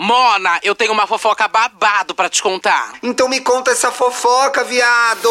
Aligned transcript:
Mona, 0.00 0.60
eu 0.62 0.76
tenho 0.76 0.92
uma 0.92 1.08
fofoca 1.08 1.48
babado 1.48 2.14
pra 2.14 2.28
te 2.28 2.40
contar. 2.40 2.92
Então 3.02 3.28
me 3.28 3.40
conta 3.40 3.72
essa 3.72 3.90
fofoca, 3.90 4.62
viado! 4.62 5.28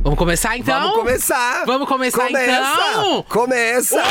Vamos 0.00 0.18
começar 0.18 0.56
então? 0.56 0.80
Vamos 0.80 0.96
começar! 0.96 1.64
Vamos 1.64 1.86
começar 1.88 2.26
Começa. 2.26 2.50
então? 2.50 3.22
Começa! 3.28 3.94
Olá! 3.94 4.08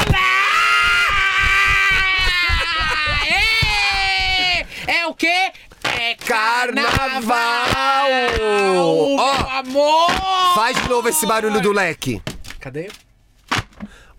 Ê! 3.27 4.65
É 4.89 5.05
o 5.07 5.13
quê? 5.13 5.51
É 5.83 6.15
Carnaval! 6.15 7.35
Ó, 8.77 9.21
Ó, 9.21 9.49
amor! 9.59 10.11
Faz 10.55 10.81
de 10.81 10.87
novo 10.87 11.09
esse 11.09 11.25
barulho 11.25 11.59
do 11.59 11.73
leque. 11.73 12.21
Cadê? 12.61 12.89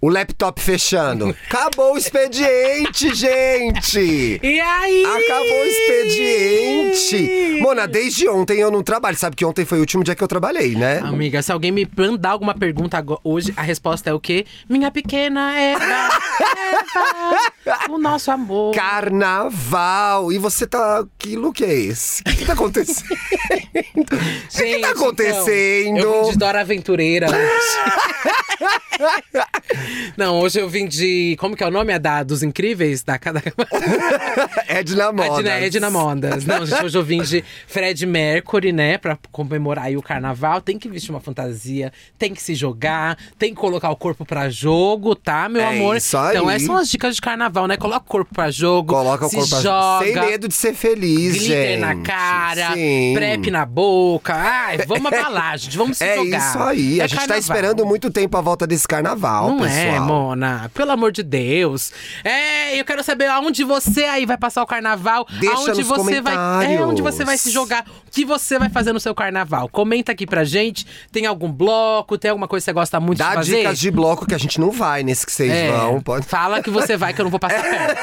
O 0.01 0.09
laptop 0.09 0.61
fechando. 0.61 1.34
Acabou 1.48 1.95
o 1.95 1.98
expediente, 1.98 3.12
gente! 3.16 4.38
E 4.41 4.61
aí? 4.61 5.05
Acabou 5.05 5.61
o 5.61 5.65
expediente! 5.66 7.61
Mona, 7.61 7.88
desde 7.88 8.29
ontem 8.29 8.61
eu 8.61 8.71
não 8.71 8.80
trabalho. 8.80 9.16
Sabe 9.16 9.34
que 9.34 9.45
ontem 9.45 9.65
foi 9.65 9.79
o 9.79 9.80
último 9.80 10.05
dia 10.05 10.15
que 10.15 10.23
eu 10.23 10.29
trabalhei, 10.29 10.77
né? 10.77 11.01
Amiga, 11.01 11.43
se 11.43 11.51
alguém 11.51 11.73
me 11.73 11.88
mandar 11.97 12.30
alguma 12.30 12.55
pergunta 12.55 13.05
hoje, 13.24 13.52
a 13.57 13.62
resposta 13.62 14.09
é 14.09 14.12
o 14.15 14.21
quê? 14.21 14.47
Minha 14.69 14.93
pequena 14.93 15.59
Eva, 15.59 15.84
Eva, 17.66 17.91
o 17.91 17.99
nosso 17.99 18.30
amor. 18.30 18.73
Carnaval! 18.77 20.33
E 20.33 20.38
você 20.38 20.65
tá. 20.65 21.05
Que 21.19 21.35
look 21.35 21.65
é 21.65 21.74
esse? 21.74 22.21
O 22.23 22.24
que, 22.24 22.37
que 22.37 22.45
tá 22.45 22.52
acontecendo? 22.52 23.09
O 23.99 24.05
que, 24.59 24.65
que 24.65 24.79
tá 24.80 24.91
acontecendo? 24.91 25.99
Então, 25.99 26.15
eu 26.15 26.24
vim 26.24 26.30
de 26.30 26.38
Dora 26.38 26.60
Aventureira 26.60 27.27
hoje. 27.29 28.38
Não, 30.17 30.41
hoje 30.41 30.59
eu 30.61 30.69
vim 30.69 30.87
de. 30.87 31.37
Como 31.39 31.57
que 31.57 31.62
é 31.62 31.66
o 31.66 31.71
nome? 31.71 31.93
É 31.93 31.99
da 31.99 32.23
dos 32.23 32.43
incríveis? 32.43 33.02
Da 33.02 33.19
cada. 33.19 33.43
Edna 34.69 35.13
Modas. 35.13 35.38
Edna, 35.38 35.60
Edna 35.60 35.91
Mondas. 35.91 36.45
Não, 36.45 36.65
gente, 36.66 36.85
hoje 36.85 36.99
eu 36.99 37.02
vim 37.05 37.23
de 37.23 37.45
Fred 37.66 38.05
Mercury, 38.07 38.73
né? 38.73 38.99
Pra 38.99 39.19
comemorar 39.30 39.87
aí 39.87 39.97
o 39.97 40.02
carnaval. 40.02 40.60
Tem 40.60 40.79
que 40.79 40.88
vestir 40.88 41.10
uma 41.10 41.21
fantasia, 41.21 41.93
tem 42.19 42.35
que 42.35 42.43
se 42.43 42.55
jogar, 42.55 43.16
tem 43.38 43.55
que 43.55 43.60
colocar 43.60 43.91
o 43.91 43.97
corpo 43.97 44.24
pra 44.24 44.49
jogo, 44.49 45.15
tá, 45.15 45.49
meu 45.49 45.63
É 45.63 45.77
amor? 45.77 45.97
isso 45.97 46.16
aí. 46.16 46.37
Então, 46.37 46.51
essas 46.51 46.66
são 46.66 46.77
as 46.77 46.88
dicas 46.91 47.15
de 47.15 47.21
carnaval, 47.21 47.66
né? 47.66 47.77
Coloca 47.77 48.04
o 48.07 48.09
corpo 48.10 48.35
pra 48.35 48.51
jogo. 48.51 48.93
Coloca 48.95 49.27
o 49.27 49.30
corpo 49.30 49.49
pra- 49.49 49.60
joga. 49.60 50.04
Sem 50.04 50.15
medo 50.15 50.49
de 50.49 50.54
ser 50.54 50.75
feliz, 50.75 51.35
Glitter 51.35 51.69
gente. 51.73 51.80
na 51.80 51.97
cara, 51.97 52.73
Sim. 52.75 53.13
prep 53.15 53.51
na 53.51 53.65
boca. 53.65 54.35
Ai, 54.35 54.79
vamos 54.87 55.07
abalar, 55.13 55.57
gente. 55.59 55.77
Vamos 55.77 55.99
se 55.99 56.04
É 56.04 56.16
jogar. 56.16 56.38
isso 56.38 56.59
aí. 56.59 57.01
É 57.01 57.04
a 57.04 57.07
gente 57.07 57.16
tá 57.21 57.27
carnaval. 57.27 57.38
esperando 57.41 57.87
muito 57.87 58.10
tempo 58.10 58.37
a 58.37 58.41
volta 58.49 58.66
desse 58.66 58.88
carnaval, 58.88 59.51
Não 59.51 59.59
pessoal. 59.60 59.79
é, 59.80 60.01
Mona. 60.01 60.71
Pelo 60.73 60.91
amor 60.93 61.13
de 61.13 61.23
Deus. 61.23 61.93
É, 62.24 62.79
eu 62.80 62.85
quero 62.85 63.04
saber 63.04 63.27
aonde 63.27 63.63
você 63.63 64.04
aí 64.04 64.25
vai 64.25 64.38
passar 64.38 64.62
o 64.62 64.66
carnaval. 64.66 65.27
Deixa 65.38 65.54
aonde 65.56 65.78
nos 65.81 65.87
você 65.88 66.21
vai. 66.22 66.75
É, 66.75 66.81
onde 66.82 67.03
você 67.03 67.25
vai 67.25 67.37
se 67.37 67.50
jogar. 67.50 67.84
O 68.06 68.10
que 68.10 68.25
você 68.25 68.59
vai 68.59 68.71
fazer 68.71 68.93
no 68.94 68.99
seu 69.00 69.15
carnaval? 69.15 69.69
Comenta 69.69 70.12
aqui 70.12 70.26
pra 70.26 70.44
gente. 70.44 70.87
Tem 71.12 71.26
algum 71.26 71.53
bloco? 71.53 72.16
Tem 72.16 72.31
alguma 72.31 72.49
coisa 72.49 72.62
que 72.65 72.71
você 72.71 72.72
gosta 72.72 72.99
muito 72.99 73.19
Dá 73.19 73.31
de 73.31 73.34
fazer? 73.37 73.56
dicas 73.59 73.78
de 73.78 73.91
bloco 73.91 74.26
que 74.26 74.34
a 74.34 74.38
gente 74.38 74.59
não 74.59 74.71
vai 74.71 75.03
nesse 75.03 75.26
que 75.26 75.32
vocês 75.32 75.53
É, 75.53 75.71
vão. 75.71 76.00
Pode... 76.00 76.25
Fala 76.26 76.62
que 76.62 76.71
você 76.71 76.97
vai, 76.97 77.12
que 77.12 77.21
eu 77.21 77.25
não 77.25 77.31
vou 77.31 77.38
passar 77.41 77.62
perto. 77.62 77.99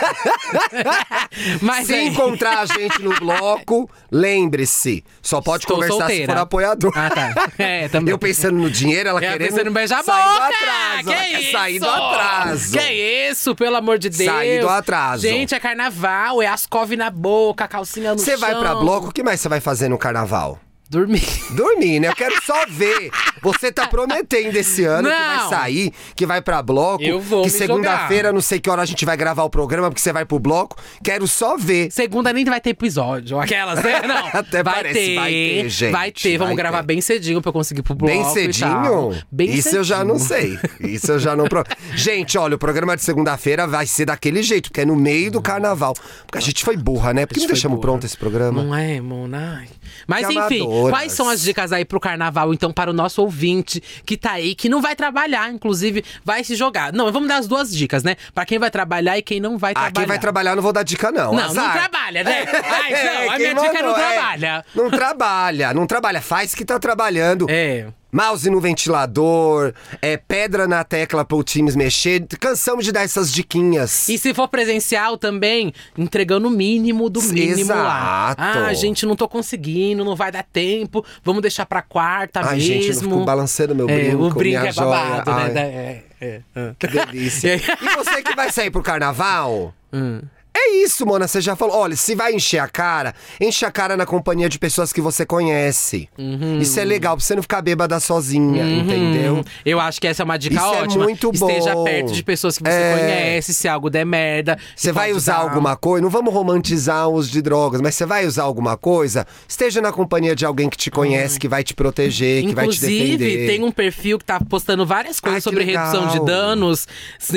Mas 1.62 1.88
Se 1.88 1.94
aí- 1.96 2.08
encontrar 2.08 2.60
a 2.60 2.66
gente 2.68 3.02
no 3.02 3.14
bloco, 3.20 3.90
lembre-se. 4.12 5.04
Só 5.22 5.42
pode 5.42 5.64
Estou 5.64 5.78
conversar 5.78 5.98
solteira. 5.98 6.26
se 6.26 6.32
for 6.32 6.38
apoiador. 6.42 6.92
Ah, 6.96 7.10
tá. 7.10 7.50
É, 7.58 7.88
também. 7.90 8.12
Eu 8.12 8.18
pensando 8.20 8.58
no 8.58 8.70
dinheiro, 8.70 9.10
ela 9.10 9.20
É, 9.20 9.32
querendo 9.32 9.50
pensando 9.50 9.70
em 9.70 9.74
beijar 9.74 10.00
a 10.00 10.04
boca! 10.04 10.16
Atraso. 10.36 11.04
Que 11.10 11.14
quer 11.14 11.42
isso? 11.42 11.52
sair 11.52 11.80
do 11.80 11.90
atraso. 11.90 12.72
Que 12.78 13.30
isso, 13.30 13.56
pelo 13.56 13.76
amor 13.76 13.98
de 13.98 14.10
Deus. 14.10 14.32
Sair 14.32 14.62
do 14.62 14.70
atraso. 14.70 15.22
Gente, 15.24 15.56
é 15.56 15.60
carnaval, 15.60 16.42
é 16.42 16.48
ascove 16.48 16.96
na 16.96 17.10
boca, 17.10 17.68
calcinha 17.68 18.12
no 18.14 18.20
Você 18.20 18.38
vai 18.38 18.56
pra 18.56 18.76
bloco, 18.76 19.08
o 19.10 19.12
que 19.12 19.24
mais 19.24 19.40
você 19.42 19.50
vai 19.50 19.60
fazer 19.60 19.90
no 19.90 19.98
carnaval? 19.98 20.60
Dormir. 20.90 21.24
Dormir, 21.52 22.00
né? 22.00 22.08
Eu 22.08 22.16
quero 22.16 22.36
só 22.44 22.66
ver. 22.70 23.10
Você 23.42 23.72
tá 23.72 23.88
prometendo 23.88 24.56
esse 24.56 24.84
ano 24.86 25.10
que 25.10 25.16
vai 25.16 25.38
Não. 25.38 25.50
sair, 25.50 25.94
que 26.16 26.26
vai 26.26 26.42
pra 26.42 26.62
bloco. 26.62 27.04
Eu 27.04 27.20
vou 27.20 27.44
Que 27.44 27.50
segunda-feira, 27.50 28.32
não 28.32 28.42
sei 28.42 28.60
que 28.60 28.70
hora 28.70 28.82
a 28.82 28.86
gente 28.86 29.04
vai 29.06 29.18
gravar 29.18 29.44
o 29.44 29.50
programa, 29.50 29.90
porque 29.90 30.02
você 30.02 30.14
vai 30.14 30.26
pro 30.26 30.40
bloco. 30.40 30.78
Quero 31.04 31.28
só 31.28 31.58
ver. 31.58 31.92
Segunda 31.92 32.32
nem 32.32 32.46
vai 32.46 32.62
ter 32.62 32.70
episódio. 32.72 33.40
Aquelas, 33.40 33.84
né? 33.84 34.02
Não. 34.08 34.28
Até 34.40 34.64
vai 34.64 34.76
parece, 34.76 34.94
ter, 35.00 35.16
vai 35.16 35.32
ter, 35.32 35.70
gente, 35.70 35.92
Vai 35.92 36.12
ter. 36.12 36.38
Vamos 36.38 36.56
vai 36.56 36.64
gravar 36.64 36.80
ter. 36.82 36.86
bem 36.88 37.02
cedinho 37.02 37.42
pra 37.42 37.50
eu 37.50 37.54
conseguir 37.54 37.80
ir 37.80 37.84
pro 37.84 37.96
bloco. 37.96 38.14
Bem 38.14 38.24
cedinho? 38.34 39.24
Bem 39.32 39.50
Isso 39.50 39.64
cedinho. 39.64 39.80
eu 39.80 39.84
já 39.84 40.04
não 40.04 40.20
sei. 40.20 40.58
Isso 40.80 41.12
eu 41.12 41.20
já 41.20 41.36
não. 41.36 41.46
Pro... 41.46 41.64
Gente, 41.96 42.38
olha, 42.38 42.56
o 42.56 42.60
programa 42.60 42.96
de 42.96 43.04
segunda-feira 43.04 43.66
vai 43.68 43.86
ser 43.88 44.06
daquele 44.06 44.42
jeito, 44.44 44.70
porque 44.70 44.82
é 44.82 44.86
no 44.86 44.96
meio 44.96 45.32
do 45.32 45.42
carnaval. 45.42 45.94
Porque 46.26 46.38
a 46.38 46.42
gente 46.42 46.64
foi 46.64 46.78
burra, 46.78 47.14
né? 47.14 47.26
Por 47.26 47.34
que 47.34 47.40
não 47.42 47.48
deixamos 47.48 47.76
burra. 47.78 47.88
pronto 47.90 48.06
esse 48.06 48.18
programa? 48.18 48.64
Não 48.64 48.76
é, 48.76 49.00
Mona? 49.02 49.64
Mas 50.08 50.28
Que 50.28 50.34
enfim, 50.34 50.62
amadoras. 50.62 50.75
Quais 50.90 51.12
são 51.12 51.30
as 51.30 51.42
dicas 51.42 51.72
aí 51.72 51.84
pro 51.86 52.00
carnaval, 52.00 52.54
então, 52.54 52.72
para 52.72 52.90
o 52.90 52.94
nosso 52.94 53.22
ouvinte 53.22 53.82
que 54.06 54.18
tá 54.18 54.32
aí, 54.34 54.56
que 54.56 54.68
não 54.70 54.82
vai 54.82 54.96
trabalhar, 54.96 55.52
inclusive, 55.52 56.04
vai 56.24 56.44
se 56.44 56.56
jogar. 56.56 56.92
Não, 56.94 57.12
vamos 57.12 57.28
dar 57.28 57.38
as 57.38 57.48
duas 57.48 57.72
dicas, 57.76 58.04
né? 58.04 58.16
Pra 58.34 58.46
quem 58.46 58.60
vai 58.60 58.70
trabalhar 58.72 59.18
e 59.18 59.22
quem 59.22 59.40
não 59.40 59.58
vai 59.58 59.72
Ah, 59.72 59.74
trabalhar. 59.74 59.94
quem 59.94 60.06
vai 60.06 60.20
trabalhar 60.20 60.56
não 60.56 60.64
vou 60.64 60.74
dar 60.74 60.84
dica, 60.84 61.12
não. 61.12 61.34
Não, 61.34 61.44
Azar. 61.46 61.66
não 61.66 61.72
trabalha, 61.74 62.24
né? 62.24 62.46
Ai, 62.66 62.92
não, 63.26 63.32
a 63.34 63.38
minha 63.38 63.54
dica 63.54 63.78
é 63.80 63.82
não 63.82 63.90
mandou, 63.92 63.96
trabalha. 63.96 64.66
Não 64.76 64.90
trabalha, 64.90 65.74
não 65.74 65.88
trabalha. 65.88 66.22
Faz 66.22 66.54
que 66.56 66.66
tá 66.66 66.80
trabalhando. 66.80 67.48
É. 67.50 67.88
Mouse 68.16 68.50
no 68.50 68.62
ventilador, 68.62 69.74
é 70.02 70.16
pedra 70.16 70.66
na 70.70 70.86
tecla 70.86 71.26
pro 71.26 71.44
times 71.44 71.76
mexer. 71.76 72.26
Cansamos 72.40 72.86
de 72.86 72.94
dar 72.94 73.02
essas 73.04 73.30
diquinhas. 73.30 74.08
E 74.08 74.18
se 74.18 74.34
for 74.34 74.48
presencial 74.48 75.18
também, 75.18 75.74
entregando 75.98 76.48
o 76.48 76.52
mínimo 76.52 77.10
do 77.10 77.22
mínimo 77.22 77.74
lá. 77.74 78.34
Exato. 78.38 78.42
Ah, 78.60 78.74
gente, 78.74 79.06
não 79.06 79.18
tô 79.18 79.28
conseguindo, 79.28 80.06
não 80.06 80.16
vai 80.16 80.32
dar 80.32 80.44
tempo. 80.44 81.06
Vamos 81.26 81.42
deixar 81.42 81.66
pra 81.66 81.82
quarta 81.82 82.40
Ai, 82.40 82.56
mesmo. 82.56 82.62
gente, 82.74 82.94
não 82.94 83.02
fico 83.02 83.26
balançando 83.26 83.76
meu 83.76 83.90
É, 83.90 83.98
brinco, 84.10 84.24
o 84.24 84.30
brinco 84.34 84.66
é 84.66 84.72
babado, 84.72 85.32
joia. 85.32 85.38
né? 85.38 85.44
Ai. 85.46 85.54
Da- 85.54 85.62
É, 85.62 86.04
é, 86.22 86.42
é. 86.56 86.72
Que 86.80 86.88
delícia. 86.88 87.56
E 87.56 87.60
e 87.86 87.96
você 87.98 88.24
que 88.24 88.34
vai 88.34 88.50
sair 88.50 88.72
pro 88.72 88.82
carnaval? 88.82 89.74
Hum. 89.92 90.22
É 90.58 90.78
isso, 90.84 91.06
Mona. 91.06 91.28
Você 91.28 91.42
já 91.42 91.56
falou. 91.56 91.76
Olha, 91.76 91.96
se 91.98 92.16
vai 92.16 92.34
encher 92.34 92.60
a 92.60 92.68
cara, 92.68 93.14
enche 93.42 93.66
a 93.66 93.72
cara 93.72 93.98
na 93.98 94.06
companhia 94.06 94.48
de 94.48 94.58
pessoas 94.58 94.94
que 94.94 95.02
você 95.02 95.26
conhece. 95.26 96.08
Uhum. 96.18 96.60
Isso 96.60 96.80
é 96.80 96.86
legal, 96.86 97.18
pra 97.18 97.26
você 97.26 97.36
não 97.36 97.42
ficar 97.42 97.62
bêbada 97.62 98.00
sozinha, 98.00 98.64
entendeu? 98.66 99.36
Hum, 99.38 99.44
Eu 99.66 99.80
acho 99.82 100.00
que 100.00 100.08
essa 100.08 100.24
é 100.24 100.26
uma 100.26 100.38
dica 100.38 100.56
Isso 100.56 100.64
é 100.64 100.82
ótima. 100.84 101.04
muito 101.04 101.30
Esteja 101.34 101.74
bom. 101.74 101.84
perto 101.84 102.14
de 102.14 102.24
pessoas 102.24 102.58
que 102.58 102.64
você 102.64 102.70
É. 102.72 102.94
conhece, 102.98 103.54
se 103.54 103.68
algo 103.68 103.90
der 103.90 104.06
merda. 104.06 104.58
Você 104.76 104.92
vai 104.94 105.12
usar 105.12 105.36
alguma 105.36 105.76
coisa, 105.76 106.02
não 106.02 106.10
vamos 106.10 106.34
romantizar 106.34 107.10
os 107.10 107.30
de 107.30 107.42
drogas, 107.42 107.82
mas 107.82 107.96
você 107.96 108.06
vai 108.06 108.26
usar 108.26 108.44
alguma 108.44 108.78
coisa, 108.78 109.28
esteja 109.48 109.82
na 109.82 109.92
companhia 109.92 110.36
de 110.36 110.46
alguém 110.46 110.70
que 110.70 110.78
te 110.78 110.90
conhece, 110.90 111.38
que 111.40 111.48
vai 111.50 111.64
te 111.66 111.74
proteger, 111.74 112.46
que 112.46 112.56
vai 112.56 112.68
te 112.70 112.78
Inclusive, 112.78 113.18
defender. 113.18 113.48
tem 113.48 113.64
um 113.64 113.72
perfil 113.72 114.18
que 114.18 114.24
tá 114.26 114.40
postando 114.40 114.86
várias 114.86 115.20
coisas 115.20 115.38
Ai, 115.38 115.42
sobre 115.42 115.66
legal. 115.66 115.92
redução 115.92 116.08
de 116.08 116.26
danos, 116.26 116.88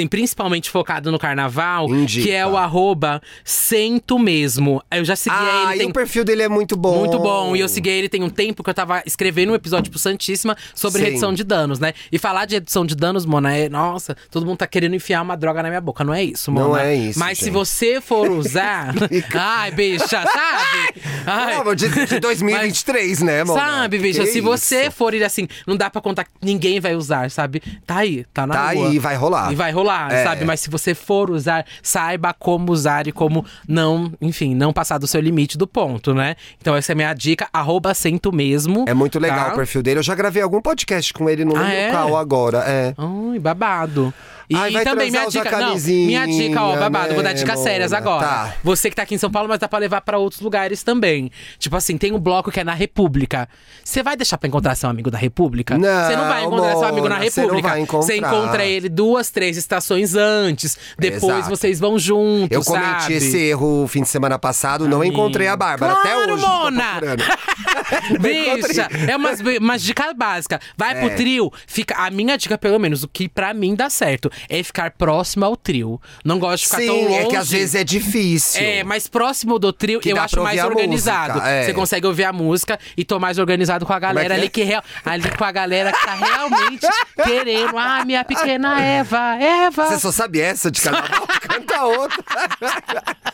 principalmente 0.08 0.70
focado 0.70 1.10
no 1.10 1.18
carnaval, 1.18 1.88
Indica. 1.92 2.26
que 2.26 2.32
é 2.32 2.46
o 2.46 2.56
arroba 2.56 3.07
Sento 3.44 4.18
Mesmo. 4.18 4.82
Eu 4.90 5.04
já 5.04 5.16
segui 5.16 5.36
Ah, 5.38 5.64
ele. 5.70 5.74
e 5.74 5.78
Tem... 5.78 5.88
o 5.88 5.92
perfil 5.92 6.24
dele 6.24 6.42
é 6.42 6.48
muito 6.48 6.76
bom. 6.76 6.98
Muito 7.00 7.18
bom. 7.18 7.54
E 7.56 7.60
eu 7.60 7.68
segui 7.68 7.88
ele 7.90 8.08
tem 8.08 8.22
um 8.22 8.30
tempo 8.30 8.62
que 8.62 8.70
eu 8.70 8.74
tava 8.74 9.02
escrevendo 9.06 9.52
um 9.52 9.54
episódio 9.54 9.90
pro 9.90 9.98
Santíssima 9.98 10.56
sobre 10.74 10.98
Sim. 11.00 11.04
redução 11.06 11.32
de 11.32 11.42
danos, 11.44 11.78
né? 11.78 11.92
E 12.12 12.18
falar 12.18 12.44
de 12.44 12.54
redução 12.56 12.84
de 12.84 12.94
danos, 12.94 13.24
Mona, 13.24 13.54
é. 13.56 13.68
Nossa, 13.68 14.16
todo 14.30 14.44
mundo 14.46 14.58
tá 14.58 14.66
querendo 14.66 14.94
enfiar 14.94 15.22
uma 15.22 15.36
droga 15.36 15.62
na 15.62 15.68
minha 15.68 15.80
boca. 15.80 16.04
Não 16.04 16.12
é 16.14 16.22
isso, 16.22 16.50
Mona. 16.52 16.66
Não 16.68 16.76
é 16.76 16.94
isso, 16.94 17.18
Mas 17.18 17.38
se 17.38 17.44
gente. 17.46 17.54
você 17.54 18.00
for 18.00 18.30
usar. 18.30 18.94
ai, 19.34 19.70
bicha, 19.70 20.06
sabe? 20.08 21.00
Ai. 21.26 21.64
Não, 21.64 21.74
de, 21.74 21.88
de 22.06 22.20
2023, 22.20 23.20
né, 23.22 23.44
mano? 23.44 23.58
Sabe, 23.58 23.98
bicha, 23.98 24.20
Que 24.24 24.26
se 24.32 24.40
você 24.40 24.82
isso? 24.82 24.92
for 24.92 25.14
ir 25.14 25.22
assim, 25.24 25.46
não 25.66 25.76
dá 25.76 25.88
pra 25.90 26.00
contar 26.00 26.24
que 26.24 26.30
ninguém 26.42 26.80
vai 26.80 26.94
usar, 26.94 27.30
sabe? 27.30 27.62
Tá 27.86 27.96
aí, 27.98 28.24
tá 28.32 28.46
na 28.46 28.54
Tá 28.54 28.72
rua. 28.72 28.88
aí, 28.90 28.98
vai 28.98 29.16
rolar. 29.16 29.52
E 29.52 29.54
vai 29.54 29.70
rolar, 29.72 30.12
É. 30.12 30.24
sabe? 30.24 30.44
Mas 30.44 30.60
se 30.60 30.70
você 30.70 30.94
for 30.94 31.30
usar, 31.30 31.64
saiba 31.82 32.34
como 32.34 32.72
usar 32.72 32.97
e 33.06 33.12
como 33.12 33.44
não, 33.68 34.12
enfim, 34.20 34.54
não 34.54 34.72
passar 34.72 34.98
do 34.98 35.06
seu 35.06 35.20
limite 35.20 35.56
do 35.56 35.66
ponto, 35.66 36.14
né? 36.14 36.34
Então 36.60 36.74
essa 36.74 36.92
é 36.92 36.94
a 36.94 36.96
minha 36.96 37.14
dica, 37.14 37.48
arroba 37.52 37.94
sento 37.94 38.32
mesmo. 38.32 38.84
É 38.88 38.94
muito 38.94 39.18
legal 39.18 39.46
tá? 39.46 39.52
o 39.52 39.56
perfil 39.56 39.82
dele. 39.82 39.98
Eu 40.00 40.02
já 40.02 40.14
gravei 40.14 40.42
algum 40.42 40.60
podcast 40.60 41.12
com 41.12 41.28
ele, 41.28 41.44
não 41.44 41.56
Ah, 41.56 41.72
é? 41.72 41.90
qual 41.90 42.16
agora. 42.16 42.64
É. 42.66 42.94
Ai, 42.96 43.38
babado. 43.38 44.12
E 44.50 44.56
Ai, 44.56 44.70
vai 44.72 44.82
também 44.84 45.10
minha 45.10 45.26
dica, 45.26 45.58
não, 45.58 45.76
minha 45.76 46.26
dica, 46.26 46.62
ó, 46.62 46.74
babado, 46.78 47.12
vou 47.12 47.22
dar 47.22 47.30
né, 47.30 47.34
dicas 47.34 47.60
sérias 47.60 47.90
Mona? 47.92 48.00
agora. 48.02 48.26
Tá. 48.26 48.54
Você 48.64 48.88
que 48.88 48.96
tá 48.96 49.02
aqui 49.02 49.14
em 49.14 49.18
São 49.18 49.30
Paulo, 49.30 49.46
mas 49.48 49.58
dá 49.58 49.68
pra 49.68 49.78
levar 49.78 50.00
pra 50.00 50.16
outros 50.16 50.40
lugares 50.40 50.82
também. 50.82 51.30
Tipo 51.58 51.76
assim, 51.76 51.98
tem 51.98 52.12
um 52.12 52.18
bloco 52.18 52.50
que 52.50 52.58
é 52.58 52.64
na 52.64 52.72
República. 52.72 53.46
Você 53.84 54.02
vai 54.02 54.16
deixar 54.16 54.38
pra 54.38 54.48
encontrar 54.48 54.74
seu 54.74 54.88
amigo 54.88 55.10
da 55.10 55.18
República? 55.18 55.76
Não, 55.76 56.06
Você 56.06 56.16
não 56.16 56.28
vai 56.28 56.44
encontrar 56.44 56.70
seu 56.76 56.84
amigo 56.86 57.08
na 57.08 57.16
Mona, 57.16 57.24
República. 57.24 57.76
Você 57.98 58.16
encontra 58.16 58.64
ele 58.64 58.88
duas, 58.88 59.30
três 59.30 59.56
estações 59.58 60.14
antes. 60.14 60.78
Depois 60.98 61.38
Exato. 61.40 61.50
vocês 61.50 61.78
vão 61.78 61.98
juntos, 61.98 62.48
Eu 62.50 62.64
cometi 62.64 63.02
sabe? 63.02 63.14
esse 63.14 63.36
erro 63.36 63.86
fim 63.86 64.02
de 64.02 64.08
semana 64.08 64.38
passado, 64.38 64.88
não 64.88 65.04
encontrei 65.04 65.46
a 65.46 65.56
Bárbara. 65.56 65.92
Até 65.92 66.12
Claro, 66.14 66.32
hoje. 66.32 66.42
tô 66.42 66.48
Mona! 66.48 67.00
Bicha, 68.20 68.88
é 69.08 69.16
umas, 69.16 69.40
umas 69.60 69.82
dicas 69.82 70.12
básicas. 70.16 70.58
Vai 70.76 70.94
pro 70.94 71.06
É. 71.08 71.14
trio, 71.14 71.52
fica. 71.66 71.94
A 71.96 72.10
minha 72.10 72.36
dica, 72.36 72.56
pelo 72.58 72.78
menos, 72.78 73.02
o 73.02 73.08
que 73.08 73.28
pra 73.28 73.52
mim 73.54 73.74
dá 73.74 73.90
certo, 73.90 74.30
é 74.48 74.62
ficar 74.62 74.90
próximo 74.92 75.44
ao 75.44 75.56
trio. 75.56 76.00
Não 76.24 76.38
gosto 76.38 76.64
de 76.64 76.68
ficar 76.70 76.78
tão 76.78 76.94
Sim, 76.96 77.04
longe. 77.04 77.14
é 77.14 77.26
que 77.26 77.36
às 77.36 77.50
vezes 77.50 77.74
é 77.74 77.84
difícil. 77.84 78.60
É, 78.62 78.84
mais 78.84 79.06
próximo 79.06 79.58
do 79.58 79.72
trio, 79.72 80.00
Que 80.00 80.12
eu 80.12 80.20
acho 80.20 80.42
mais 80.42 80.62
organizado. 80.62 81.34
música, 81.34 81.48
é. 81.48 81.64
Você 81.64 81.72
consegue 81.74 82.06
ouvir 82.06 82.24
a 82.24 82.32
música 82.32 82.78
e 82.96 83.04
tô 83.04 83.18
mais 83.18 83.38
organizado 83.38 83.86
com 83.86 83.92
a 83.92 83.98
galera 83.98 84.28
que 84.28 84.32
é? 84.34 84.36
ali 84.38 84.48
que 84.50 84.62
real, 84.64 84.82
ali 85.04 85.30
com 85.36 85.44
a 85.44 85.52
galera 85.52 85.92
que 85.92 86.04
tá 86.04 86.14
realmente 86.14 86.86
querendo. 87.24 87.76
Ah, 87.78 88.04
minha 88.04 88.24
pequena 88.24 88.80
Eva, 88.80 89.36
Eva. 89.40 89.86
Você 89.86 89.98
só 89.98 90.12
sabe 90.12 90.40
essa 90.40 90.70
de 90.70 90.80
carnaval? 90.80 91.26
Canta 91.58 91.84
outra. 91.84 92.18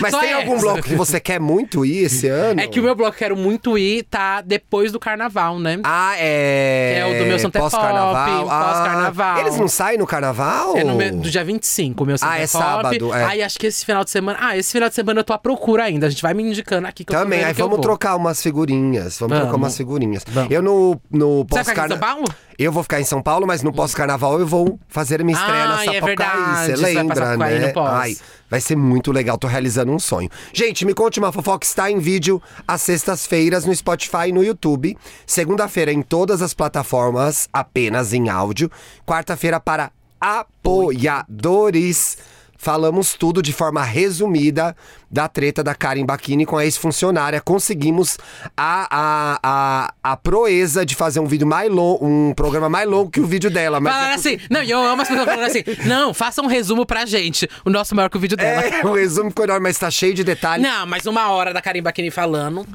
Mas 0.00 0.12
Só 0.12 0.20
tem 0.20 0.32
algum 0.32 0.52
essa. 0.54 0.60
bloco 0.62 0.82
que 0.82 0.94
você 0.94 1.18
quer 1.18 1.40
muito 1.40 1.84
ir 1.84 2.04
esse 2.04 2.28
ano? 2.28 2.60
É 2.60 2.68
que 2.68 2.78
o 2.78 2.82
meu 2.82 2.94
bloco 2.94 3.12
que 3.12 3.18
quero 3.18 3.36
muito 3.36 3.76
ir 3.76 4.04
tá 4.04 4.40
depois 4.40 4.92
do 4.92 5.00
carnaval, 5.00 5.58
né? 5.58 5.80
Ah, 5.82 6.14
é. 6.16 6.98
É 6.98 7.06
o 7.06 7.18
do 7.18 7.26
meu 7.26 7.38
Santo 7.38 7.56
é 7.56 7.60
Pós-carnaval. 7.60 8.46
Pós-carnaval. 8.46 9.36
Ah, 9.36 9.40
eles 9.40 9.56
não 9.56 9.66
saem 9.66 9.98
no 9.98 10.06
carnaval? 10.06 10.76
É 10.76 10.84
no 10.84 10.94
meu- 10.94 11.10
do 11.16 11.28
dia 11.28 11.42
25, 11.42 12.04
o 12.04 12.06
meu 12.06 12.16
Santo 12.16 12.30
Ah, 12.30 12.36
é 12.36 12.40
Pop. 12.46 12.48
sábado, 12.50 13.12
é. 13.14 13.24
Aí 13.24 13.42
acho 13.42 13.58
que 13.58 13.66
esse 13.66 13.84
final 13.84 14.04
de 14.04 14.10
semana. 14.10 14.38
Ah, 14.40 14.56
esse 14.56 14.70
final 14.70 14.88
de 14.88 14.94
semana 14.94 15.20
eu 15.20 15.24
tô 15.24 15.32
à 15.32 15.38
procura 15.38 15.84
ainda. 15.84 16.06
A 16.06 16.10
gente 16.10 16.22
vai 16.22 16.34
me 16.34 16.42
indicando 16.44 16.86
aqui 16.86 17.04
que 17.04 17.12
eu 17.12 17.16
tô 17.18 17.24
Também, 17.24 17.42
aí 17.42 17.52
que 17.52 17.60
eu 17.60 17.68
vamos 17.68 17.80
trocar 17.82 18.14
umas 18.16 18.40
figurinhas. 18.40 19.18
Vamos, 19.18 19.36
trocar 19.36 19.50
Vamos. 19.52 19.66
umas 19.66 19.76
figurinhas. 19.76 20.22
Vamos. 20.28 20.50
Eu 20.52 20.62
no, 20.62 21.00
no 21.10 21.44
pós-carnaval. 21.46 22.22
Eu 22.62 22.70
vou 22.70 22.82
ficar 22.82 23.00
em 23.00 23.04
São 23.04 23.22
Paulo, 23.22 23.46
mas 23.46 23.62
no 23.62 23.72
pós-carnaval 23.72 24.38
eu 24.38 24.46
vou 24.46 24.78
fazer 24.86 25.24
minha 25.24 25.34
estreia 25.34 25.66
na 25.66 25.76
Ai, 25.76 25.80
é 25.80 25.92
Sapucaí. 25.94 26.06
verdade, 26.06 26.66
Você 26.66 26.76
vai 26.76 26.92
lembra, 26.94 27.26
Sapucaí 27.26 27.58
né? 27.58 27.72
Ai, 27.76 28.16
vai 28.50 28.60
ser 28.60 28.76
muito 28.76 29.10
legal, 29.10 29.38
tô 29.38 29.46
realizando 29.46 29.90
um 29.90 29.98
sonho. 29.98 30.28
Gente, 30.52 30.84
me 30.84 30.92
conte 30.92 31.18
uma 31.18 31.32
fofoca, 31.32 31.64
está 31.64 31.90
em 31.90 31.98
vídeo 31.98 32.40
às 32.68 32.82
sextas-feiras 32.82 33.64
no 33.64 33.74
Spotify 33.74 34.28
e 34.28 34.32
no 34.32 34.44
YouTube. 34.44 34.94
Segunda-feira 35.24 35.90
em 35.90 36.02
todas 36.02 36.42
as 36.42 36.52
plataformas, 36.52 37.48
apenas 37.50 38.12
em 38.12 38.28
áudio. 38.28 38.70
Quarta-feira 39.06 39.58
para 39.58 39.90
apoiadores. 40.20 42.18
Falamos 42.58 43.14
tudo 43.14 43.40
de 43.40 43.54
forma 43.54 43.82
resumida 43.82 44.76
da 45.10 45.28
treta 45.28 45.62
da 45.62 45.74
Karen 45.74 46.04
Bakini 46.04 46.46
com 46.46 46.56
a 46.56 46.64
ex-funcionária. 46.64 47.40
Conseguimos 47.40 48.18
a, 48.56 48.86
a, 48.90 49.40
a, 49.42 50.12
a 50.12 50.16
proeza 50.16 50.86
de 50.86 50.94
fazer 50.94 51.20
um 51.20 51.26
vídeo 51.26 51.46
mais 51.46 51.70
longo, 51.70 52.06
um 52.06 52.32
programa 52.32 52.68
mais 52.68 52.88
longo 52.88 53.10
que 53.10 53.20
o 53.20 53.26
vídeo 53.26 53.50
dela. 53.50 53.80
Mas 53.80 53.92
Falaram 53.92 54.12
é 54.12 54.14
assim, 54.14 54.38
não, 54.48 54.62
eu 54.62 54.78
amo 54.78 55.02
as 55.02 55.08
pessoas 55.08 55.26
falando 55.26 55.46
assim, 55.46 55.64
não, 55.86 56.14
faça 56.14 56.40
um 56.42 56.46
resumo 56.46 56.86
pra 56.86 57.04
gente. 57.06 57.48
O 57.64 57.70
nosso 57.70 57.94
maior 57.94 58.08
que 58.08 58.16
o 58.16 58.20
vídeo 58.20 58.36
dela. 58.36 58.62
É, 58.62 58.84
o 58.86 58.92
resumo 58.92 59.30
ficou 59.30 59.44
enorme, 59.44 59.64
mas 59.64 59.78
tá 59.78 59.90
cheio 59.90 60.14
de 60.14 60.22
detalhes. 60.22 60.62
Não, 60.62 60.86
mas 60.86 61.06
uma 61.06 61.30
hora 61.30 61.52
da 61.52 61.60
Karim 61.60 61.82
Bakini 61.82 62.10
falando, 62.10 62.66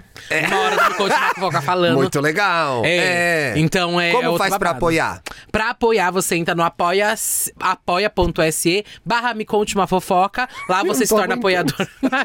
uma 0.50 0.60
hora 0.60 0.90
do 0.90 0.96
Coach 0.96 1.16
Fofoca 1.36 1.62
falando. 1.62 1.96
Muito 1.96 2.20
legal. 2.20 2.84
É. 2.84 2.96
É. 2.96 3.54
Então 3.56 4.00
é. 4.00 4.12
Como 4.12 4.36
é 4.36 4.38
faz 4.38 4.58
pra 4.58 4.72
apoiar? 4.72 5.22
Pra 5.52 5.70
apoiar, 5.70 6.12
você 6.12 6.36
entra 6.36 6.54
no 6.54 6.64
apoia, 6.64 7.14
apoia.se 7.60 8.86
barra 9.06 9.34
me 9.34 9.46
conte 9.46 9.76
uma 9.76 9.88
fofoca. 9.88 10.50
Lá 10.68 10.84
você 10.84 11.06
se 11.06 11.16
torna 11.16 11.36
aguentando. 11.36 11.74
apoiador. 11.74 12.25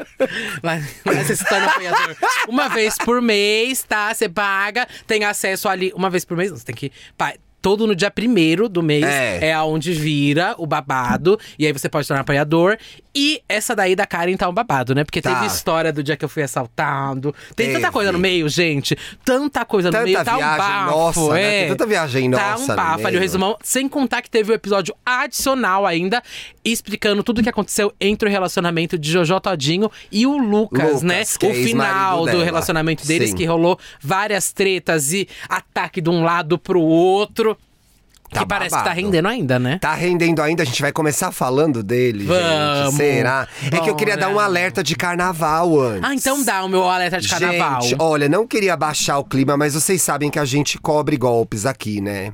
lá 0.63 0.79
você 1.05 1.35
se 1.35 1.45
torna 1.45 1.67
apoiador 1.67 2.15
uma 2.47 2.67
vez 2.69 2.95
por 2.97 3.21
mês, 3.21 3.83
tá? 3.83 4.13
Você 4.13 4.27
paga, 4.29 4.87
tem 5.07 5.23
acesso 5.23 5.67
ali. 5.69 5.91
Uma 5.95 6.09
vez 6.09 6.25
por 6.25 6.35
mês, 6.37 6.51
você 6.51 6.65
tem 6.65 6.75
que. 6.75 6.91
pa- 7.17 7.33
Todo 7.63 7.85
no 7.85 7.93
dia 7.95 8.09
primeiro 8.09 8.67
do 8.67 8.81
mês 8.81 9.05
É. 9.05 9.49
é 9.49 9.53
aonde 9.53 9.93
vira 9.93 10.55
o 10.57 10.65
babado. 10.65 11.39
E 11.59 11.65
aí 11.67 11.71
você 11.71 11.87
pode 11.87 12.07
tornar 12.07 12.21
apoiador. 12.21 12.75
E 13.13 13.41
essa 13.49 13.75
daí 13.75 13.95
da 13.95 14.05
Karen 14.05 14.37
tá 14.37 14.47
um 14.47 14.53
babado, 14.53 14.95
né? 14.95 15.03
Porque 15.03 15.21
Tá. 15.21 15.33
teve 15.35 15.45
história 15.47 15.91
do 15.91 16.01
dia 16.01 16.15
que 16.15 16.23
eu 16.23 16.29
fui 16.29 16.43
assaltado. 16.43 17.35
Tem 17.55 17.67
tanta 17.67 17.79
Teve. 17.81 17.91
coisa 17.91 18.11
no 18.11 18.19
meio, 18.19 18.47
gente. 18.47 18.97
Tanta 19.25 19.65
coisa 19.65 19.89
no 19.89 19.91
Tanta 19.91 20.03
meio. 20.05 20.23
Tá 20.23 20.37
um 20.37 20.39
bafo. 20.39 20.91
nossa, 20.91 21.33
né? 21.33 21.41
é. 21.41 21.59
Tem 21.61 21.69
tanta 21.69 21.85
viagem 21.85 22.31
Tá 22.31 22.51
nossa 22.51 22.63
um 22.63 22.67
no 22.67 22.75
bafo 22.75 23.07
ali 23.07 23.17
o 23.17 23.19
resumão. 23.19 23.57
Sem 23.61 23.89
contar 23.89 24.21
que 24.21 24.29
teve 24.29 24.51
um 24.51 24.55
episódio 24.55 24.95
adicional 25.05 25.85
ainda, 25.85 26.23
explicando 26.63 27.21
tudo 27.23 27.39
o 27.39 27.43
que 27.43 27.49
aconteceu 27.49 27.93
entre 27.99 28.29
o 28.29 28.31
relacionamento 28.31 28.97
de 28.97 29.11
Jojo 29.11 29.39
Todinho 29.41 29.91
e 30.11 30.25
o 30.25 30.37
Lucas, 30.37 30.83
Lucas, 30.85 31.01
né? 31.03 31.21
é 31.21 31.23
o 31.47 31.53
final 31.53 32.19
do 32.21 32.25
dela. 32.31 32.43
relacionamento 32.45 33.05
deles, 33.05 33.31
Sim. 33.31 33.35
que 33.35 33.45
rolou 33.45 33.77
várias 33.99 34.53
tretas 34.53 35.11
e 35.11 35.27
ataque 35.49 35.99
de 35.99 36.09
um 36.09 36.23
lado 36.23 36.57
pro 36.57 36.79
outro. 36.81 37.57
Tá 38.31 38.39
que 38.41 38.45
parece 38.45 38.75
que 38.77 38.83
tá 38.83 38.93
rendendo 38.93 39.27
ainda, 39.27 39.59
né? 39.59 39.77
Tá 39.79 39.93
rendendo 39.93 40.41
ainda, 40.41 40.63
a 40.63 40.65
gente 40.65 40.81
vai 40.81 40.91
começar 40.91 41.31
falando 41.31 41.83
dele, 41.83 42.23
Vamos. 42.25 42.85
gente. 42.91 42.95
Será? 42.95 43.47
É 43.71 43.79
que 43.79 43.89
eu 43.89 43.95
queria 43.95 44.15
Bora. 44.15 44.27
dar 44.27 44.33
um 44.33 44.39
alerta 44.39 44.81
de 44.81 44.95
carnaval 44.95 45.79
antes. 45.79 46.03
Ah, 46.09 46.15
então 46.15 46.41
dá 46.43 46.63
o 46.63 46.69
meu 46.69 46.87
alerta 46.89 47.19
de 47.19 47.27
carnaval. 47.27 47.81
Gente, 47.81 47.95
olha, 47.99 48.29
não 48.29 48.47
queria 48.47 48.75
baixar 48.77 49.17
o 49.19 49.23
clima, 49.25 49.57
mas 49.57 49.73
vocês 49.73 50.01
sabem 50.01 50.29
que 50.29 50.39
a 50.39 50.45
gente 50.45 50.77
cobre 50.79 51.17
golpes 51.17 51.65
aqui, 51.65 51.99
né? 51.99 52.33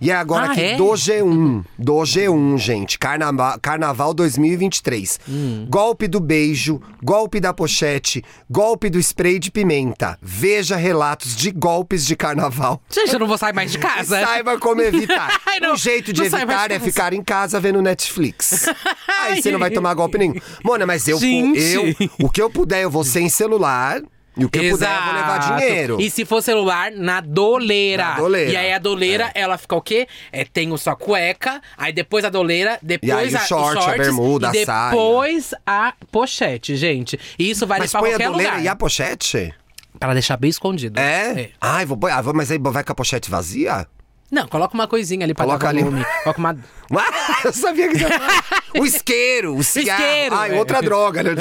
E 0.00 0.10
é 0.10 0.14
agora 0.14 0.48
Ah, 0.48 0.52
aqui 0.52 0.60
é? 0.60 0.76
do 0.76 0.84
G1, 0.92 1.64
do 1.78 1.94
G1, 2.02 2.58
gente, 2.58 2.98
Carnaval, 2.98 3.58
Carnaval 3.60 4.12
2023. 4.14 5.18
Hum. 5.28 5.66
Golpe 5.68 6.06
do 6.08 6.20
beijo, 6.20 6.80
golpe 7.02 7.40
da 7.40 7.52
pochete, 7.54 8.22
golpe 8.50 8.90
do 8.90 8.98
spray 8.98 9.38
de 9.38 9.50
pimenta. 9.50 10.18
Veja 10.20 10.76
relatos 10.76 11.34
de 11.34 11.50
golpes 11.50 12.04
de 12.06 12.14
carnaval. 12.16 12.82
Gente, 12.90 13.12
eu 13.14 13.18
não 13.18 13.26
vou 13.26 13.38
sair 13.38 13.54
mais 13.54 13.72
de 13.72 13.78
casa. 13.80 14.20
saiba 14.20 14.58
como 14.58 14.80
evitar. 14.82 15.37
Um 15.72 15.76
jeito 15.76 16.12
de 16.12 16.22
evitar 16.22 16.70
é 16.70 16.78
ficar 16.78 17.12
em 17.12 17.22
casa 17.22 17.58
vendo 17.60 17.82
Netflix. 17.82 18.66
Aí 19.22 19.42
você 19.42 19.50
não 19.50 19.58
vai 19.58 19.70
tomar 19.70 19.94
golpe 19.94 20.18
nenhum. 20.18 20.34
Mona, 20.64 20.86
mas 20.86 21.06
eu, 21.08 21.18
Gente. 21.18 21.60
eu 21.60 21.94
o 22.20 22.30
que 22.30 22.40
eu 22.40 22.48
puder, 22.50 22.82
eu 22.82 22.90
vou 22.90 23.04
sem 23.04 23.28
celular. 23.28 24.00
E 24.36 24.44
o 24.44 24.48
que 24.48 24.58
eu 24.60 24.70
puder, 24.70 24.88
eu 24.96 25.02
vou 25.04 25.14
levar 25.14 25.38
dinheiro. 25.58 26.00
E 26.00 26.08
se 26.08 26.24
for 26.24 26.40
celular, 26.40 26.92
na 26.92 27.20
doleira. 27.20 28.04
Na 28.04 28.14
doleira. 28.14 28.52
E 28.52 28.56
aí 28.56 28.72
a 28.72 28.78
doleira, 28.78 29.32
ela 29.34 29.58
fica 29.58 29.74
o 29.74 29.82
quê? 29.82 30.06
É, 30.30 30.44
tem 30.44 30.70
o 30.70 30.78
sua 30.78 30.94
cueca, 30.94 31.60
aí 31.76 31.92
depois 31.92 32.24
a 32.24 32.28
doleira, 32.28 32.78
depois 32.80 33.12
aí 33.12 33.34
o 33.34 33.36
a, 33.36 33.40
short, 33.40 33.70
os 33.78 33.78
a 33.78 33.80
shorts, 33.82 34.06
bermuda, 34.06 34.52
e 34.54 34.62
a 34.62 34.64
saia. 34.64 34.90
depois 34.90 35.54
a 35.66 35.92
pochete, 36.12 36.76
gente. 36.76 37.18
E 37.36 37.50
isso 37.50 37.66
vale 37.66 37.80
Mas 37.80 37.90
pra 37.90 38.00
põe 38.00 38.14
a 38.14 38.18
doleira 38.18 38.52
lugar. 38.52 38.64
e 38.64 38.68
a 38.68 38.76
pochete? 38.76 39.52
Pra 39.98 40.12
deixar 40.12 40.36
bem 40.36 40.50
escondido. 40.50 41.00
É? 41.00 41.50
Ai, 41.60 41.84
vou 41.84 41.96
pôr. 41.96 42.08
Ah, 42.12 42.22
vou- 42.22 42.32
mas 42.32 42.52
aí 42.52 42.58
vai 42.60 42.84
com 42.84 42.92
a 42.92 42.94
pochete 42.94 43.28
vazia? 43.28 43.88
Não, 44.30 44.46
coloca 44.46 44.74
uma 44.74 44.86
coisinha 44.86 45.24
ali 45.24 45.32
pra 45.32 45.44
Coloca 45.46 45.64
dar 45.64 45.70
ali. 45.70 45.82
volume. 45.82 46.04
Coloca 46.22 46.38
uma... 46.38 46.56
Eu 47.44 47.52
sabia 47.52 47.88
que 47.88 47.98
você 47.98 48.04
ia 48.04 48.18
falar. 48.18 48.44
O 48.78 48.84
isqueiro, 48.84 49.56
o 49.56 49.62
cigarro. 49.64 50.02
Isqueiro, 50.02 50.34
Ai, 50.34 50.54
é. 50.54 50.58
outra 50.58 50.80
droga, 50.82 51.22
né? 51.22 51.34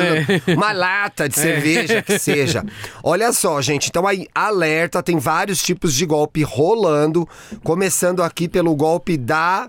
Uma 0.56 0.71
lata 0.71 1.27
de 1.27 1.35
cerveja, 1.35 2.01
que 2.01 2.18
seja. 2.19 2.63
Olha 3.03 3.31
só, 3.33 3.62
gente. 3.62 3.89
Então 3.89 4.06
aí, 4.07 4.27
alerta, 4.33 5.01
tem 5.03 5.18
vários 5.18 5.62
tipos 5.62 5.94
de 5.94 6.06
golpe 6.06 6.44
rolando. 6.44 7.27
Começando 7.63 8.24
aqui 8.24 8.47
pelo 8.47 8.75
golpe 8.75 9.18
da. 9.18 9.68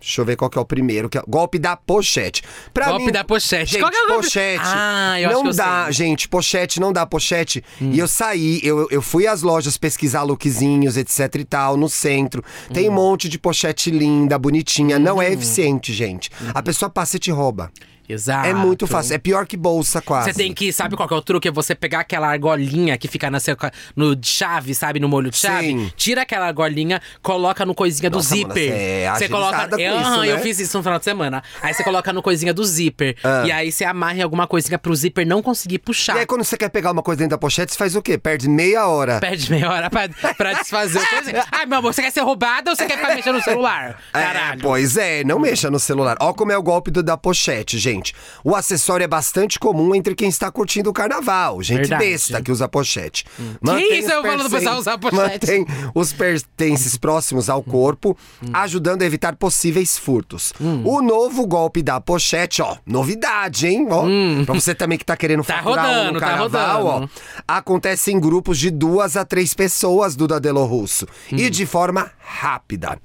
Deixa 0.00 0.20
eu 0.20 0.24
ver 0.24 0.36
qual 0.36 0.48
que 0.50 0.58
é 0.58 0.60
o 0.60 0.64
primeiro. 0.64 1.08
Que 1.08 1.18
é... 1.18 1.22
Golpe 1.26 1.58
da 1.58 1.76
pochete. 1.76 2.42
Pra 2.72 2.86
Golpe 2.90 3.06
mim- 3.06 3.12
da 3.12 3.24
pochete. 3.24 3.72
Gente, 3.72 3.80
Qual 3.80 3.90
que 3.90 3.96
é 3.96 4.02
o 4.04 4.08
golpe? 4.08 4.24
pochete. 4.24 4.62
Ah, 4.64 5.20
eu 5.20 5.28
acho 5.28 5.36
não 5.36 5.42
que 5.44 5.48
eu 5.50 5.54
dá, 5.56 5.84
sei. 5.84 5.92
gente. 5.92 6.28
Pochete 6.28 6.80
não 6.80 6.92
dá 6.92 7.04
pochete. 7.06 7.62
E 7.80 7.98
eu 7.98 8.06
saí, 8.06 8.60
eu, 8.62 8.86
eu 8.90 9.02
fui 9.02 9.26
às 9.26 9.42
lojas 9.42 9.76
pesquisar 9.76 10.22
lookzinhos, 10.22 10.96
etc 10.96 11.34
e 11.36 11.44
tal, 11.44 11.76
no 11.76 11.88
centro. 11.88 12.42
Tem 12.72 12.88
um 12.88 12.92
monte 12.92 13.28
de 13.28 13.38
pochete 13.38 13.90
linda, 13.90 14.38
bonitinha. 14.38 14.98
Não 14.98 15.20
é 15.20 15.32
eficiente, 15.32 15.92
gente. 15.92 16.30
A 16.54 16.62
pessoa 16.62 16.90
passa 16.94 17.16
e 17.16 17.18
te 17.18 17.32
rouba. 17.32 17.70
Exato. 18.08 18.48
É 18.48 18.54
muito 18.54 18.86
fácil. 18.86 19.14
É 19.14 19.18
pior 19.18 19.46
que 19.46 19.56
bolsa, 19.56 20.00
quase. 20.00 20.30
Você 20.30 20.36
tem 20.36 20.52
que, 20.52 20.72
sabe 20.72 20.96
qual 20.96 21.08
que 21.08 21.14
é 21.14 21.16
o 21.16 21.22
truque? 21.22 21.48
É 21.48 21.50
você 21.50 21.74
pegar 21.74 22.00
aquela 22.00 22.28
argolinha 22.28 22.96
que 22.98 23.08
fica 23.08 23.30
na 23.30 23.40
seu, 23.40 23.56
no 23.96 24.16
chave, 24.22 24.74
sabe? 24.74 25.00
No 25.00 25.08
molho 25.08 25.30
de 25.30 25.36
chave. 25.36 25.68
Sim. 25.68 25.92
Tira 25.96 26.22
aquela 26.22 26.46
argolinha, 26.46 27.00
coloca 27.22 27.64
no 27.64 27.74
coisinha 27.74 28.10
do 28.10 28.18
Nossa, 28.18 28.34
zíper. 28.34 28.48
Mona, 28.48 28.54
você 28.54 28.70
é 28.70 29.14
você 29.14 29.28
coloca. 29.28 29.68
com 29.68 29.78
eu, 29.78 30.00
isso, 30.00 30.08
aham, 30.08 30.26
eu 30.26 30.36
né? 30.36 30.42
fiz 30.42 30.58
isso 30.60 30.76
no 30.76 30.82
final 30.82 30.98
de 30.98 31.04
semana. 31.04 31.42
Aí 31.62 31.72
você 31.72 31.82
coloca 31.82 32.12
no 32.12 32.22
coisinha 32.22 32.52
do 32.52 32.64
zíper. 32.64 33.16
E 33.46 33.52
aí 33.52 33.72
você 33.72 33.84
amarra 33.84 34.18
em 34.18 34.22
alguma 34.22 34.46
coisinha 34.46 34.78
pro 34.78 34.94
zíper 34.94 35.26
não 35.26 35.42
conseguir 35.42 35.78
puxar. 35.78 36.16
E 36.16 36.20
aí, 36.20 36.26
quando 36.26 36.44
você 36.44 36.56
quer 36.56 36.68
pegar 36.68 36.92
uma 36.92 37.02
coisa 37.02 37.18
dentro 37.18 37.30
da 37.30 37.38
pochete, 37.38 37.72
você 37.72 37.78
faz 37.78 37.96
o 37.96 38.02
quê? 38.02 38.18
Perde 38.18 38.48
meia 38.48 38.86
hora. 38.86 39.18
Perde 39.20 39.50
meia 39.50 39.70
hora 39.70 39.88
pra, 39.88 40.08
pra 40.36 40.52
desfazer 40.54 41.00
o 41.00 41.06
coisinha. 41.06 41.44
Ai, 41.50 41.66
meu 41.66 41.78
amor, 41.78 41.94
você 41.94 42.02
quer 42.02 42.10
ser 42.10 42.20
roubada 42.20 42.70
ou 42.70 42.76
você 42.76 42.86
quer 42.86 42.96
ficar 42.96 43.14
mexendo 43.14 43.36
no 43.36 43.42
celular? 43.42 43.98
Caralho. 44.12 44.60
É, 44.60 44.62
pois 44.62 44.96
é, 44.96 45.24
não 45.24 45.38
mexa 45.38 45.70
no 45.70 45.78
celular. 45.78 46.16
Ó 46.20 46.32
como 46.32 46.52
é 46.52 46.58
o 46.58 46.62
golpe 46.62 46.90
do, 46.90 47.02
da 47.02 47.16
pochete, 47.16 47.78
gente. 47.78 47.93
O 48.42 48.54
acessório 48.54 49.04
é 49.04 49.08
bastante 49.08 49.58
comum 49.58 49.94
entre 49.94 50.14
quem 50.14 50.28
está 50.28 50.50
curtindo 50.50 50.90
o 50.90 50.92
carnaval. 50.92 51.62
Gente 51.62 51.78
Verdade. 51.88 52.04
besta 52.04 52.42
que 52.42 52.50
usa 52.50 52.68
pochete. 52.68 53.24
Que 53.24 53.94
isso? 53.94 54.10
Eu 54.10 54.22
falo 54.22 54.42
do 54.44 54.50
pessoal 54.50 54.78
usar 54.78 54.98
pochete. 54.98 55.16
Mantém 55.46 55.66
os 55.94 56.12
pertences 56.12 56.96
próximos 56.96 57.48
ao 57.48 57.62
corpo, 57.62 58.16
ajudando 58.52 59.02
a 59.02 59.04
evitar 59.04 59.36
possíveis 59.36 59.98
furtos. 59.98 60.52
O 60.84 61.00
novo 61.02 61.46
golpe 61.46 61.82
da 61.82 62.00
pochete, 62.00 62.62
ó, 62.62 62.76
novidade, 62.86 63.66
hein? 63.66 63.86
Ó, 63.90 64.04
Pra 64.44 64.54
você 64.54 64.74
também 64.74 64.98
que 64.98 65.04
tá 65.04 65.16
querendo 65.16 65.44
Tá 65.44 65.58
faturar 65.62 65.84
um 65.86 65.88
rodando, 65.88 66.12
no 66.14 66.20
tá 66.20 66.26
carnaval, 66.26 66.82
rodando. 66.84 67.10
ó. 67.14 67.42
Acontece 67.46 68.12
em 68.12 68.20
grupos 68.20 68.58
de 68.58 68.70
duas 68.70 69.16
a 69.16 69.24
três 69.24 69.54
pessoas 69.54 70.14
do 70.16 70.26
Dadelo 70.26 70.64
Russo. 70.64 71.06
Hum. 71.32 71.36
E 71.36 71.50
de 71.50 71.66
forma 71.66 72.10
rápida. 72.18 72.98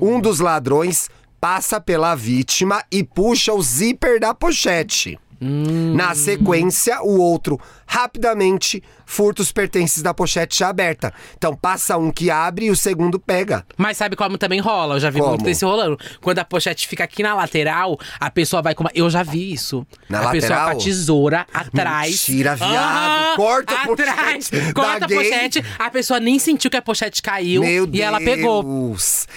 Um 0.00 0.20
dos 0.20 0.40
ladrões 0.40 1.08
passa 1.46 1.80
pela 1.80 2.12
vítima 2.16 2.82
e 2.90 3.04
puxa 3.04 3.54
o 3.54 3.62
zíper 3.62 4.18
da 4.18 4.34
pochete. 4.34 5.16
Na 5.40 6.12
sequência, 6.12 7.00
o 7.02 7.20
outro 7.20 7.56
rapidamente 7.86 8.82
furta 9.06 9.40
os 9.40 9.50
pertences 9.52 10.02
da 10.02 10.12
pochete 10.12 10.58
já 10.58 10.68
aberta. 10.68 11.14
Então 11.38 11.56
passa 11.56 11.96
um 11.96 12.10
que 12.10 12.30
abre 12.30 12.66
e 12.66 12.70
o 12.70 12.76
segundo 12.76 13.18
pega. 13.18 13.64
Mas 13.76 13.96
sabe 13.96 14.16
como 14.16 14.36
também 14.36 14.60
rola? 14.60 14.96
Eu 14.96 15.00
já 15.00 15.08
vi 15.08 15.18
Como? 15.20 15.30
muito 15.30 15.44
desse 15.44 15.64
rolando. 15.64 15.96
Quando 16.20 16.40
a 16.40 16.44
pochete 16.44 16.86
fica 16.88 17.04
aqui 17.04 17.22
na 17.22 17.34
lateral, 17.34 17.98
a 18.20 18.30
pessoa 18.30 18.60
vai 18.60 18.74
com 18.74 18.82
uma. 18.84 18.90
Eu 18.94 19.08
já 19.08 19.22
vi 19.22 19.52
isso. 19.52 19.86
Na 20.08 20.28
a 20.28 20.30
pessoa 20.30 20.50
lateral? 20.50 20.70
com 20.76 20.80
a 20.80 20.84
tesoura 20.84 21.46
atrás. 21.54 22.28
Mentira, 22.28 22.56
viado. 22.56 23.36
Corta 23.36 23.74
a 23.74 23.82
atrás. 23.84 24.50
pochete 24.50 24.72
Corta 24.74 25.04
a 25.04 25.08
pochete. 25.08 25.64
A 25.78 25.90
pessoa 25.90 26.18
nem 26.20 26.38
sentiu 26.38 26.70
que 26.70 26.76
a 26.76 26.82
pochete 26.82 27.22
caiu. 27.22 27.62
Meu 27.62 27.84
e 27.84 27.86
Deus. 27.86 28.04
ela 28.04 28.18
pegou. 28.18 28.96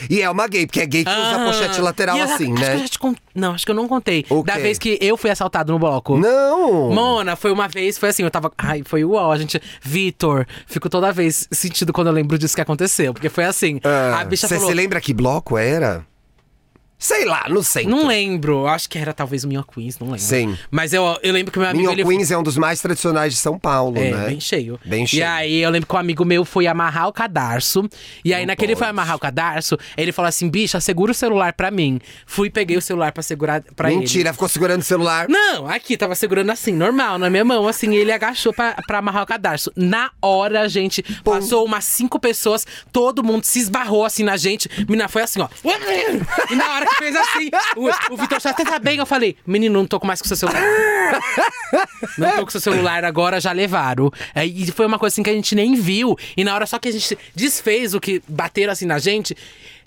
E 0.09 0.21
é 0.21 0.29
uma 0.29 0.47
gay, 0.47 0.65
porque 0.65 0.79
é 0.81 0.85
gay 0.85 1.03
que 1.05 1.11
usa 1.11 1.35
a 1.35 1.45
pochete 1.45 1.79
lateral 1.81 2.15
E 2.17 2.19
já- 2.19 2.33
assim, 2.35 2.53
acho 2.53 2.61
que 2.63 2.67
eu 2.69 2.73
né? 2.73 2.77
já 2.79 2.88
te 2.88 2.99
con- 2.99 3.15
Não, 3.35 3.53
acho 3.53 3.65
que 3.65 3.71
eu 3.71 3.75
não 3.75 3.88
contei. 3.88 4.25
O 4.29 4.43
Da 4.43 4.55
vez 4.57 4.77
que 4.79 4.97
eu 5.01 5.15
fui 5.15 5.29
assaltado 5.29 5.71
no 5.71 5.79
bloco. 5.79 6.17
Não! 6.17 6.89
Mona, 6.91 7.35
foi 7.35 7.51
uma 7.51 7.67
vez, 7.67 7.97
foi 7.97 8.09
assim, 8.09 8.23
eu 8.23 8.31
tava. 8.31 8.51
Ai, 8.57 8.81
foi 8.85 9.03
uau, 9.03 9.31
a 9.31 9.38
gente. 9.38 9.59
Vitor, 9.82 10.46
fico 10.68 10.89
toda 10.89 11.12
vez 11.12 11.48
sentido 11.51 11.94
quando 11.94 12.08
eu 12.08 12.13
lembro 12.13 12.38
disso 12.38 12.56
que 12.56 12.62
aconteceu. 12.62 13.13
Porque 13.13 13.30
foi 13.30 13.46
assim. 13.46 13.80
Ah, 13.84 14.22
a 14.22 14.25
bicha 14.25 14.48
Você 14.48 14.60
se 14.60 14.74
lembra 14.74 15.00
que 15.01 15.13
bloco 15.13 15.58
era? 15.58 16.06
Sei 17.01 17.24
lá, 17.24 17.46
não 17.50 17.63
sei. 17.63 17.86
Não 17.86 18.06
lembro, 18.06 18.68
acho 18.68 18.89
que 18.89 18.98
era 18.98 19.13
talvez 19.13 19.46
o 19.46 19.48
Minho 19.48 19.63
Queens, 19.63 19.98
não 19.98 20.08
lembro. 20.08 20.20
Sim. 20.20 20.58
Mas 20.70 20.91
eu, 20.91 21.18
eu 21.24 21.32
lembro 21.32 21.50
que 21.51 21.58
meu 21.58 21.68
amigo. 21.70 21.79
Minho 21.88 21.91
ele 21.94 22.03
Queens 22.03 22.29
é 22.29 22.38
um 22.38 22.44
dos 22.44 22.58
mais 22.58 22.82
tradicionais 22.82 23.34
de 23.34 23.39
São 23.39 23.58
Paulo, 23.58 23.98
É, 23.98 24.12
né? 24.12 24.25
bem 24.27 24.39
cheio. 24.41 24.77
Bem 24.86 25.06
E 25.06 25.08
cheio. 25.08 25.25
aí 25.29 25.60
eu 25.62 25.70
lembro 25.70 25.88
que 25.88 25.96
um 25.96 25.98
amigo 25.98 26.25
meu 26.25 26.44
foi 26.44 26.68
amarrar 26.68 27.08
o 27.08 27.13
cadarço. 27.13 27.88
E 28.24 28.34
aí, 28.34 28.41
Não 28.41 28.48
naquele 28.48 28.74
foi 28.75 28.82
pode. 28.82 28.89
amarrar 28.89 29.15
o 29.15 29.20
cadarço, 29.20 29.77
ele 29.96 30.12
falou 30.12 30.27
assim: 30.27 30.50
bicha, 30.50 30.79
segura 30.82 31.12
o 31.12 31.15
celular 31.15 31.53
pra 31.53 31.72
mim. 31.72 32.01
Fui, 32.25 32.50
peguei 32.50 32.75
o 32.75 32.82
celular 32.82 33.13
pra 33.13 33.24
segurar 33.24 33.62
pra 33.77 33.89
ele. 33.89 34.01
Mentira, 34.01 34.34
ficou 34.34 34.50
segurando 34.50 34.82
o 34.82 34.84
celular. 34.86 35.27
Não, 35.29 35.68
aqui, 35.68 35.96
tava 35.96 36.15
segurando 36.15 36.50
assim, 36.51 36.74
normal, 36.74 37.18
na 37.18 37.29
minha 37.29 37.46
mão, 37.46 37.65
assim, 37.65 37.91
e 37.94 37.96
ele 37.98 38.12
agachou 38.12 38.51
pra, 38.53 38.75
pra 38.86 38.98
amarrar 38.98 39.24
o 39.24 39.25
cadarço. 39.25 39.72
Na 39.74 40.12
hora, 40.22 40.68
gente, 40.68 41.01
passou 41.24 41.63
umas 41.65 41.86
cinco 41.86 42.20
pessoas, 42.20 42.68
todo 42.91 43.24
mundo 43.24 43.46
se 43.46 43.60
esbarrou 43.60 44.03
assim 44.03 44.24
na 44.24 44.36
gente. 44.36 44.70
Menina 44.79 45.08
foi 45.08 45.22
assim, 45.22 45.39
ó. 45.39 45.48
E 46.51 46.56
na 46.56 46.74
hora 46.74 46.88
que 46.89 46.96
fez 46.98 47.15
assim, 47.15 47.50
o, 47.75 48.13
o 48.13 48.17
Vitor 48.17 48.41
só 48.41 48.53
tá 48.53 48.79
bem, 48.79 48.98
eu 48.98 49.05
falei, 49.05 49.38
menino, 49.46 49.79
não 49.79 49.86
tô 49.86 50.00
com 50.00 50.08
mais 50.08 50.22
com 50.22 50.27
seu 50.27 50.38
celular. 50.38 50.62
Não 52.17 52.31
tô 52.38 52.46
com 52.46 52.51
seu 52.51 52.62
celular, 52.62 53.03
agora 53.03 53.39
já 53.39 53.51
levaram. 53.51 54.12
É, 54.34 54.46
E 54.46 54.72
foi 54.72 54.86
uma 54.86 55.00
coisa 55.00 55.13
assim 55.13 55.24
que 55.24 55.29
a 55.29 55.34
gente 55.34 55.55
nem 55.55 55.75
viu. 55.75 56.17
E 56.36 56.43
na 56.43 56.53
hora 56.53 56.65
só 56.65 56.77
que 56.77 56.89
a 56.89 56.91
gente 56.91 57.17
desfez 57.36 57.93
o 57.93 58.00
que 58.00 58.22
bateram 58.27 58.74
assim 58.74 58.86
na 58.86 59.00
gente. 59.00 59.36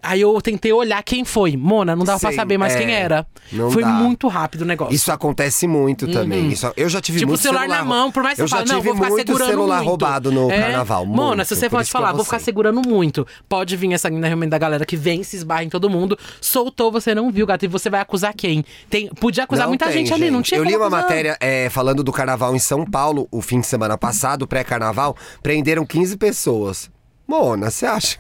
Aí 0.03 0.21
eu 0.21 0.41
tentei 0.41 0.73
olhar 0.73 1.03
quem 1.03 1.25
foi. 1.25 1.57
Mona, 1.57 1.95
não 1.95 2.05
dava 2.05 2.19
pra 2.19 2.31
Sei, 2.31 2.37
saber 2.37 2.59
mais 2.59 2.75
é, 2.75 2.79
quem 2.79 2.93
era. 2.93 3.27
foi 3.73 3.83
dá. 3.83 3.89
muito 3.89 4.27
rápido 4.27 4.63
o 4.63 4.65
negócio. 4.65 4.93
Isso 4.95 5.13
acontece 5.13 5.67
muito 5.69 6.07
também. 6.11 6.49
Isso, 6.49 6.73
eu 6.77 6.89
já 6.89 7.01
tive 7.01 7.19
Tipo, 7.21 7.29
muito 7.31 7.41
celular 7.41 7.69
na 7.69 7.85
mão, 7.85 8.11
por 8.11 8.23
mais 8.23 8.35
que 8.37 8.43
Eu 8.43 8.49
você 8.49 8.57
fale, 8.57 8.69
não, 8.69 8.83
vou 8.83 8.95
ficar 8.97 9.09
muito 9.11 9.27
segurando 9.27 9.49
celular 9.51 9.77
muito. 9.77 9.89
roubado 9.89 10.33
no 10.33 10.51
É. 10.51 10.61
carnaval. 10.61 11.07
Mona, 11.07 11.37
muito, 11.37 11.45
se 11.49 11.55
você 11.57 11.71
pode 11.71 11.91
falar, 11.91 12.13
vou 12.13 12.25
ficar 12.25 12.41
segurando 12.41 12.83
muito. 12.87 13.27
Pode 13.49 13.77
vir 13.77 13.93
essa 13.93 14.09
linda 14.09 14.27
realmente 14.27 14.51
da 14.51 14.59
galera 14.59 14.85
que 14.85 14.97
vem, 14.97 15.23
se 15.23 15.37
esbarra 15.37 15.65
em 15.65 15.69
todo 15.69 15.89
mundo. 15.89 16.19
Soltou, 16.41 16.91
você 16.91 17.15
não 17.15 17.31
viu, 17.31 17.47
gato. 17.47 17.65
E 17.65 17.69
você 17.69 17.89
vai 17.89 18.01
acusar 18.01 18.35
quem? 18.35 18.65
Tem, 18.91 19.09
podia 19.09 19.45
acusar 19.45 19.65
Não 19.67 19.71
muita 19.71 19.85
tem, 19.87 19.95
gente, 19.99 20.13
ali, 20.13 20.31
não 20.31 20.43
tinha 20.43 20.59
Eu 20.59 20.65
li 20.65 20.75
uma 20.77 20.87
acusar. 20.87 21.03
matéria 21.03 21.37
é, 21.41 21.69
falando 21.71 22.03
do 22.03 22.11
carnaval 22.13 22.57
em 22.57 22.59
São 22.59 22.85
Paulo, 22.85 23.29
o 23.31 23.41
fim 23.41 23.61
de 23.61 23.67
semana 23.67 23.97
passado, 23.97 24.47
pré-carnaval, 24.47 25.17
prenderam 25.43 25.87
15 25.87 26.17
pessoas. 26.17 26.91
Mona, 27.33 27.71
você 27.71 27.87
acha? 27.87 28.19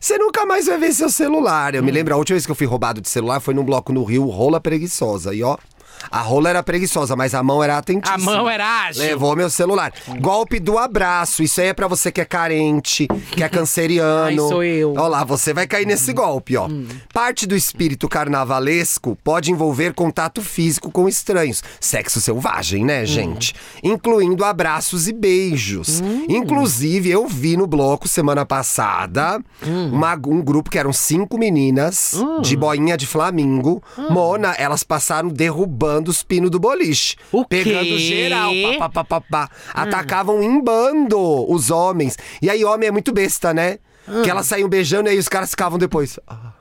Você 0.00 0.16
nunca 0.16 0.46
mais 0.46 0.64
vai 0.64 0.78
ver 0.78 0.94
seu 0.94 1.10
celular. 1.10 1.74
Eu 1.74 1.82
me 1.82 1.90
lembro, 1.92 2.14
a 2.14 2.16
última 2.16 2.36
vez 2.36 2.46
que 2.46 2.50
eu 2.50 2.56
fui 2.56 2.66
roubado 2.66 2.98
de 2.98 3.10
celular 3.10 3.38
foi 3.38 3.52
num 3.52 3.62
bloco 3.62 3.92
no 3.92 4.02
Rio, 4.02 4.24
rola 4.24 4.58
preguiçosa. 4.58 5.34
E 5.34 5.42
ó, 5.42 5.58
a 6.10 6.20
rola 6.20 6.48
era 6.50 6.62
preguiçosa, 6.62 7.16
mas 7.16 7.34
a 7.34 7.42
mão 7.42 7.62
era 7.62 7.78
atentíssima. 7.78 8.32
A 8.32 8.36
mão 8.36 8.48
era 8.48 8.84
ágil. 8.86 9.02
Levou 9.02 9.34
meu 9.36 9.48
celular. 9.50 9.92
Golpe 10.20 10.58
do 10.60 10.78
abraço. 10.78 11.42
Isso 11.42 11.60
aí 11.60 11.68
é 11.68 11.72
pra 11.74 11.88
você 11.88 12.10
que 12.12 12.20
é 12.20 12.24
carente, 12.24 13.06
que 13.32 13.42
é 13.42 13.48
canceriano. 13.50 14.24
Ai, 14.26 14.36
sou 14.36 14.62
eu. 14.64 14.94
Ó 14.96 15.08
lá, 15.08 15.24
você 15.24 15.52
vai 15.52 15.66
cair 15.66 15.86
nesse 15.86 16.12
golpe, 16.12 16.56
ó. 16.56 16.68
Parte 17.12 17.46
do 17.46 17.56
espírito 17.56 18.08
carnavalesco 18.08 19.16
pode 19.24 19.50
envolver 19.50 19.94
contato 19.94 20.42
físico 20.42 20.90
com 20.90 21.08
estranhos. 21.08 21.62
Sexo 21.80 22.20
selvagem, 22.20 22.84
né, 22.84 23.04
gente? 23.06 23.54
Incluindo 23.82 24.44
abraços 24.44 25.08
e 25.08 25.12
beijos. 25.12 26.02
Inclusive, 26.28 27.10
eu 27.10 27.26
vi 27.26 27.56
no 27.56 27.66
bloco 27.66 28.06
semana 28.08 28.44
passada 28.44 29.40
uma- 29.92 30.14
um 30.26 30.42
grupo 30.42 30.70
que 30.70 30.78
eram 30.78 30.92
cinco 30.92 31.38
meninas 31.38 32.14
de 32.42 32.56
boinha 32.56 32.96
de 32.96 33.06
flamingo. 33.06 33.82
Mona, 34.10 34.52
elas 34.58 34.82
passaram 34.82 35.28
derrubando 35.28 35.93
os 36.08 36.22
pinos 36.22 36.50
do 36.50 36.58
boliche. 36.58 37.16
O 37.30 37.44
pegando 37.44 37.84
quê? 37.84 37.98
geral. 37.98 38.52
Pá, 38.78 38.88
pá, 38.88 39.04
pá, 39.04 39.04
pá, 39.04 39.20
pá. 39.20 39.50
Atacavam 39.72 40.42
em 40.42 40.62
bando 40.62 41.18
os 41.50 41.70
homens. 41.70 42.16
E 42.40 42.48
aí, 42.50 42.64
homem 42.64 42.88
é 42.88 42.92
muito 42.92 43.12
besta, 43.12 43.52
né? 43.54 43.78
Que 44.22 44.30
elas 44.30 44.46
saíam 44.46 44.68
beijando 44.68 45.08
e 45.08 45.12
aí 45.12 45.18
os 45.18 45.28
caras 45.28 45.50
ficavam 45.50 45.78
depois. 45.78 46.18
Ah, 46.26 46.52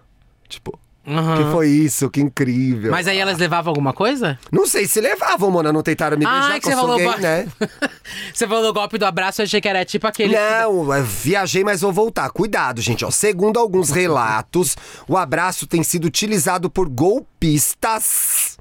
tipo, 0.48 0.80
Aham. 1.06 1.38
que 1.38 1.52
foi 1.52 1.68
isso? 1.68 2.10
Que 2.10 2.22
incrível. 2.22 2.90
Mas 2.90 3.08
aí 3.08 3.18
elas 3.18 3.38
levavam 3.38 3.72
alguma 3.72 3.92
coisa? 3.92 4.40
Não 4.50 4.66
sei 4.66 4.88
se 4.88 5.02
levavam, 5.02 5.52
Mona. 5.52 5.74
Não 5.74 5.84
tentaram 5.84 6.18
me 6.18 6.24
beijar, 6.25 6.52
Ai, 6.52 6.60
que 6.62 6.72
sou 6.72 6.96
gay, 6.96 7.18
né? 7.18 7.48
você 8.34 8.48
falou 8.48 8.70
o 8.70 8.74
golpe 8.74 8.98
do 8.98 9.06
abraço, 9.06 9.42
eu 9.42 9.44
achei 9.44 9.60
que 9.60 9.68
era 9.68 9.84
tipo 9.84 10.08
aquele. 10.08 10.34
Não, 10.34 10.86
viajei, 11.04 11.63
mas 11.63 11.82
vou 11.82 11.92
voltar. 11.92 12.30
Cuidado, 12.30 12.82
gente. 12.82 13.04
Ó. 13.04 13.12
Segundo 13.12 13.60
alguns 13.60 13.90
relatos, 13.90 14.78
o 15.08 15.18
abraço 15.18 15.68
tem 15.68 15.84
sido 15.84 16.06
utilizado 16.06 16.70
por 16.70 16.88
golpistas 16.88 18.52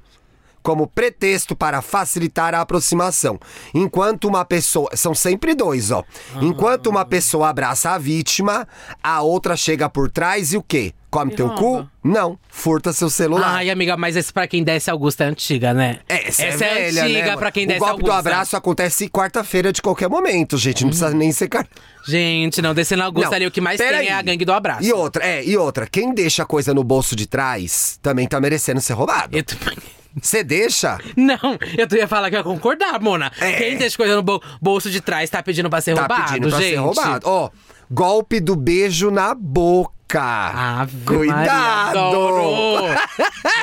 como 0.63 0.87
pretexto 0.87 1.55
para 1.55 1.81
facilitar 1.81 2.55
a 2.55 2.61
aproximação. 2.61 3.37
Enquanto 3.73 4.25
uma 4.27 4.45
pessoa. 4.45 4.89
São 4.95 5.13
sempre 5.13 5.53
dois, 5.53 5.91
ó. 5.91 6.03
Enquanto 6.41 6.87
uma 6.87 7.03
pessoa 7.05 7.49
abraça 7.49 7.91
a 7.91 7.97
vítima, 7.97 8.67
a 9.03 9.21
outra 9.21 9.55
chega 9.57 9.89
por 9.89 10.09
trás 10.09 10.53
e 10.53 10.57
o 10.57 10.63
quê? 10.63 10.93
Come 11.11 11.31
E 11.31 11.35
teu 11.35 11.47
cu? 11.49 11.55
rouba. 11.61 11.91
Não. 12.03 12.39
Furta 12.49 12.91
seu 12.91 13.07
celular. 13.07 13.57
Ai, 13.57 13.69
amiga, 13.69 13.95
mas 13.95 14.15
esse 14.15 14.33
pra 14.33 14.47
quem 14.47 14.63
desce 14.63 14.89
Augusta 14.89 15.25
é 15.25 15.27
antiga, 15.27 15.71
né? 15.71 15.99
É, 16.09 16.27
essa, 16.27 16.43
essa 16.43 16.65
é, 16.65 16.73
velha, 16.85 17.03
antiga 17.03 17.25
né? 17.27 17.37
pra 17.37 17.51
quem 17.51 17.65
O 17.65 17.67
desce 17.67 17.79
golpe 17.79 18.03
do 18.03 18.11
abraço 18.11 18.57
acontece 18.57 19.07
quarta-feira 19.09 19.71
de 19.71 19.79
qualquer 19.79 20.09
momento, 20.09 20.57
gente. 20.57 20.81
Não 20.81 20.89
precisa 20.89 21.11
nem 21.13 21.31
ser 21.31 21.49
car... 21.49 21.67
Gente, 22.07 22.63
não, 22.63 22.73
descendo 22.73 23.03
Augusta 23.03 23.29
Não, 23.29 23.35
ali, 23.35 23.45
o 23.45 23.51
que 23.51 23.61
mais 23.61 23.77
pera 23.77 23.99
tem 23.99 24.07
é 24.07 24.13
a 24.13 24.21
gangue 24.23 24.43
do 24.43 24.51
abraço. 24.51 24.83
E 24.83 24.91
outra, 24.91 25.23
é, 25.23 25.45
e 25.45 25.55
outra, 25.55 25.85
quem 25.85 26.13
deixa 26.15 26.41
a 26.41 26.45
coisa 26.47 26.73
no 26.73 26.83
bolso 26.83 27.15
de 27.15 27.27
trás 27.27 27.99
também 28.01 28.27
tá 28.27 28.41
merecendo 28.41 28.81
ser 28.81 28.93
roubado. 28.93 29.37
Eu 29.37 29.43
tô- 29.43 29.55
Você 30.21 30.43
deixa? 30.43 30.97
Não, 31.17 31.37
eu 31.77 31.97
ia 31.97 32.07
falar 32.07 32.29
que 32.29 32.35
ia 32.35 32.43
concordar, 32.43 32.99
Mona. 33.01 33.31
É. 33.39 33.53
Quem 33.53 33.77
deixa 33.77 33.97
coisa 33.97 34.15
no 34.15 34.21
bol- 34.23 34.41
bolso 34.61 34.89
de 34.89 35.01
trás 35.01 35.29
tá 35.29 35.41
pedindo 35.41 35.69
pra 35.69 35.81
ser 35.81 35.95
Tá 35.95 36.01
roubado, 36.01 36.23
pedindo 36.33 36.49
pra 36.49 36.59
gente. 36.59 36.69
ser 36.69 36.75
roubado. 36.77 37.27
Ó, 37.27 37.49
golpe 37.89 38.39
do 38.39 38.55
beijo 38.55 39.09
na 39.11 39.33
boca. 39.33 39.91
Ave 40.15 40.95
Cuidado! 41.05 41.99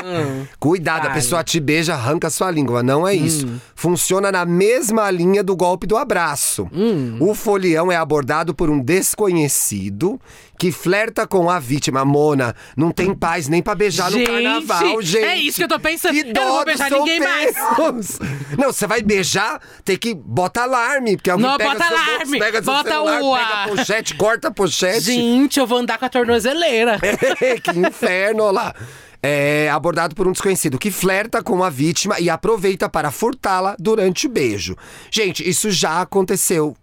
Hum. 0.05 0.47
Cuidado, 0.59 1.07
a 1.07 1.11
pessoa 1.11 1.45
te 1.45 1.61
beija, 1.61 1.95
arranca 1.95 2.29
sua 2.31 2.51
língua. 2.51 2.83
Não 2.83 3.07
é 3.07 3.15
isso. 3.15 3.49
Funciona 3.75 4.33
na 4.33 4.45
mesma 4.45 5.11
linha 5.11 5.43
do 5.45 5.55
golpe 5.55 5.87
do 5.87 5.97
abraço. 5.97 6.69
Hum. 6.73 7.19
O 7.21 7.35
folião 7.35 7.91
é 7.93 7.97
abordado 7.97 8.55
por 8.55 8.69
um 8.69 8.81
desconhecido 8.81 10.21
que 10.59 10.71
flerta 10.73 11.27
com 11.27 11.49
a 11.49 11.59
vítima. 11.59 12.05
Mona, 12.05 12.55
não 12.77 12.91
tem 12.91 13.15
paz 13.15 13.49
nem 13.49 13.63
pra 13.63 13.75
beijar 13.75 14.11
no 14.11 14.19
Gente, 14.19 14.27
carnaval, 14.31 15.01
gente. 15.03 15.25
é 15.25 15.37
isso 15.37 15.57
que 15.59 15.65
eu 15.65 15.69
tô 15.69 15.79
pensando. 15.81 16.13
Que 16.15 16.21
Eu 16.21 16.27
não 16.27 16.33
dó 16.33 16.45
vou 16.45 16.65
dos 16.65 16.65
beijar 16.65 16.91
ninguém 16.91 17.21
mais. 17.21 17.57
solteiros. 17.57 18.19
Não, 18.59 18.73
você 18.73 18.87
vai 18.87 19.01
beijar, 19.03 19.61
tem 19.85 19.97
que 19.97 20.15
bota 20.15 20.63
alarme, 20.63 21.17
porque 21.17 21.31
alguém 21.31 21.47
Não, 21.47 21.57
pega 21.57 21.71
bota 21.71 21.85
seu 21.87 21.97
bolso, 21.97 22.11
alarme. 22.11 22.39
pega 22.39 22.63
seu 22.63 22.73
Bota 22.75 22.91
celular, 22.91 23.23
o- 23.23 23.35
pega 23.37 23.55
a 23.65 23.69
pochete, 23.69 24.15
corta 24.17 24.49
a 24.49 24.51
pochete. 24.51 25.01
Gente, 25.01 25.59
eu 25.61 25.67
vou 25.67 25.79
andar 25.79 25.97
com 25.99 26.05
a 26.05 26.09
tornozeleira. 26.31 26.99
que 27.63 27.79
inferno, 27.79 28.45
olha 28.45 28.53
lá. 28.53 28.75
É 29.23 29.69
abordado 29.71 30.15
por 30.15 30.27
um 30.27 30.33
desconhecido 30.33 30.79
que 30.79 30.91
flerta 30.91 31.43
com 31.43 31.63
a 31.63 31.69
vítima 31.69 32.19
e 32.19 32.31
aproveita 32.31 32.89
para 32.89 33.11
furtá-la 33.11 33.77
durante 33.79 34.27
o 34.27 34.31
beijo. 34.31 34.75
Gente, 35.11 35.47
isso 35.47 35.71
já 35.71 36.01
aconteceu. 36.01 36.75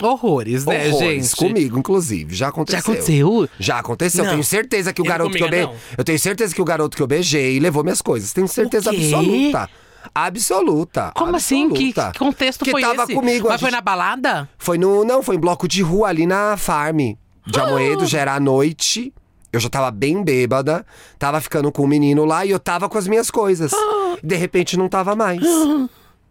Horrores, 0.00 0.64
né, 0.64 0.88
Horrores, 0.88 1.26
gente? 1.30 1.36
comigo, 1.36 1.78
inclusive. 1.78 2.34
Já 2.34 2.48
aconteceu. 2.48 2.80
Já 2.80 2.82
aconteceu? 2.92 3.48
Já 3.58 3.78
aconteceu. 3.78 4.24
Não. 4.24 4.30
Tenho 4.32 4.44
certeza 4.44 4.92
que 4.94 5.02
o 5.02 5.04
Eu 5.04 5.08
garoto 5.08 5.36
que 5.36 5.42
eu 5.42 5.46
comigo, 5.48 5.68
be... 5.68 5.72
não. 5.74 5.80
Eu 5.98 6.02
tenho 6.04 6.18
certeza 6.18 6.54
que 6.54 6.62
o 6.62 6.64
garoto 6.64 6.96
que 6.96 7.02
eu 7.02 7.06
beijei 7.06 7.60
levou 7.60 7.84
minhas 7.84 8.00
coisas. 8.00 8.32
Tenho 8.32 8.48
certeza 8.48 8.90
absoluta. 8.90 9.68
Absoluta. 10.14 11.12
Como 11.14 11.36
assim? 11.36 11.68
Que, 11.68 11.88
absoluta. 11.90 12.12
que 12.12 12.18
contexto 12.18 12.64
que 12.64 12.70
foi 12.70 12.80
tava 12.80 13.04
esse? 13.04 13.14
comigo. 13.14 13.48
Mas 13.48 13.60
foi 13.60 13.68
gente- 13.70 13.76
na 13.76 13.82
balada? 13.82 14.48
Foi 14.58 14.78
no. 14.78 15.04
Não, 15.04 15.22
foi 15.22 15.36
em 15.36 15.38
bloco 15.38 15.68
de 15.68 15.82
rua 15.82 16.08
ali 16.08 16.26
na 16.26 16.56
farm 16.56 17.12
de 17.46 17.58
Ah! 17.60 17.64
Amoedo, 17.64 18.06
já 18.06 18.20
era 18.20 18.34
à 18.34 18.40
noite. 18.40 19.12
Eu 19.52 19.60
já 19.60 19.68
tava 19.68 19.90
bem 19.90 20.24
bêbada, 20.24 20.84
tava 21.18 21.38
ficando 21.40 21.70
com 21.70 21.82
o 21.82 21.86
menino 21.86 22.24
lá 22.24 22.46
e 22.46 22.50
eu 22.50 22.58
tava 22.58 22.88
com 22.88 22.96
as 22.96 23.06
minhas 23.06 23.30
coisas. 23.30 23.72
Ah! 23.74 24.16
De 24.22 24.34
repente 24.34 24.76
não 24.76 24.88
tava 24.88 25.14
mais. 25.14 25.42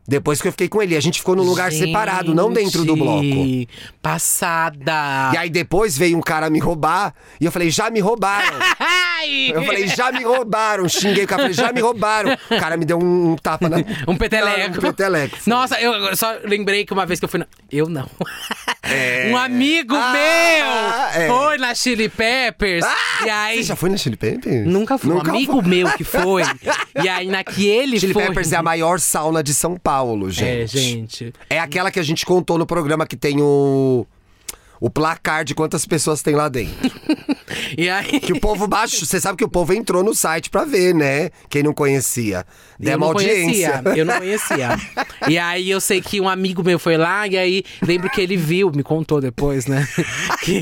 Depois 0.07 0.41
que 0.41 0.47
eu 0.47 0.51
fiquei 0.51 0.67
com 0.67 0.81
ele. 0.81 0.95
A 0.95 0.99
gente 0.99 1.19
ficou 1.19 1.35
num 1.35 1.43
lugar 1.43 1.71
separado, 1.71 2.33
não 2.33 2.51
dentro 2.51 2.83
do 2.83 2.95
bloco. 2.95 3.21
Gente, 3.23 3.69
Passada. 4.01 5.31
E 5.33 5.37
aí 5.37 5.49
depois 5.49 5.97
veio 5.97 6.17
um 6.17 6.21
cara 6.21 6.49
me 6.49 6.59
roubar. 6.59 7.13
E 7.39 7.45
eu 7.45 7.51
falei, 7.51 7.69
já 7.69 7.89
me 7.89 7.99
roubaram. 7.99 8.57
Eu 9.53 9.63
falei, 9.63 9.87
já 9.87 10.11
me 10.11 10.23
roubaram. 10.23 10.89
Xinguei 10.89 11.25
o 11.25 11.27
cara, 11.27 11.43
falei, 11.43 11.53
já 11.53 11.71
me 11.71 11.79
roubaram. 11.79 12.31
O 12.49 12.59
cara 12.59 12.75
me 12.75 12.85
deu 12.85 12.97
um, 12.97 13.33
um 13.33 13.35
tapa 13.35 13.69
na. 13.69 13.77
Um 14.07 14.17
peteleco. 14.17 14.79
Um 14.79 14.81
peteleco. 14.81 15.37
Nossa, 15.45 15.79
eu 15.79 16.15
só 16.15 16.37
lembrei 16.43 16.85
que 16.85 16.91
uma 16.91 17.05
vez 17.05 17.19
que 17.19 17.25
eu 17.25 17.29
fui 17.29 17.39
na... 17.39 17.45
Eu 17.71 17.87
não. 17.87 18.09
É. 18.81 19.29
Um 19.31 19.37
amigo 19.37 19.95
Ah, 19.95 20.11
meu 20.11 21.21
é. 21.21 21.27
foi 21.27 21.57
na 21.59 21.75
Chili 21.75 22.09
Peppers. 22.09 22.83
Ah, 22.83 23.25
e 23.25 23.29
aí... 23.29 23.57
Você 23.57 23.63
já 23.63 23.75
foi 23.75 23.89
na 23.89 23.97
Chili 23.97 24.17
Peppers? 24.17 24.65
Nunca 24.65 24.97
fui. 24.97 25.13
Nunca 25.13 25.31
um 25.31 25.35
amigo 25.35 25.61
meu 25.61 25.89
que 25.91 26.03
foi. 26.03 26.41
E 27.01 27.07
aí, 27.07 27.27
naquele 27.27 27.99
Chili 27.99 28.13
foi... 28.13 28.25
Peppers 28.25 28.51
é 28.51 28.57
a 28.57 28.63
maior 28.63 28.99
sauna 28.99 29.43
de 29.43 29.53
São 29.53 29.77
Paulo, 29.77 29.90
É, 30.45 30.67
gente. 30.67 30.79
gente. 30.79 31.33
É 31.49 31.59
aquela 31.59 31.91
que 31.91 31.99
a 31.99 32.03
gente 32.03 32.25
contou 32.25 32.57
no 32.57 32.65
programa 32.65 33.05
que 33.05 33.15
tem 33.15 33.41
o. 33.41 34.05
O 34.79 34.89
placar 34.89 35.45
de 35.45 35.53
quantas 35.53 35.85
pessoas 35.85 36.23
tem 36.23 36.33
lá 36.33 36.49
dentro. 36.49 36.91
E 37.77 37.89
aí... 37.89 38.19
Que 38.19 38.33
o 38.33 38.39
povo 38.39 38.67
baixo. 38.67 39.05
Você 39.05 39.19
sabe 39.19 39.37
que 39.37 39.43
o 39.43 39.49
povo 39.49 39.73
entrou 39.73 40.03
no 40.03 40.13
site 40.13 40.49
pra 40.49 40.63
ver, 40.65 40.93
né? 40.93 41.29
Quem 41.49 41.63
não 41.63 41.73
conhecia. 41.73 42.45
Eu 42.79 42.85
Deu 42.85 42.97
uma 42.97 43.07
não 43.07 43.13
audiência. 43.13 43.71
conhecia, 43.83 43.97
eu 43.99 44.05
não 44.05 44.17
conhecia. 44.17 44.69
E 45.27 45.37
aí 45.37 45.69
eu 45.69 45.79
sei 45.79 46.01
que 46.01 46.19
um 46.19 46.27
amigo 46.27 46.63
meu 46.63 46.79
foi 46.79 46.97
lá, 46.97 47.27
e 47.27 47.37
aí 47.37 47.63
lembro 47.81 48.09
que 48.09 48.19
ele 48.21 48.35
viu, 48.35 48.71
me 48.73 48.81
contou 48.83 49.21
depois, 49.21 49.65
né? 49.67 49.87
Que, 50.41 50.59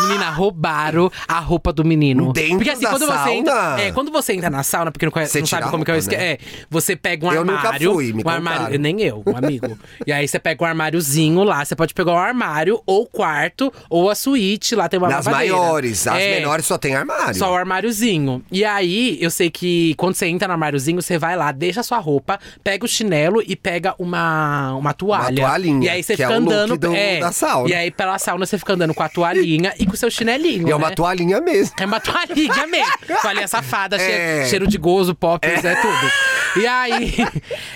menina, 0.00 0.30
roubaram 0.30 1.10
a 1.28 1.38
roupa 1.38 1.72
do 1.72 1.84
menino. 1.84 2.32
Dentro 2.32 2.56
porque 2.56 2.70
assim, 2.70 2.84
da 2.84 2.90
quando 2.90 3.06
você 3.06 3.30
entra. 3.30 3.52
sauna? 3.54 3.80
é, 3.82 3.92
quando 3.92 4.10
você 4.10 4.32
entra 4.32 4.48
na 4.48 4.62
sauna, 4.62 4.90
porque 4.90 5.04
não, 5.04 5.12
conhece, 5.12 5.32
Você 5.32 5.40
não 5.40 5.46
sabe 5.46 5.70
como 5.70 5.84
que 5.84 5.90
é 5.90 5.94
o 5.94 5.96
roupa, 5.98 6.10
esquema. 6.14 6.22
né? 6.22 6.32
É, 6.32 6.38
você 6.70 6.96
pega 6.96 7.26
um 7.26 7.32
Eu 7.32 7.44
nunca 7.44 7.58
armário. 7.58 7.92
fui, 7.92 8.12
me 8.14 8.22
um 8.24 8.28
armário. 8.28 8.78
Nem 8.78 9.02
eu, 9.02 9.22
um 9.26 9.36
amigo. 9.36 9.76
e 10.06 10.12
aí 10.12 10.26
você 10.26 10.38
pega 10.38 10.64
um 10.64 10.66
armáriozinho 10.66 11.42
lá, 11.42 11.62
você 11.64 11.76
pode 11.76 11.92
pegar 11.92 12.12
o 12.12 12.16
armário, 12.16 12.80
ou 12.86 13.02
o 13.02 13.06
quarto, 13.06 13.70
ou 13.90 14.08
a 14.08 14.14
suíte, 14.14 14.74
lá 14.74 14.88
tem 14.88 14.98
uma 14.98 15.08
Nas 15.08 15.26
lavadeira. 15.26 15.54
maiores, 15.54 16.03
as 16.06 16.20
É. 16.20 16.36
menores 16.36 16.66
só 16.66 16.76
tem 16.78 16.94
armário. 16.94 17.34
Só 17.34 17.50
o 17.52 17.54
armáriozinho. 17.54 18.42
E 18.50 18.64
aí, 18.64 19.18
eu 19.20 19.30
sei 19.30 19.50
que 19.50 19.94
quando 19.96 20.14
você 20.14 20.26
entra 20.26 20.46
no 20.48 20.52
armáriozinho, 20.54 21.00
você 21.00 21.18
vai 21.18 21.36
lá, 21.36 21.52
deixa 21.52 21.80
a 21.80 21.82
sua 21.82 21.98
roupa, 21.98 22.38
pega 22.62 22.84
o 22.84 22.88
chinelo 22.88 23.42
e 23.46 23.54
pega 23.56 23.94
uma, 23.98 24.74
uma 24.74 24.92
toalha. 24.92 25.42
toalhinha, 25.44 25.86
E 25.86 25.88
aí 25.88 26.02
você 26.02 26.14
é 26.14 26.16
fica 26.16 26.28
look 26.38 26.52
andando. 26.52 26.76
do- 26.78 26.94
é, 26.94 27.18
da 27.20 27.32
sauna. 27.32 27.68
E 27.70 27.74
aí 27.74 27.90
pela 27.90 28.18
sauna 28.18 28.46
você 28.46 28.58
fica 28.58 28.72
andando 28.72 28.94
com 28.94 29.02
a 29.02 29.08
toalhinha 29.08 29.72
e 29.78 29.86
com 29.86 29.92
o 29.92 29.96
seu 29.96 30.10
chinelinho. 30.10 30.68
E 30.68 30.70
é 30.70 30.76
uma 30.76 30.88
né? 30.90 30.94
toalhinha 30.94 31.40
mesmo. 31.40 31.74
É 31.78 31.84
uma 31.86 32.00
toalhinha 32.00 32.66
mesmo. 32.66 32.92
Toalhinha 33.22 33.48
safada, 33.48 33.98
cheiro, 33.98 34.14
É. 34.44 34.46
cheiro 34.46 34.66
de 34.66 34.78
gozo, 34.78 35.14
poppers, 35.14 35.64
é. 35.64 35.74
tudo. 35.74 36.10
E 36.56 36.66
aí, 36.66 37.14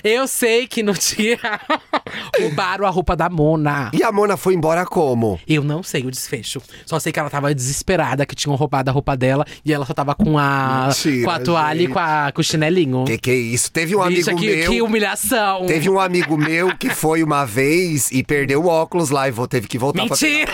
eu 0.04 0.26
sei 0.28 0.66
que 0.66 0.82
no 0.82 0.92
dia 0.92 1.38
roubaram 2.40 2.86
a 2.86 2.90
roupa 2.90 3.16
da 3.16 3.28
Mona. 3.28 3.90
E 3.92 4.02
a 4.02 4.12
Mona 4.12 4.36
foi 4.36 4.54
embora 4.54 4.84
como? 4.86 5.40
Eu 5.48 5.64
não 5.64 5.82
sei 5.82 6.04
o 6.04 6.10
desfecho. 6.10 6.60
Só 6.86 6.98
sei 6.98 7.12
que 7.12 7.18
ela 7.18 7.30
tava 7.30 7.54
desesperada, 7.54 8.24
que 8.24 8.34
tinham 8.34 8.54
roubado 8.54 8.90
a 8.90 8.92
roupa 8.92 9.16
dela 9.16 9.44
e 9.64 9.72
ela 9.72 9.84
só 9.84 9.92
tava 9.94 10.14
com 10.14 10.38
a, 10.38 10.86
Mentira, 10.88 11.24
com 11.24 11.30
a 11.30 11.40
toalha 11.40 11.78
e 11.78 11.82
gente. 11.82 11.92
com, 11.92 11.98
a, 11.98 12.32
com 12.32 12.40
o 12.40 12.44
chinelinho. 12.44 13.04
Que 13.04 13.18
que 13.18 13.30
é 13.30 13.34
isso? 13.34 13.70
Teve 13.72 13.96
um 13.96 14.06
Bicha, 14.06 14.30
amigo 14.30 14.38
que, 14.46 14.56
meu. 14.56 14.70
que 14.70 14.82
humilhação. 14.82 15.66
Teve 15.66 15.90
um 15.90 15.98
amigo 15.98 16.36
meu 16.36 16.76
que 16.76 16.90
foi 16.90 17.22
uma 17.22 17.44
vez 17.44 18.10
e 18.12 18.22
perdeu 18.22 18.62
o 18.64 18.68
óculos 18.68 19.10
lá 19.10 19.28
e 19.28 19.30
vou- 19.30 19.48
teve 19.48 19.66
que 19.66 19.78
voltar 19.78 20.06
pra 20.06 20.16
pegar. 20.16 20.28
Mentira! 20.38 20.52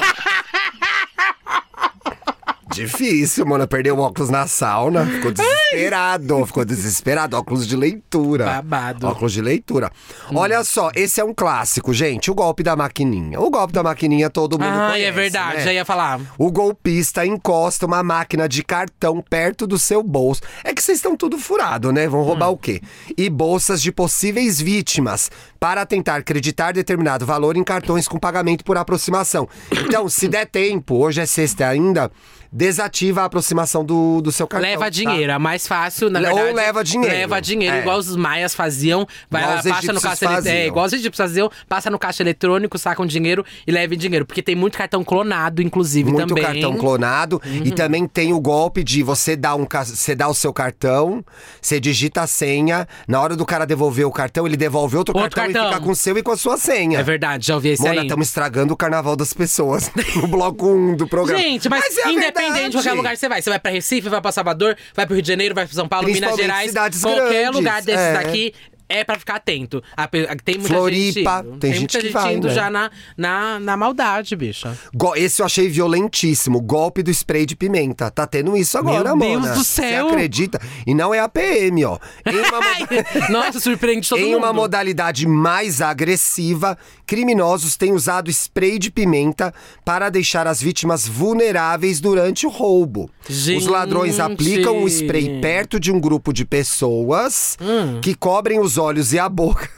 Difícil, 2.75 3.47
mano. 3.47 3.67
Perdeu 3.67 3.97
o 3.97 4.01
óculos 4.01 4.31
na 4.31 4.47
sauna. 4.47 5.07
Ficou 5.07 5.33
desesperado. 5.33 6.47
Ficou 6.47 6.65
desesperado. 6.65 7.37
Óculos 7.37 7.67
de 7.67 7.77
leitura. 7.77 8.47
Babado. 8.47 9.07
Óculos 9.07 9.33
de 9.33 9.41
leitura. 9.41 9.91
Olha 10.35 10.63
só, 10.65 10.91
esse 10.95 11.21
é 11.21 11.25
um 11.25 11.33
clássico, 11.33 11.93
gente. 11.93 12.31
O 12.31 12.35
golpe 12.35 12.63
da 12.63 12.77
maquininha. 12.77 13.41
O 13.41 13.51
golpe 13.51 13.73
da 13.73 13.83
maquininha 13.83 14.29
todo 14.29 14.59
mundo 14.59 14.69
Ai, 14.69 14.93
conhece, 14.93 15.05
é 15.05 15.13
verdade, 15.13 15.57
né? 15.59 15.65
já 15.65 15.73
ia 15.73 15.85
falar. 15.85 16.21
O 16.39 16.51
golpista 16.51 17.25
encosta 17.25 17.87
uma 17.87 18.03
máquina 18.03 18.49
de 18.49 18.63
cartão 18.63 19.23
perto 19.23 19.67
do 19.67 19.79
seu 19.79 20.03
bolso. 20.03 20.43
É 20.63 20.75
que 20.75 20.83
vocês 20.83 20.99
estão 20.99 21.17
tudo 21.17 21.39
furado, 21.39 21.93
né? 21.93 22.09
Vão 22.09 22.23
roubar 22.23 22.51
o 22.51 22.57
quê? 22.57 22.81
E 23.17 23.31
bolsas 23.31 23.81
de 23.81 23.93
possíveis 23.93 24.61
vítimas 24.61 25.31
para 25.65 25.87
tentar 25.87 26.17
acreditar 26.17 26.73
determinado 26.75 27.25
valor 27.25 27.57
em 27.57 27.65
cartões 27.65 28.07
com 28.07 28.19
pagamento 28.19 28.63
por 28.63 28.77
aproximação. 28.77 29.49
Então, 29.73 30.11
se 30.11 30.29
der 30.29 30.45
tempo, 30.45 30.97
hoje 30.97 31.23
é 31.23 31.25
sexta 31.27 31.67
ainda, 31.67 32.11
desativa 32.53 33.23
a 33.23 33.25
aproximação 33.25 33.85
do, 33.85 34.21
do 34.21 34.31
seu 34.31 34.47
cartão. 34.47 34.69
leva 34.71 34.85
tá? 34.85 34.91
dinheiro. 34.91 35.33
É 35.33 35.39
mais 35.39 35.67
fácil, 35.67 36.09
na 36.09 36.21
Le- 36.21 36.29
ou 36.29 36.35
verdade. 36.37 36.55
leva 36.57 36.85
dinheiro. 36.85 37.15
Leva 37.17 37.41
dinheiro, 37.41 37.77
É. 37.77 37.81
igual 37.81 37.99
os 37.99 38.15
maias 38.15 38.55
faziam. 38.55 39.07
Vai 39.29 39.43
lá, 39.43 39.61
passa 39.63 39.93
no 39.93 40.01
caixa 40.01 40.25
ele- 40.27 40.35
faziam. 40.35 40.55
É, 40.55 40.67
igual 40.67 40.87
os 40.87 40.93
egípcios 40.93 41.17
faziam, 41.17 41.51
passa 41.69 41.91
no 41.91 41.99
caixa 41.99 42.23
eletrônico, 42.23 42.79
sacam 42.79 43.05
dinheiro 43.07 43.45
e 43.67 43.73
levem 43.73 43.99
dinheiro. 43.99 44.25
Porque 44.25 44.41
tem 44.43 44.55
muito 44.55 44.79
cartão 44.79 45.03
clonado, 45.03 45.61
inclusive, 45.63 46.13
Muito 46.13 46.29
também. 46.29 46.45
cartão 46.45 46.77
clonado. 46.77 47.41
E 47.45 47.71
Uhum. 47.71 47.75
também 47.75 48.07
tem 48.07 48.33
o 48.33 48.39
golpe 48.41 48.85
de 48.85 49.03
você 49.03 49.35
dar, 49.35 49.57
um, 49.57 49.67
você 49.85 50.15
dá 50.15 50.29
o 50.29 50.35
seu 50.35 50.53
cartão, 50.53 51.25
você 51.61 51.81
digita 51.81 52.21
a 52.23 52.27
senha. 52.27 52.87
Na 53.09 53.21
hora 53.21 53.35
do 53.35 53.45
cara 53.45 53.65
devolver 53.65 54.07
o 54.07 54.13
cartão, 54.13 54.47
ele 54.47 54.57
devolve 54.57 54.97
outro, 54.97 55.17
Outro 55.19 55.35
cartão, 55.35 55.54
e 55.59 55.61
cartão. 55.61 55.73
fica 55.73 55.85
com 55.85 55.91
o 55.93 55.97
seu 55.97 56.19
e 56.19 56.23
com 56.23 56.31
a 56.31 56.37
sua 56.37 56.57
senha. 56.57 56.99
É 56.99 57.03
verdade, 57.03 57.47
já 57.47 57.55
ouvi 57.55 57.71
esse 57.71 57.83
Mona, 57.83 58.01
aí. 58.01 58.07
estamos 58.07 58.29
estragando 58.29 58.75
o 58.75 58.77
carnaval 58.77 59.17
das 59.17 59.33
pessoas 59.33 59.91
no 60.17 60.27
bloco 60.29 60.69
1 60.69 60.97
do 60.97 61.09
programa. 61.09 61.41
Gente, 61.41 61.69
mas, 61.69 61.97
é 61.99 62.09
a 62.09 62.13
independente 62.13 62.71
de 62.71 62.77
qualquer 62.77 62.93
lugar 62.93 63.17
você 63.17 63.29
vai. 63.29 63.43
Você 63.43 63.51
vai 63.51 63.59
pra 63.59 63.71
Recife, 63.71 64.09
vai 64.09 64.21
pra 64.21 64.33
Salvador, 64.33 64.77
vai 64.95 65.07
pro 65.07 65.15
Rio 65.15 65.23
de 65.23 65.29
Janeiro, 65.29 65.55
vai 65.55 65.67
pro 65.67 65.75
São 65.75 65.89
Paulo, 65.89 66.09
Minas 66.09 66.37
Gerais. 66.37 66.73
qualquer 66.73 67.29
grandes, 67.29 67.55
lugar 67.55 67.83
desses 67.83 68.01
é. 68.01 68.13
daqui. 68.15 68.55
É 68.95 69.05
pra 69.05 69.19
ficar 69.19 69.37
atento. 69.37 69.83
A 69.97 70.07
Tem 70.07 70.57
muita 70.59 70.69
Floripa, 70.69 71.37
gente 71.37 71.49
indo. 71.49 71.59
tem 71.59 71.73
gente 71.73 71.81
muita 71.81 71.99
que 71.99 72.05
gente 72.05 72.13
vai, 72.13 72.35
indo 72.35 72.47
né? 72.49 72.55
já 72.55 72.71
na, 72.71 72.91
na, 73.17 73.59
na 73.61 73.77
maldade, 73.77 74.37
bicha. 74.37 74.77
Go- 74.95 75.17
Esse 75.17 75.43
eu 75.43 75.47
achei 75.47 75.69
violentíssimo. 75.69 76.61
Golpe 76.61 77.03
do 77.03 77.11
spray 77.11 77.45
de 77.47 77.57
pimenta. 77.57 78.11
Tá 78.11 78.27
tendo 78.27 78.57
isso 78.57 78.79
agora, 78.79 79.15
Meu 79.17 79.29
Mona. 79.41 79.47
Deus 79.47 79.59
do 79.59 79.65
céu. 79.65 80.07
Você 80.09 80.13
acredita? 80.15 80.61
E 80.87 80.95
não 80.95 81.13
é 81.15 81.19
a 81.19 81.29
PM, 81.29 81.85
ó. 81.85 81.99
Em 82.27 82.39
uma 82.39 82.61
Nossa, 83.31 83.59
surpreende 83.61 84.09
todo 84.09 84.19
Em 84.21 84.27
mundo. 84.27 84.39
uma 84.39 84.53
modalidade 84.53 85.27
mais 85.27 85.81
agressiva, 85.81 86.77
criminosos 87.07 87.77
têm 87.77 87.93
usado 87.93 88.31
spray 88.31 88.79
de 88.79 88.91
pimenta 88.91 89.53
para 89.85 90.09
deixar 90.11 90.47
as 90.47 90.61
vítimas 90.61 91.07
vulneráveis 91.07 92.01
durante 92.01 92.47
o 92.47 92.51
roubo. 92.51 93.11
Os 93.29 93.67
ladrões 93.67 94.17
Gente. 94.17 94.33
aplicam 94.33 94.83
o 94.83 94.89
spray 94.89 95.41
perto 95.41 95.81
de 95.81 95.91
um 95.91 95.99
grupo 95.99 96.33
de 96.33 96.45
pessoas 96.45 97.57
que 98.03 98.15
cobrem 98.15 98.61
os 98.61 98.77
olhos 98.79 98.84
e 99.13 99.19
a 99.19 99.29
boca. 99.29 99.69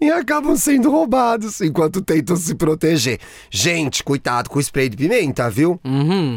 E 0.00 0.10
acabam 0.10 0.56
sendo 0.56 0.90
roubados 0.90 1.60
enquanto 1.60 2.00
tentam 2.02 2.36
se 2.36 2.54
proteger. 2.54 3.18
Gente, 3.50 4.02
cuidado 4.02 4.48
com 4.48 4.58
o 4.58 4.62
spray 4.62 4.88
de 4.88 4.96
pimenta, 4.96 5.48
viu? 5.50 5.80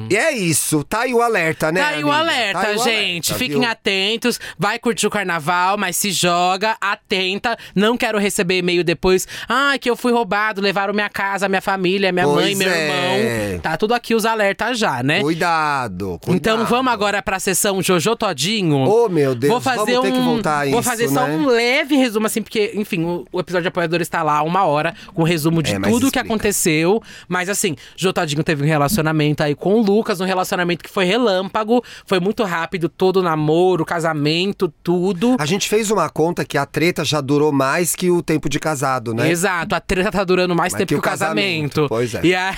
E 0.09 0.15
é 0.15 0.31
isso. 0.33 0.83
Tá 0.83 1.01
aí 1.01 1.13
o 1.13 1.21
alerta, 1.21 1.71
né? 1.71 1.81
Tá 1.81 1.87
aí 1.89 2.03
o 2.03 2.11
amiga? 2.11 2.17
alerta, 2.31 2.61
Tá 2.61 2.67
aí 2.67 2.75
o 2.75 2.79
gente. 2.79 3.31
alerta, 3.31 3.33
Fiquem 3.35 3.59
viu? 3.61 3.69
atentos. 3.69 4.39
Vai 4.57 4.77
curtir 4.79 5.07
o 5.07 5.09
carnaval, 5.09 5.77
mas 5.77 5.95
se 5.95 6.11
joga, 6.11 6.75
atenta. 6.81 7.57
Não 7.73 7.97
quero 7.97 8.17
receber 8.19 8.59
e-mail 8.59 8.83
depois. 8.83 9.27
Ah, 9.47 9.75
que 9.79 9.89
eu 9.89 9.95
fui 9.95 10.11
roubado, 10.11 10.61
levaram 10.61 10.93
minha 10.93 11.09
casa, 11.09 11.47
minha 11.49 11.61
família, 11.61 12.11
minha 12.11 12.25
Pois 12.25 12.45
mãe, 12.45 12.55
meu 12.55 12.69
é. 12.69 13.49
irmão. 13.49 13.59
Tá 13.61 13.77
tudo 13.77 13.93
aqui 13.93 14.13
os 14.13 14.25
alertas 14.25 14.77
já, 14.77 15.01
né? 15.01 15.21
Cuidado, 15.21 16.19
cuidado. 16.21 16.35
Então 16.35 16.65
vamos 16.65 16.91
agora 16.91 17.21
pra 17.21 17.39
sessão 17.39 17.81
Jojo 17.81 18.15
Todinho. 18.15 18.77
Oh, 18.87 19.09
meu 19.09 19.33
Deus, 19.35 19.51
Vou 19.51 19.61
fazer 19.61 19.93
vamos 19.93 20.01
ter 20.01 20.11
que 20.11 20.19
um, 20.19 20.25
voltar 20.25 20.61
a 20.61 20.69
Vou 20.69 20.79
isso, 20.79 20.89
fazer 20.89 21.07
só 21.09 21.25
né? 21.27 21.35
um 21.35 21.45
leve 21.47 21.95
resumo, 21.95 22.25
assim, 22.27 22.41
porque, 22.41 22.64
enfim, 22.73 23.03
o, 23.03 23.25
o 23.31 23.39
episódio 23.39 23.63
de 23.63 23.67
apoiador 23.69 24.01
está 24.01 24.23
lá 24.23 24.41
uma 24.43 24.63
hora, 24.65 24.93
com 25.13 25.23
resumo 25.23 25.61
de 25.61 25.73
É, 25.75 25.79
tudo 25.79 26.07
o 26.07 26.11
que 26.11 26.19
aconteceu. 26.19 27.01
Mas 27.27 27.49
assim, 27.49 27.75
Jojo 27.95 28.13
Todinho 28.13 28.43
teve 28.43 28.63
um 28.63 28.67
relacionamento 28.67 29.43
aí 29.43 29.55
com 29.55 29.75
o 29.75 29.81
Lucas, 29.81 30.19
um 30.21 30.25
relacionamento 30.25 30.83
que 30.83 30.89
foi 30.89 31.05
relâmpago, 31.05 31.83
foi 32.05 32.19
muito 32.19 32.43
rápido, 32.43 32.89
todo 32.89 33.17
o 33.17 33.23
namoro, 33.23 33.85
casamento, 33.85 34.71
tudo. 34.83 35.35
A 35.39 35.45
gente 35.45 35.67
fez 35.69 35.91
uma 35.91 36.09
conta 36.09 36.45
que 36.45 36.57
a 36.57 36.65
treta 36.65 37.03
já 37.03 37.21
durou 37.21 37.51
mais 37.51 37.95
que 37.95 38.09
o 38.09 38.21
tempo 38.21 38.49
de 38.49 38.59
casado, 38.59 39.13
né? 39.13 39.29
Exato, 39.29 39.75
a 39.75 39.79
treta 39.79 40.11
tá 40.11 40.23
durando 40.23 40.55
mais 40.55 40.73
tempo 40.73 40.87
que 40.87 40.93
que 40.93 40.95
o 40.95 40.99
o 40.99 41.01
casamento. 41.01 41.87
casamento, 41.87 41.89
pois 41.89 42.13
é. 42.15 42.21
E 42.23 42.33
aí. 42.35 42.55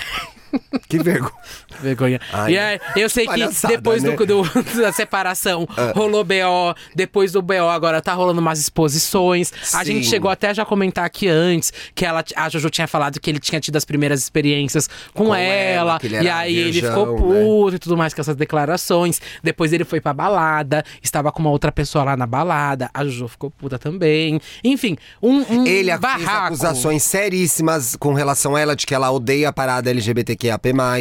Que 0.88 0.98
vergonha. 0.98 1.32
Vergonha. 1.80 2.20
Ai, 2.32 2.52
e 2.54 2.58
aí, 2.58 2.80
eu 2.96 3.08
sei 3.10 3.26
que 3.26 3.46
depois 3.68 4.02
do- 4.02 4.10
né? 4.10 4.16
Ah. 4.18 4.24
do- 4.24 4.80
da 4.82 4.92
separação 4.92 5.66
rolou 5.94 6.24
BO, 6.24 6.74
depois 6.94 7.32
do 7.32 7.42
BO 7.42 7.68
agora 7.68 8.00
tá 8.00 8.12
rolando 8.14 8.40
umas 8.40 8.58
exposições. 8.58 9.52
A 9.74 9.84
Sim. 9.84 9.92
gente 9.94 10.06
chegou 10.06 10.30
até 10.30 10.48
a 10.48 10.52
já 10.54 10.64
comentar 10.64 11.04
aqui 11.04 11.28
antes 11.28 11.72
que 11.94 12.04
ela, 12.04 12.24
a 12.34 12.48
Jojo 12.48 12.70
tinha 12.70 12.86
falado 12.88 13.20
que 13.20 13.28
ele 13.30 13.38
tinha 13.38 13.60
tido 13.60 13.76
as 13.76 13.84
primeiras 13.84 14.20
experiências 14.20 14.88
com, 15.14 15.26
Com 15.26 15.34
ela, 15.34 15.92
ela, 15.92 16.00
ele 16.02 16.16
e 16.24 16.28
aí 16.28 16.56
ele 16.56 16.72
virgão, 16.80 16.90
ficou 17.16 17.30
né? 17.32 17.40
puto 17.42 17.76
e 17.76 17.78
tudo 17.78 17.96
mais 17.96 18.14
com 18.14 18.20
essas 18.20 18.36
declarações. 18.36 19.20
Depois 19.42 19.72
ele 19.72 19.84
foi 19.84 20.00
pra 20.00 20.14
balada, 20.14 20.82
estava 21.02 21.30
com 21.30 21.40
uma 21.40 21.50
outra 21.50 21.70
pessoa 21.70 22.04
lá 22.04 22.16
na 22.16 22.26
balada, 22.26 22.90
a 22.94 23.04
Jojo 23.04 23.28
ficou 23.28 23.50
puta 23.50 23.78
também. 23.78 24.40
Enfim, 24.64 24.96
um, 25.22 25.40
um 25.52 25.66
Ele 25.66 25.88
fez 25.90 26.00
barraco. 26.00 26.46
acusações 26.46 27.02
seríssimas 27.02 27.94
com 27.96 28.14
relação 28.14 28.56
a 28.56 28.60
ela 28.60 28.74
de 28.74 28.86
que 28.86 28.94
ela 28.94 29.10
odeia 29.10 29.50
a 29.50 29.52
parada 29.52 29.90
LGBTQIAP+. 29.90 30.37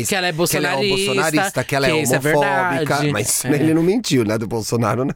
Que 0.07 0.15
ela 0.15 0.27
é 0.27 0.31
Que 0.31 0.57
ela 0.57 0.67
é 0.73 0.87
bolsonarista, 0.87 0.95
bolsonarista, 1.13 1.63
que 1.63 1.75
ela 1.75 1.87
é 1.87 1.91
que 1.91 1.97
isso 2.01 2.15
é 2.15 2.17
homofóbica. 2.17 2.77
verdade. 2.77 3.11
mas 3.11 3.45
É. 3.45 3.53
ele 3.53 3.73
não 3.73 3.83
mentiu, 3.83 4.25
né, 4.25 4.37
do 4.37 4.47
Bolsonaro, 4.47 5.05
né? 5.05 5.13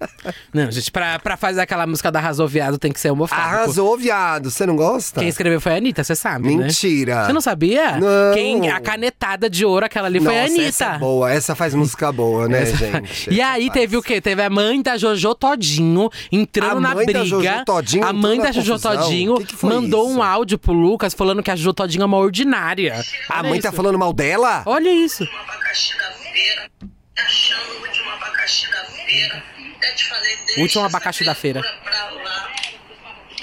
Não, 0.52 0.70
gente, 0.70 0.90
pra, 0.90 1.18
pra 1.18 1.36
fazer 1.36 1.60
aquela 1.60 1.86
música 1.86 2.10
da 2.10 2.18
Arrasou 2.18 2.46
Viado 2.48 2.78
tem 2.78 2.90
que 2.92 2.98
ser 3.00 3.10
homofóbico. 3.10 3.46
Arrasou, 3.48 3.96
viado. 3.96 4.50
Você 4.50 4.64
não 4.66 4.76
gosta? 4.76 5.20
Quem 5.20 5.28
escreveu 5.28 5.60
foi 5.60 5.72
a 5.72 5.76
Anitta, 5.76 6.02
você 6.02 6.14
sabe, 6.16 6.54
né? 6.54 6.64
Mentira. 6.64 7.26
Você 7.26 7.32
não 7.32 7.40
sabia? 7.40 7.96
Não. 7.98 8.34
Quem, 8.34 8.68
a 8.70 8.80
canetada 8.80 9.48
de 9.48 9.64
ouro, 9.64 9.84
aquela 9.86 10.06
ali, 10.08 10.20
foi 10.20 10.36
a 10.38 10.42
Nossa, 10.42 10.52
Anitta. 10.54 10.68
Essa 10.68 10.84
é 10.86 10.98
boa. 10.98 11.30
Essa 11.30 11.54
faz 11.54 11.74
música 11.74 12.10
boa, 12.12 12.48
né, 12.48 12.66
gente? 12.66 13.30
E 13.30 13.40
Essa 13.40 13.52
aí 13.52 13.66
faz. 13.66 13.72
teve 13.80 13.96
o 13.96 14.02
quê? 14.02 14.20
Teve 14.20 14.42
a 14.42 14.50
mãe 14.50 14.80
da 14.82 14.96
Jojo 14.96 15.34
Todinho 15.34 16.08
entrando 16.32 16.78
A 16.78 16.80
na 16.80 16.94
mãe 16.94 17.04
briga. 17.04 17.18
da 17.20 17.24
Jojo 17.24 17.64
Todinho 17.64 18.04
a 18.04 18.12
mãe 18.12 18.38
da 18.40 18.52
Jojo? 18.52 18.78
Todinho 18.78 19.36
Que 19.38 19.56
que 19.56 19.66
mandou 19.66 20.08
isso? 20.08 20.18
um 20.18 20.22
áudio 20.22 20.58
pro 20.58 20.72
Lucas 20.72 21.14
falando 21.14 21.42
que 21.42 21.50
a 21.50 21.56
Jojo 21.56 21.72
Todinho 21.74 22.02
é 22.02 22.06
uma 22.06 22.16
ordinária. 22.18 23.04
A 23.28 23.42
mãe 23.42 23.60
tá 23.60 23.68
isso. 23.68 23.76
falando 23.76 23.98
mal 23.98 24.12
dela? 24.12 24.62
Olha 24.66 24.88
isso. 24.90 25.22
último 25.24 25.38
abacaxi 25.42 25.96
da 25.98 26.10
feira. 26.12 26.70
Tá 27.14 27.22
achando 27.22 27.78
o 27.78 27.86
último 27.86 28.10
abacaxi 28.10 28.70
da 28.70 28.84
feira. 28.84 29.42
Até 29.80 29.92
te 29.92 30.04
falei, 30.08 30.36
deixa 30.36 30.60
Último 30.60 30.84
abacaxi 30.84 31.24
da 31.24 31.34
feira. 31.34 31.60
criatura 31.62 31.90
Pra 31.90 32.10
lá. 32.10 32.52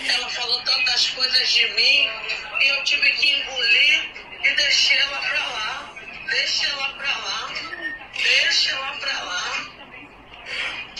Ela 0.08 0.30
falou 0.30 0.62
tantas 0.62 1.10
coisas 1.10 1.50
de 1.50 1.67
mim 1.73 2.08
e 2.62 2.67
eu 2.69 2.84
tive 2.84 3.12
que 3.13 3.32
engolir 3.32 4.04
e 4.43 4.56
deixei 4.56 5.00
ela 5.00 5.17
pra 5.17 5.39
lá. 5.47 5.95
Deixa 6.30 6.67
ela 6.69 6.89
pra 6.89 7.17
lá. 7.17 7.50
Deixa 8.13 8.69
ela 8.69 8.91
pra 8.97 9.23
lá. 9.23 9.65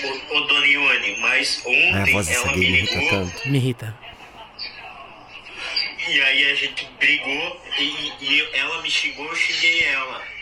Ô, 0.04 0.38
ô 0.38 0.41
Dona 0.47 0.65
Ione, 0.65 1.19
mas 1.19 1.62
ontem 1.63 2.12
voz 2.13 2.28
dessa 2.28 2.39
ela 2.39 2.52
me 2.54 2.58
me 2.58 2.65
irrita 2.65 3.10
tanto. 3.10 3.47
Me 3.47 3.58
irrita. 3.60 3.97
e 6.08 6.21
aí 6.21 6.52
a 6.52 6.56
gente 6.56 6.84
brigou 7.00 7.62
e, 7.78 8.12
e 8.21 8.50
ela 8.56 8.82
me 8.82 8.89
xingou, 8.89 9.28
eu 9.28 9.36
xinguei 9.36 9.84
ela. 9.84 10.37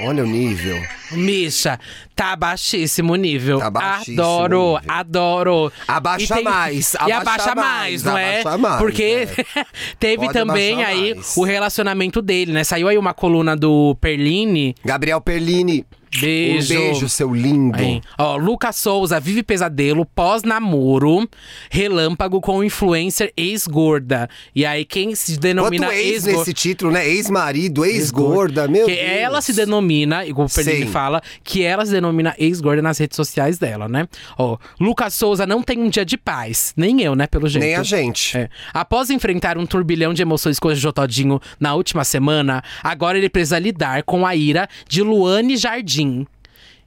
Olha 0.00 0.24
o 0.24 0.26
nível. 0.26 0.80
Misha, 1.12 1.78
tá 2.16 2.34
baixíssimo 2.34 3.12
o 3.12 3.16
nível. 3.16 3.58
Tá 3.58 3.70
baixíssimo 3.70 4.20
adoro, 4.22 4.78
nível. 4.80 4.94
adoro. 4.94 5.72
Abaixa 5.86 6.40
mais, 6.40 6.94
E 7.06 7.12
abaixa 7.12 7.54
mais, 7.54 8.02
mais, 8.02 8.04
não 8.04 8.18
é? 8.18 8.42
mais, 8.58 8.78
Porque 8.78 9.28
é. 9.28 9.64
teve 10.00 10.26
Pode 10.26 10.32
também 10.32 10.82
aí 10.82 11.14
mais. 11.14 11.36
o 11.36 11.44
relacionamento 11.44 12.20
dele, 12.22 12.52
né? 12.52 12.64
Saiu 12.64 12.88
aí 12.88 12.96
uma 12.98 13.12
coluna 13.14 13.54
do 13.56 13.94
Perline. 14.00 14.74
Gabriel 14.84 15.20
Perlini. 15.20 15.84
Beijo. 16.20 16.74
Um 16.74 16.78
beijo, 16.78 17.08
seu 17.08 17.34
lindo. 17.34 17.78
Aí, 17.78 18.00
ó, 18.18 18.36
Lucas 18.36 18.76
Souza 18.76 19.18
vive 19.18 19.42
pesadelo 19.42 20.04
pós-namoro, 20.04 21.28
relâmpago 21.70 22.40
com 22.40 22.62
influencer 22.62 23.32
ex-gorda. 23.36 24.28
E 24.54 24.64
aí, 24.66 24.84
quem 24.84 25.14
se 25.14 25.38
denomina 25.38 25.86
Quanto 25.86 25.96
ex 25.96 26.12
ex-gorda. 26.12 26.38
nesse 26.38 26.52
título, 26.52 26.92
né? 26.92 27.08
Ex-marido, 27.08 27.84
ex-gorda, 27.84 28.68
meu 28.68 28.86
que 28.86 28.94
Deus. 28.94 29.08
ela 29.08 29.40
se 29.40 29.52
denomina, 29.52 30.26
igual 30.26 30.46
o 30.46 30.48
Sim. 30.48 30.86
fala, 30.86 31.22
que 31.42 31.62
ela 31.62 31.84
se 31.86 31.92
denomina 31.92 32.34
ex-gorda 32.38 32.82
nas 32.82 32.98
redes 32.98 33.16
sociais 33.16 33.58
dela, 33.58 33.88
né? 33.88 34.06
Ó, 34.36 34.58
Lucas 34.78 35.14
Souza 35.14 35.46
não 35.46 35.62
tem 35.62 35.78
um 35.78 35.88
dia 35.88 36.04
de 36.04 36.16
paz. 36.16 36.72
Nem 36.76 37.00
eu, 37.00 37.14
né, 37.14 37.26
pelo 37.26 37.48
jeito. 37.48 37.64
Nem 37.64 37.76
a 37.76 37.82
gente. 37.82 38.36
É. 38.36 38.48
Após 38.74 39.10
enfrentar 39.10 39.56
um 39.56 39.64
turbilhão 39.66 40.12
de 40.12 40.22
emoções 40.22 40.58
com 40.58 40.68
o 40.68 40.74
Jotodinho 40.74 41.40
na 41.58 41.74
última 41.74 42.04
semana, 42.04 42.62
agora 42.82 43.16
ele 43.16 43.28
precisa 43.28 43.58
lidar 43.58 44.02
com 44.02 44.26
a 44.26 44.34
ira 44.36 44.68
de 44.88 45.02
Luane 45.02 45.56
Jardim. 45.56 46.01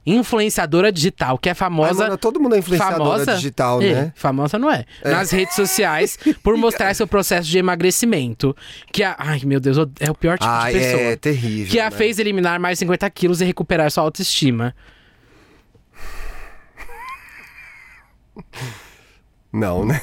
Influenciadora 0.08 0.92
digital, 0.92 1.36
que 1.36 1.48
é 1.48 1.54
famosa. 1.54 2.04
Ai, 2.04 2.08
mano, 2.10 2.16
todo 2.18 2.38
mundo 2.38 2.54
é 2.54 2.58
influenciadora 2.58 2.98
famosa, 3.18 3.34
digital, 3.34 3.82
É, 3.82 3.92
né? 3.92 4.12
Famosa 4.14 4.56
não 4.56 4.70
é. 4.70 4.84
Nas 5.04 5.32
redes 5.32 5.56
sociais, 5.56 6.16
por 6.44 6.56
mostrar 6.56 6.94
seu 6.94 7.08
processo 7.08 7.48
de 7.48 7.58
emagrecimento. 7.58 8.56
Que 8.92 9.02
a. 9.02 9.16
Ai, 9.18 9.40
meu 9.44 9.58
Deus, 9.58 9.76
é 9.98 10.08
o 10.08 10.14
pior 10.14 10.38
tipo 10.38 10.48
Ai, 10.48 10.72
de 10.74 10.78
pessoa. 10.78 11.00
é 11.02 11.16
terrível, 11.16 11.72
Que 11.72 11.80
a 11.80 11.90
né? 11.90 11.90
fez 11.90 12.20
eliminar 12.20 12.60
mais 12.60 12.78
50 12.78 13.10
quilos 13.10 13.40
e 13.40 13.44
recuperar 13.44 13.90
sua 13.90 14.04
autoestima. 14.04 14.72
Não, 19.52 19.84
né? 19.84 20.00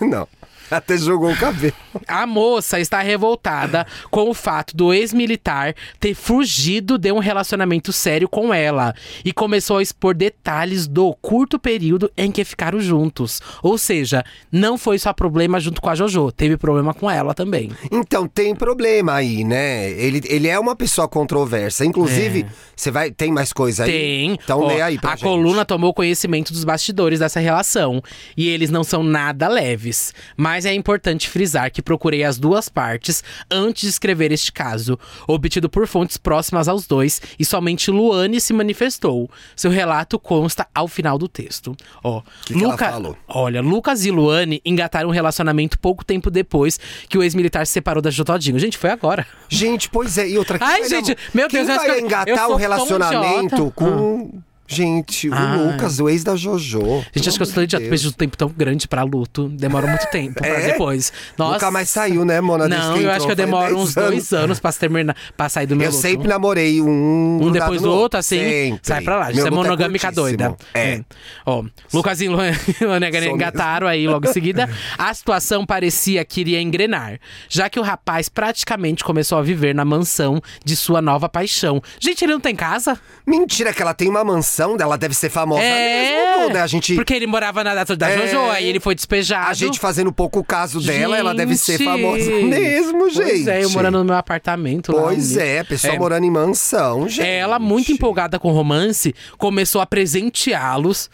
Não. 0.00 0.28
Até 0.76 0.96
jogou 0.96 1.30
o 1.32 1.36
cabelo. 1.36 1.74
A 2.06 2.26
moça 2.26 2.80
está 2.80 3.00
revoltada 3.00 3.86
com 4.10 4.30
o 4.30 4.34
fato 4.34 4.76
do 4.76 4.92
ex-militar 4.92 5.74
ter 6.00 6.14
fugido 6.14 6.98
de 6.98 7.12
um 7.12 7.18
relacionamento 7.18 7.92
sério 7.92 8.28
com 8.28 8.52
ela 8.52 8.94
e 9.24 9.32
começou 9.32 9.78
a 9.78 9.82
expor 9.82 10.14
detalhes 10.14 10.86
do 10.86 11.14
curto 11.20 11.58
período 11.58 12.10
em 12.16 12.30
que 12.30 12.44
ficaram 12.44 12.80
juntos. 12.80 13.40
Ou 13.62 13.76
seja, 13.76 14.24
não 14.50 14.78
foi 14.78 14.98
só 14.98 15.12
problema 15.12 15.60
junto 15.60 15.80
com 15.80 15.90
a 15.90 15.94
JoJo, 15.94 16.32
teve 16.32 16.56
problema 16.56 16.94
com 16.94 17.10
ela 17.10 17.34
também. 17.34 17.70
Então 17.90 18.26
tem 18.26 18.54
problema 18.54 19.14
aí, 19.14 19.44
né? 19.44 19.90
Ele, 19.90 20.20
ele 20.26 20.48
é 20.48 20.58
uma 20.58 20.74
pessoa 20.74 21.06
controversa. 21.08 21.84
Inclusive, 21.84 22.46
você 22.74 22.90
vai. 22.90 23.10
Tem 23.10 23.30
mais 23.30 23.52
coisa 23.52 23.84
aí? 23.84 23.90
É. 23.90 23.92
Tem. 23.92 24.38
Então 24.42 24.60
Ó, 24.60 24.68
lê 24.68 24.80
aí 24.80 24.98
pra 24.98 25.10
A 25.12 25.16
gente. 25.16 25.24
coluna 25.24 25.64
tomou 25.64 25.92
conhecimento 25.92 26.52
dos 26.52 26.64
bastidores 26.64 27.18
dessa 27.18 27.40
relação. 27.40 28.02
E 28.36 28.48
eles 28.48 28.70
não 28.70 28.82
são 28.84 29.02
nada 29.02 29.48
leves. 29.48 30.12
Mas 30.36 30.61
é 30.64 30.74
importante 30.74 31.28
frisar 31.28 31.70
que 31.70 31.82
procurei 31.82 32.22
as 32.24 32.38
duas 32.38 32.68
partes 32.68 33.22
antes 33.50 33.82
de 33.82 33.88
escrever 33.88 34.32
este 34.32 34.52
caso. 34.52 34.98
Obtido 35.26 35.68
por 35.68 35.86
fontes 35.86 36.16
próximas 36.16 36.68
aos 36.68 36.86
dois. 36.86 37.20
E 37.38 37.44
somente 37.44 37.90
Luane 37.90 38.40
se 38.40 38.52
manifestou. 38.52 39.30
Seu 39.56 39.70
relato 39.70 40.18
consta 40.18 40.66
ao 40.74 40.88
final 40.88 41.18
do 41.18 41.28
texto. 41.28 41.76
Ó, 42.02 42.22
Que 42.44 42.54
que 42.54 42.64
ela 42.64 42.76
falou? 42.76 43.16
Olha, 43.28 43.60
Lucas 43.60 44.04
e 44.04 44.10
Luane 44.10 44.60
engataram 44.64 45.08
um 45.08 45.12
relacionamento 45.12 45.78
pouco 45.78 46.04
tempo 46.04 46.30
depois 46.30 46.78
que 47.08 47.16
o 47.18 47.22
ex-militar 47.22 47.66
se 47.66 47.72
separou 47.72 48.02
da 48.02 48.10
Jotodinho. 48.10 48.58
Gente, 48.58 48.76
foi 48.78 48.90
agora. 48.90 49.26
Gente, 49.48 49.88
pois 49.88 50.18
é. 50.18 50.28
E 50.28 50.38
outra 50.38 50.58
quem 50.58 50.66
Ai, 50.68 50.88
gente, 50.88 51.16
meu 51.34 51.48
quem 51.48 51.64
Deus, 51.64 51.68
eu 51.68 51.74
acho 51.74 51.84
vai 51.86 51.86
que 51.86 51.92
eu- 51.92 52.00
eu 52.00 52.06
engatar 52.06 52.46
tão 52.48 52.56
relacionamento 52.56 53.70
com. 53.74 54.42
Gente, 54.74 55.28
o 55.28 55.34
Ai. 55.34 55.58
Lucas, 55.58 56.00
o 56.00 56.08
ex 56.08 56.24
da 56.24 56.34
JoJo. 56.34 57.04
Gente, 57.14 57.28
acho 57.28 57.36
que 57.38 57.42
eu 57.42 57.46
sou 57.46 57.62
idiota. 57.62 57.82
Depois 57.82 58.00
de 58.00 58.08
um 58.08 58.12
tempo 58.12 58.36
tão 58.36 58.48
grande 58.48 58.88
pra 58.88 59.02
luto. 59.02 59.48
Demora 59.48 59.86
muito 59.86 60.06
tempo 60.10 60.34
pra 60.34 60.46
É? 60.62 60.72
depois. 60.72 61.12
Nossa. 61.36 61.52
Nunca 61.54 61.70
mais 61.70 61.90
saiu, 61.90 62.24
né, 62.24 62.40
Mona? 62.40 62.68
Não, 62.68 62.96
eu 62.96 63.10
acho 63.10 63.26
que 63.26 63.32
eu 63.32 63.36
demoro 63.36 63.74
10 63.74 63.76
uns 63.80 63.94
dois 63.94 64.32
anos 64.32 64.60
pra 64.60 64.72
terminar, 64.72 65.16
pra 65.36 65.48
sair 65.48 65.66
do 65.66 65.76
meu 65.76 65.86
Eu 65.88 65.90
luto. 65.90 66.00
sempre 66.02 66.28
namorei 66.28 66.80
um. 66.80 67.40
Um 67.42 67.50
depois 67.50 67.82
do 67.82 67.90
outro, 67.90 68.18
assim, 68.18 68.38
Sempre. 68.38 68.80
sai 68.82 69.00
pra 69.02 69.16
lá. 69.16 69.30
Isso 69.30 69.40
é 69.40 69.44
luto 69.44 69.56
monogâmica 69.56 70.08
curtíssimo. 70.12 70.38
doida. 70.38 70.56
É. 70.74 71.00
Ó, 71.44 71.64
Lucas 71.92 72.20
e 72.20 72.28
Luane 72.28 72.56
Sou 72.78 73.34
engataram 73.34 73.86
aí 73.86 74.06
logo 74.06 74.28
em 74.28 74.32
seguida. 74.32 74.68
A 74.96 75.12
situação 75.12 75.66
parecia 75.66 76.24
que 76.24 76.40
iria 76.40 76.60
engrenar, 76.60 77.18
já 77.48 77.68
que 77.68 77.78
o 77.78 77.82
rapaz 77.82 78.28
praticamente 78.28 79.02
começou 79.04 79.38
a 79.38 79.42
viver 79.42 79.74
na 79.74 79.84
mansão 79.84 80.40
de 80.64 80.76
sua 80.76 81.02
nova 81.02 81.28
paixão. 81.28 81.82
Gente, 81.98 82.24
ele 82.24 82.32
não 82.32 82.40
tem 82.40 82.54
casa? 82.54 82.98
Mentira, 83.26 83.72
que 83.72 83.82
ela 83.82 83.94
tem 83.94 84.08
uma 84.08 84.22
mansão, 84.24 84.61
ela 84.80 84.96
deve 84.98 85.14
ser 85.14 85.30
famosa 85.30 85.62
mesmo, 85.62 86.52
né? 86.54 86.60
A 86.62 86.66
gente. 86.66 86.94
Porque 86.94 87.14
ele 87.14 87.26
morava 87.26 87.62
na 87.64 87.74
data 87.74 87.96
da 87.96 88.08
É. 88.10 88.26
Jojo, 88.28 88.50
aí 88.50 88.66
ele 88.68 88.80
foi 88.80 88.94
despejado. 88.94 89.48
A 89.50 89.54
gente 89.54 89.78
fazendo 89.78 90.12
pouco 90.12 90.42
caso 90.44 90.80
dela, 90.80 91.16
ela 91.16 91.34
deve 91.34 91.56
ser 91.56 91.78
Gente! 91.78 91.84
famosa 91.84 92.30
mesmo, 92.42 93.10
gente. 93.10 93.24
Pois 93.28 93.46
é, 93.48 93.64
eu 93.64 93.70
morando 93.70 93.98
no 93.98 94.04
meu 94.04 94.14
apartamento 94.16 94.92
lá. 94.92 95.02
Pois 95.02 95.32
humilde. 95.32 95.40
é, 95.40 95.64
pessoa 95.64 95.94
É. 95.94 95.98
morando 95.98 96.24
em 96.24 96.30
mansão, 96.30 97.08
gente. 97.08 97.26
Ela, 97.26 97.58
muito 97.58 97.90
empolgada 97.92 98.38
com 98.38 98.50
o 98.50 98.52
romance, 98.54 99.14
começou 99.38 99.80
a 99.80 99.86
presenteá-los 99.86 101.10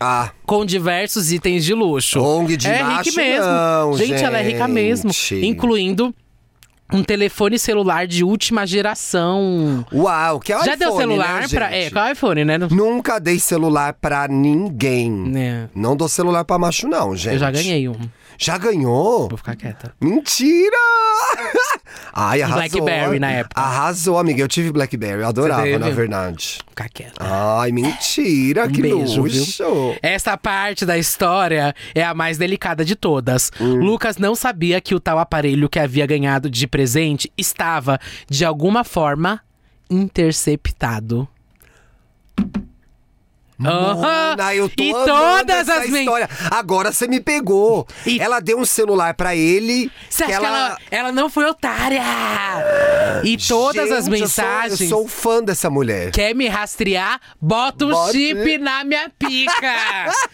Ah, 0.00 0.30
com 0.44 0.64
diversos 0.66 1.32
itens 1.32 1.64
de 1.64 1.72
luxo. 1.72 2.20
ONG 2.20 2.56
de 2.56 2.66
é 2.68 2.82
macho, 2.82 3.10
rica 3.10 3.22
mesmo. 3.22 3.46
não, 3.46 3.96
gente, 3.96 4.22
ela 4.24 4.38
é 4.38 4.42
rica 4.42 4.66
mesmo. 4.68 5.12
gente. 5.12 5.46
Incluindo 5.46 6.14
um 6.94 7.02
telefone 7.02 7.58
celular 7.58 8.06
de 8.06 8.22
última 8.22 8.66
geração. 8.66 9.84
uau, 9.92 10.38
que 10.38 10.52
é 10.52 10.58
o 10.58 10.64
Já 10.64 10.76
deu 10.76 10.90
iPhone, 10.90 11.02
celular 11.02 11.40
né, 11.42 11.48
pra. 11.48 11.74
É, 11.74 11.90
qual 11.90 12.06
é 12.06 12.10
o 12.10 12.12
iPhone, 12.12 12.44
né? 12.44 12.58
Nunca 12.70 13.18
dei 13.18 13.38
celular 13.38 13.92
pra 13.94 14.28
ninguém. 14.28 15.32
É. 15.36 15.66
Não 15.74 15.96
dou 15.96 16.08
celular 16.08 16.44
pra 16.44 16.58
macho, 16.58 16.86
não, 16.86 17.16
gente. 17.16 17.34
Eu 17.34 17.38
já 17.40 17.50
ganhei 17.50 17.88
um. 17.88 17.96
Já 18.38 18.58
ganhou? 18.58 19.28
Vou 19.28 19.36
ficar 19.38 19.56
quieta. 19.56 19.94
Mentira! 20.00 20.76
Ai, 22.12 22.42
arrasou. 22.42 22.60
Blackberry 22.82 23.18
na 23.20 23.30
época. 23.30 23.60
Arrasou, 23.60 24.18
amiga. 24.18 24.40
Eu 24.42 24.48
tive 24.48 24.72
Blackberry, 24.72 25.20
eu 25.22 25.26
adorava, 25.28 25.78
na 25.78 25.90
verdade. 25.90 26.58
Vou 26.64 26.70
ficar 26.70 26.88
quieta. 26.88 27.14
Ai, 27.20 27.72
mentira, 27.72 28.66
Um 28.66 28.72
que 28.72 28.82
beijo, 28.82 29.22
viu? 29.22 29.40
luxo. 29.40 29.96
Esta 30.02 30.36
parte 30.36 30.84
da 30.84 30.98
história 30.98 31.74
é 31.94 32.02
a 32.04 32.14
mais 32.14 32.38
delicada 32.38 32.84
de 32.84 32.96
todas. 32.96 33.50
Hum. 33.60 33.74
Lucas 33.76 34.16
não 34.16 34.34
sabia 34.34 34.80
que 34.80 34.94
o 34.94 35.00
tal 35.00 35.18
aparelho 35.18 35.68
que 35.68 35.78
havia 35.78 36.06
ganhado 36.06 36.50
de 36.50 36.66
presente 36.66 37.32
estava, 37.36 37.98
de 38.28 38.44
alguma 38.44 38.84
forma, 38.84 39.40
interceptado. 39.90 41.28
Aham. 43.66 44.36
Eu 44.54 44.68
tô 44.68 44.82
E 44.82 44.90
amando 44.90 45.06
todas 45.06 45.68
essa 45.68 45.80
as 45.80 45.90
men- 45.90 46.02
história. 46.04 46.28
Agora 46.50 46.92
você 46.92 47.06
me 47.06 47.20
pegou. 47.20 47.86
E- 48.06 48.20
Ela 48.20 48.40
deu 48.40 48.58
um 48.58 48.64
celular 48.64 49.14
pra 49.14 49.34
ele. 49.34 49.90
Você 50.08 50.24
acha 50.24 50.38
que 50.38 50.44
ela... 50.46 50.78
ela 50.90 51.12
não 51.12 51.28
foi 51.30 51.44
otária? 51.46 52.02
E 53.24 53.36
todas 53.36 53.90
as 53.90 54.04
Gente, 54.06 54.20
eu 54.20 54.28
sou- 54.28 54.44
mensagens. 54.44 54.80
Eu 54.80 54.88
sou, 54.88 55.08
fã 55.08 55.42
dessa 55.42 55.70
mulher. 55.70 56.10
Quer 56.10 56.34
me 56.34 56.48
rastrear? 56.48 57.20
Bota 57.40 57.86
um 57.86 57.90
Bota- 57.90 58.12
chip 58.12 58.58
na 58.58 58.84
minha 58.84 59.08
pica! 59.18 59.52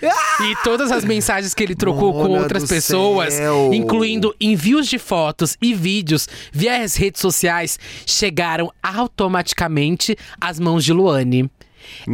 e 0.42 0.56
todas 0.64 0.90
as 0.90 1.04
mensagens 1.04 1.54
que 1.54 1.62
ele 1.62 1.74
trocou 1.74 2.12
com 2.12 2.28
Mona 2.28 2.42
outras 2.42 2.64
do 2.64 2.68
pessoas, 2.68 3.34
céu. 3.34 3.70
incluindo 3.72 4.34
envios 4.40 4.86
de 4.88 4.98
fotos 4.98 5.56
e 5.60 5.72
vídeos 5.74 6.28
via 6.52 6.82
as 6.82 6.94
redes 6.96 7.20
sociais, 7.20 7.78
chegaram 8.06 8.72
automaticamente 8.82 10.16
às 10.40 10.58
mãos 10.58 10.84
de 10.84 10.92
Luane. 10.92 11.50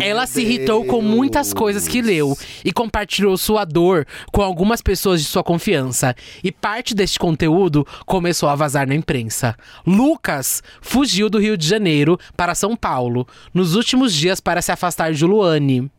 Ela 0.01 0.27
se 0.27 0.43
irritou 0.43 0.85
com 0.85 1.01
muitas 1.01 1.53
coisas 1.53 1.87
que 1.89 2.03
leu 2.03 2.37
e 2.65 2.73
compartilhou 2.73 3.37
sua 3.37 3.65
dor 3.65 4.07
com 4.33 4.43
algumas 4.43 4.83
pessoas 4.83 5.21
de 5.21 5.27
sua 5.27 5.43
confiança. 5.43 6.15
E 6.43 6.53
parte 6.53 6.95
deste 6.95 7.19
conteúdo 7.19 7.87
começou 8.05 8.49
a 8.49 8.55
vazar 8.55 8.87
na 8.87 8.95
imprensa. 8.95 9.57
Lucas 9.87 10.63
fugiu 10.81 11.29
do 11.29 11.39
Rio 11.39 11.57
de 11.57 11.67
Janeiro 11.67 12.19
para 12.37 12.55
São 12.55 12.77
Paulo 12.77 13.27
nos 13.53 13.75
últimos 13.75 14.15
dias 14.15 14.41
para 14.41 14.63
se 14.63 14.73
afastar 14.73 15.13
de 15.13 15.25
Luane 15.25 15.91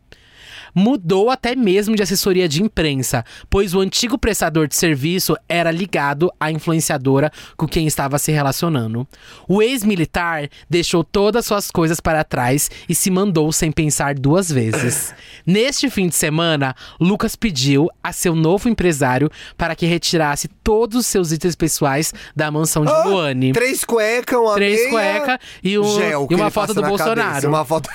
mudou 0.78 1.28
até 1.28 1.56
mesmo 1.56 1.96
de 1.96 2.02
assessoria 2.04 2.48
de 2.48 2.62
imprensa, 2.62 3.24
pois 3.50 3.74
o 3.74 3.80
antigo 3.80 4.16
prestador 4.16 4.68
de 4.68 4.76
serviço 4.76 5.36
era 5.48 5.72
ligado 5.72 6.30
à 6.38 6.52
influenciadora 6.52 7.32
com 7.56 7.66
quem 7.66 7.86
estava 7.86 8.16
se 8.18 8.30
relacionando. 8.30 9.06
O 9.48 9.60
ex-militar 9.60 10.48
deixou 10.70 11.02
todas 11.02 11.46
suas 11.46 11.68
coisas 11.70 11.98
para 11.98 12.22
trás 12.22 12.70
e 12.88 12.94
se 12.94 13.10
mandou 13.10 13.50
sem 13.52 13.72
pensar 13.72 14.14
duas 14.14 14.50
vezes. 14.52 15.12
Neste 15.44 15.90
fim 15.90 16.06
de 16.08 16.14
semana, 16.14 16.76
Lucas 17.00 17.34
pediu 17.34 17.88
a 18.02 18.12
seu 18.12 18.36
novo 18.36 18.68
empresário 18.68 19.30
para 19.56 19.74
que 19.74 19.84
retirasse 19.86 20.46
todos 20.62 20.98
os 21.00 21.06
seus 21.06 21.32
itens 21.32 21.56
pessoais 21.56 22.14
da 22.36 22.50
mansão 22.52 22.84
de 22.84 22.92
Luane. 23.08 23.52
Três 23.52 23.84
cuecas, 23.84 24.38
uma 24.38 24.54
Três 24.54 24.78
meia, 24.92 25.20
cuecas 25.22 25.38
e, 25.64 25.76
um- 25.78 25.94
gel 25.96 26.28
e 26.30 26.34
uma 26.36 26.50
foto 26.50 26.72
do 26.72 26.82
na 26.82 26.88
Bolsonaro. 26.88 27.18
cabeça, 27.28 27.48
uma 27.48 27.64
foto 27.64 27.88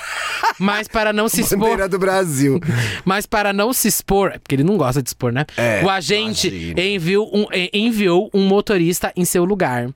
Mas 0.60 0.88
para 0.89 1.13
não 1.13 1.30
se 1.30 1.41
expor. 1.41 1.60
bandeira 1.60 1.88
do 1.88 1.98
Brasil. 2.00 2.60
Mas 3.06 3.26
para 3.26 3.54
não 3.54 3.74
se 3.74 3.88
expor, 3.88 4.32
é 4.34 4.40
porque 4.40 4.56
ele 4.56 4.64
não 4.64 4.78
gosta 4.78 5.02
de 5.02 5.10
expor, 5.10 5.32
né? 5.32 5.46
É, 5.58 5.82
o 5.84 5.90
agente 5.90 6.74
enviou 6.78 7.30
um, 7.34 7.46
eh, 7.52 7.70
enviou 7.74 8.30
um 8.34 8.46
motorista 8.48 9.12
em 9.16 9.26
seu 9.26 9.46
lugar. 9.46 9.90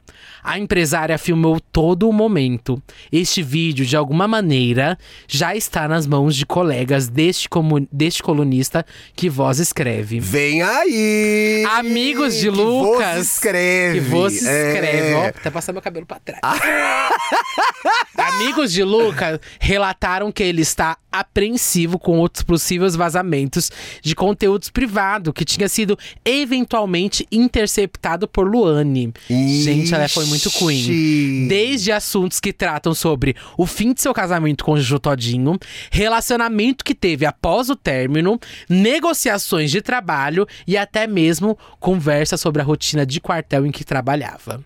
A 0.43 0.57
empresária 0.57 1.17
filmou 1.17 1.59
todo 1.59 2.07
o 2.07 2.13
momento. 2.13 2.81
Este 3.11 3.43
vídeo, 3.43 3.85
de 3.85 3.97
alguma 3.97 4.27
maneira, 4.27 4.97
já 5.27 5.55
está 5.55 5.87
nas 5.87 6.07
mãos 6.07 6.35
de 6.35 6.45
colegas 6.45 7.09
deste, 7.09 7.49
deste 7.91 8.23
colunista 8.23 8.85
que 9.13 9.29
voz 9.29 9.59
escreve. 9.59 10.19
Vem 10.19 10.61
aí! 10.61 11.65
Amigos 11.71 12.35
de 12.35 12.49
que 12.49 12.49
Lucas. 12.49 13.33
Escreve. 13.33 13.99
Que 13.99 14.05
você 14.05 14.37
escreve, 14.37 15.13
ó. 15.15 15.23
É. 15.23 15.27
Até 15.27 15.51
passar 15.51 15.73
meu 15.73 15.81
cabelo 15.81 16.05
pra 16.05 16.19
trás. 16.19 16.39
Amigos 18.17 18.71
de 18.71 18.83
Lucas 18.83 19.39
relataram 19.59 20.31
que 20.31 20.43
ele 20.43 20.61
está 20.61 20.97
apreensivo 21.11 21.97
com 21.99 22.19
outros 22.19 22.43
possíveis 22.57 22.95
vazamentos 22.95 23.71
de 24.01 24.15
conteúdos 24.15 24.69
privados 24.71 25.31
que 25.31 25.45
tinha 25.45 25.69
sido 25.69 25.95
eventualmente 26.25 27.27
interceptado 27.31 28.27
por 28.27 28.49
Luane. 28.49 29.13
Gente, 29.29 29.93
ela 29.93 30.09
foi 30.09 30.25
muito 30.25 30.47
Ixi. 30.47 30.57
queen. 30.57 31.47
Desde 31.47 31.91
assuntos 31.91 32.39
que 32.39 32.51
tratam 32.51 32.95
sobre 32.95 33.35
o 33.55 33.67
fim 33.67 33.93
de 33.93 34.01
seu 34.01 34.11
casamento 34.11 34.65
com 34.65 34.71
o 34.71 34.77
Juju 34.77 34.97
Todinho, 34.97 35.59
relacionamento 35.91 36.83
que 36.83 36.95
teve 36.95 37.27
após 37.27 37.69
o 37.69 37.75
término, 37.75 38.39
negociações 38.67 39.69
de 39.69 39.79
trabalho 39.79 40.47
e 40.65 40.75
até 40.75 41.05
mesmo 41.05 41.55
conversa 41.79 42.37
sobre 42.37 42.63
a 42.63 42.65
rotina 42.65 43.05
de 43.05 43.21
quartel 43.21 43.67
em 43.67 43.71
que 43.71 43.83
trabalhava. 43.85 44.65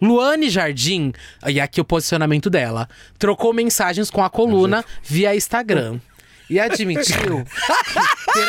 Luane 0.00 0.48
Jardim, 0.48 1.12
e 1.48 1.60
aqui 1.60 1.80
o 1.80 1.84
posicionamento 1.84 2.48
dela, 2.48 2.88
trocou 3.18 3.52
mensagens 3.52 4.10
com 4.10 4.22
a 4.22 4.30
coluna 4.30 4.84
via 5.02 5.34
Instagram. 5.34 5.98
E 6.48 6.60
admitiu 6.60 7.44
ter 8.32 8.46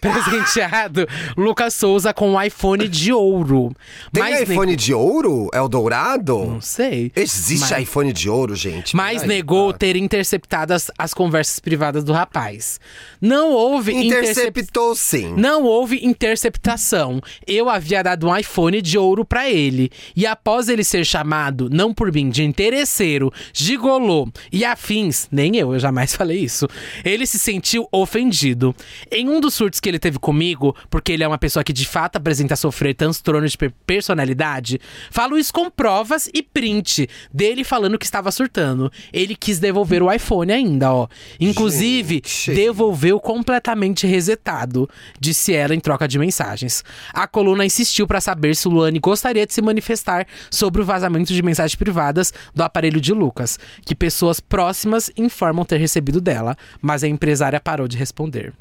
presenteado 0.00 1.06
Lucas 1.36 1.74
Souza 1.74 2.12
com 2.12 2.32
um 2.32 2.42
iPhone 2.42 2.88
de 2.88 3.12
ouro. 3.12 3.72
Tem 4.12 4.22
Mas 4.22 4.42
iPhone 4.48 4.74
de 4.76 4.92
ouro? 4.92 5.48
É 5.52 5.60
o 5.60 5.68
dourado? 5.68 6.38
Não 6.44 6.60
sei. 6.60 7.12
Existe 7.14 7.70
Mas- 7.72 7.82
iPhone 7.82 8.12
de 8.12 8.28
ouro, 8.28 8.54
gente? 8.54 8.94
Mas 8.96 9.22
Peraí. 9.22 9.28
negou 9.36 9.72
ter 9.72 9.96
interceptado 9.96 10.74
as, 10.74 10.90
as 10.98 11.14
conversas 11.14 11.58
privadas 11.58 12.04
do 12.04 12.12
rapaz. 12.12 12.80
Não 13.20 13.50
houve. 13.52 13.92
Interceptou 13.94 14.94
sim. 14.94 15.34
Não 15.36 15.64
houve 15.64 16.04
interceptação. 16.04 17.20
Eu 17.46 17.68
havia 17.68 18.02
dado 18.02 18.26
um 18.28 18.36
iPhone 18.36 18.80
de 18.82 18.98
ouro 18.98 19.24
pra 19.24 19.48
ele. 19.48 19.90
E 20.16 20.26
após 20.26 20.68
ele 20.68 20.84
ser 20.84 21.04
chamado, 21.04 21.68
não 21.70 21.92
por 21.94 22.12
mim, 22.12 22.28
de 22.30 22.42
interesseiro, 22.42 23.32
gigolô 23.52 24.28
e 24.52 24.64
afins, 24.64 25.28
nem 25.30 25.56
eu, 25.56 25.72
eu 25.74 25.78
jamais 25.78 26.14
falei 26.16 26.38
isso. 26.38 26.66
Ele 27.04 27.26
se 27.30 27.38
sentiu 27.38 27.88
ofendido. 27.92 28.74
Em 29.10 29.28
um 29.28 29.40
dos 29.40 29.54
surtos 29.54 29.80
que 29.80 29.88
ele 29.88 29.98
teve 29.98 30.18
comigo, 30.18 30.74
porque 30.90 31.12
ele 31.12 31.22
é 31.24 31.28
uma 31.28 31.38
pessoa 31.38 31.62
que 31.64 31.72
de 31.72 31.86
fato 31.86 32.16
apresenta 32.16 32.56
sofrer 32.56 32.94
transtornos 32.94 33.52
de 33.52 33.58
per- 33.58 33.72
personalidade, 33.86 34.80
falo 35.10 35.38
isso 35.38 35.52
com 35.52 35.70
provas 35.70 36.28
e 36.34 36.42
print 36.42 37.08
dele 37.32 37.62
falando 37.64 37.98
que 37.98 38.04
estava 38.04 38.30
surtando. 38.32 38.90
Ele 39.12 39.36
quis 39.36 39.58
devolver 39.58 40.02
o 40.02 40.12
iPhone 40.12 40.52
ainda, 40.52 40.92
ó. 40.92 41.06
Inclusive, 41.38 42.22
Gente. 42.24 42.52
devolveu 42.52 43.20
completamente 43.20 44.06
resetado, 44.06 44.88
disse 45.18 45.52
ela 45.54 45.74
em 45.74 45.80
troca 45.80 46.08
de 46.08 46.18
mensagens. 46.18 46.82
A 47.12 47.26
coluna 47.26 47.64
insistiu 47.64 48.06
para 48.06 48.20
saber 48.20 48.56
se 48.56 48.68
Luane 48.68 48.98
gostaria 48.98 49.46
de 49.46 49.54
se 49.54 49.62
manifestar 49.62 50.26
sobre 50.50 50.82
o 50.82 50.84
vazamento 50.84 51.32
de 51.32 51.42
mensagens 51.42 51.74
privadas 51.76 52.32
do 52.54 52.62
aparelho 52.62 53.00
de 53.00 53.12
Lucas, 53.12 53.58
que 53.84 53.94
pessoas 53.94 54.40
próximas 54.40 55.10
informam 55.16 55.64
ter 55.64 55.78
recebido 55.78 56.20
dela, 56.20 56.56
mas 56.80 57.04
a 57.04 57.08
empresária 57.20 57.60
parou 57.60 57.86
de 57.86 57.98
responder. 57.98 58.54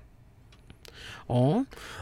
Ó. 1.29 1.61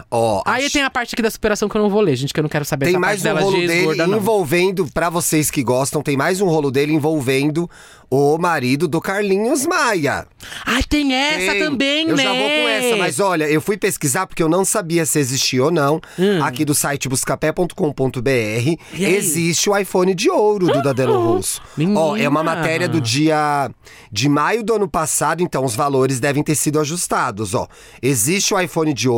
Ó, 0.09 0.41
Aí 0.45 0.63
acho- 0.65 0.73
tem 0.73 0.83
a 0.83 0.89
parte 0.89 1.13
aqui 1.13 1.21
da 1.21 1.29
superação 1.29 1.67
que 1.67 1.75
eu 1.75 1.81
não 1.81 1.89
vou 1.89 1.99
ler, 1.99 2.15
gente, 2.15 2.33
que 2.33 2.39
eu 2.39 2.43
não 2.43 2.49
quero 2.49 2.63
saber 2.63 2.85
Tem 2.85 2.97
mais 2.97 3.25
um 3.25 3.33
rolo 3.35 3.51
de 3.59 3.67
dele 3.67 3.79
esgorda, 3.79 4.03
envolvendo, 4.07 4.87
pra 4.93 5.09
vocês 5.09 5.51
que 5.51 5.61
gostam, 5.61 6.01
tem 6.01 6.15
mais 6.15 6.39
um 6.39 6.47
rolo 6.47 6.71
dele 6.71 6.93
envolvendo 6.93 7.69
o 8.09 8.37
marido 8.37 8.87
do 8.87 9.01
Carlinhos 9.01 9.65
Maia. 9.65 10.25
Ai, 10.65 10.81
tem 10.83 11.13
essa 11.13 11.51
Tem. 11.51 11.59
também, 11.63 12.07
eu 12.07 12.15
né? 12.15 12.23
já 12.23 12.29
vou 12.31 12.39
com 12.47 12.69
essa, 12.69 12.95
mas 12.95 13.19
olha, 13.19 13.43
eu 13.49 13.59
fui 13.59 13.75
pesquisar 13.75 14.25
porque 14.25 14.41
eu 14.41 14.47
não 14.47 14.63
sabia 14.63 15.05
se 15.05 15.19
existia 15.19 15.61
ou 15.65 15.71
não. 15.71 15.99
Hum. 16.17 16.41
Aqui 16.41 16.63
do 16.63 16.73
site 16.73 17.09
buscapé.com.br 17.09 18.77
existe 18.97 19.69
o 19.69 19.77
iPhone 19.77 20.15
de 20.15 20.29
ouro 20.29 20.67
do 20.67 20.81
Dadelo 20.81 21.35
Russo. 21.35 21.61
Ó, 21.95 22.15
é 22.15 22.29
uma 22.29 22.43
Menina. 22.43 22.43
matéria 22.43 22.87
do 22.87 23.01
dia 23.01 23.69
de 24.09 24.29
maio 24.29 24.63
do 24.63 24.73
ano 24.75 24.87
passado, 24.87 25.43
então 25.43 25.65
os 25.65 25.75
valores 25.75 26.19
devem 26.21 26.43
ter 26.43 26.55
sido 26.55 26.79
ajustados, 26.79 27.53
ó. 27.53 27.67
Existe 28.01 28.53
o 28.53 28.59
iPhone 28.59 28.93
de 28.93 29.09
ouro, 29.09 29.16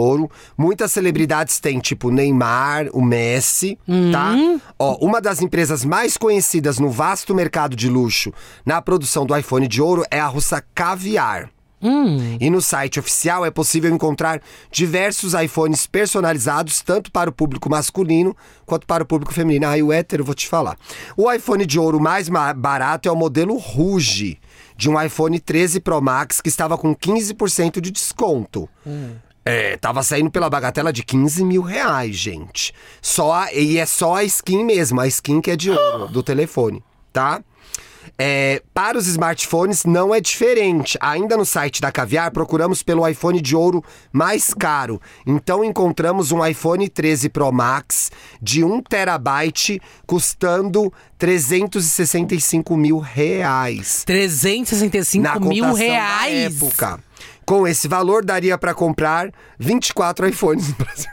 muitas 0.57 0.91
celebridades 0.91 1.59
têm, 1.59 1.79
tipo 1.79 2.09
Neymar, 2.11 2.87
o 2.93 3.01
Messi, 3.01 3.77
tá? 4.11 4.31
Hum. 4.31 4.59
Ó, 4.77 4.97
uma 5.05 5.19
das 5.21 5.41
empresas 5.41 5.83
mais 5.85 6.17
conhecidas 6.17 6.79
no 6.79 6.89
vasto 6.89 7.33
mercado 7.35 7.75
de 7.75 7.89
luxo 7.89 8.31
na 8.65 8.81
produção 8.81 9.25
do 9.25 9.35
iPhone 9.35 9.67
de 9.67 9.81
ouro 9.81 10.03
é 10.09 10.19
a 10.19 10.27
russa 10.27 10.63
Caviar. 10.73 11.49
E 12.41 12.49
no 12.49 12.61
site 12.61 12.99
oficial 12.99 13.45
é 13.45 13.49
possível 13.51 13.89
encontrar 13.89 14.41
diversos 14.69 15.33
iPhones 15.33 15.87
personalizados, 15.87 16.81
tanto 16.81 17.09
para 17.09 17.29
o 17.29 17.33
público 17.33 17.69
masculino 17.69 18.35
quanto 18.65 18.85
para 18.85 19.03
o 19.03 19.05
público 19.05 19.33
feminino. 19.33 19.65
Ah, 19.65 19.77
e 19.77 19.81
o 19.83 19.93
hétero, 19.93 20.25
vou 20.25 20.35
te 20.35 20.45
falar. 20.45 20.77
O 21.15 21.31
iPhone 21.31 21.65
de 21.65 21.79
ouro 21.79 21.97
mais 21.97 22.27
ma- 22.27 22.53
barato 22.53 23.07
é 23.07 23.11
o 23.11 23.15
modelo 23.15 23.55
Rouge, 23.57 24.37
de 24.75 24.89
um 24.89 25.01
iPhone 25.01 25.39
13 25.39 25.79
Pro 25.79 26.01
Max, 26.01 26.41
que 26.41 26.49
estava 26.49 26.77
com 26.77 26.93
15% 26.93 27.79
de 27.79 27.91
desconto. 27.91 28.67
É, 29.51 29.77
tava 29.77 30.03
saindo 30.03 30.29
pela 30.29 30.47
bagatela 30.49 30.93
de 30.93 31.01
15 31.03 31.43
mil 31.43 31.61
reais, 31.63 32.15
gente. 32.15 32.71
Só 33.01 33.33
a- 33.33 33.51
e 33.53 33.77
é 33.79 33.85
só 33.85 34.15
a 34.17 34.23
skin 34.23 34.63
mesmo, 34.63 35.01
a 35.01 35.07
skin 35.07 35.41
que 35.41 35.49
é 35.49 35.55
de 35.55 35.71
ouro 35.71 36.07
do 36.07 36.21
telefone, 36.21 36.83
tá? 37.11 37.41
É, 38.21 38.61
para 38.73 38.97
os 38.97 39.07
smartphones 39.07 39.85
não 39.85 40.13
é 40.13 40.19
diferente. 40.19 40.97
Ainda 41.01 41.37
no 41.37 41.45
site 41.45 41.79
da 41.81 41.91
Caviar 41.91 42.31
procuramos 42.31 42.83
pelo 42.83 43.07
iPhone 43.07 43.39
de 43.41 43.55
ouro 43.55 43.83
mais 44.11 44.53
caro. 44.53 45.01
Então 45.25 45.63
encontramos 45.63 46.31
um 46.31 46.45
iPhone 46.45 46.87
13 46.89 47.29
Pro 47.29 47.51
Max 47.51 48.11
de 48.41 48.63
1 48.63 48.81
terabyte 48.83 49.81
custando 50.05 50.91
365 51.17 52.75
mil 52.77 52.99
reais. 52.99 54.03
365 54.05 55.23
Na 55.23 55.39
mil 55.39 55.73
reais. 55.73 56.59
da 56.59 56.65
época. 56.65 56.99
Com 57.49 57.67
esse 57.67 57.87
valor 57.87 58.23
daria 58.23 58.59
para 58.59 58.75
comprar 58.75 59.31
24 59.57 60.27
iPhones 60.29 60.67
no 60.69 60.75
Brasil. 60.75 61.09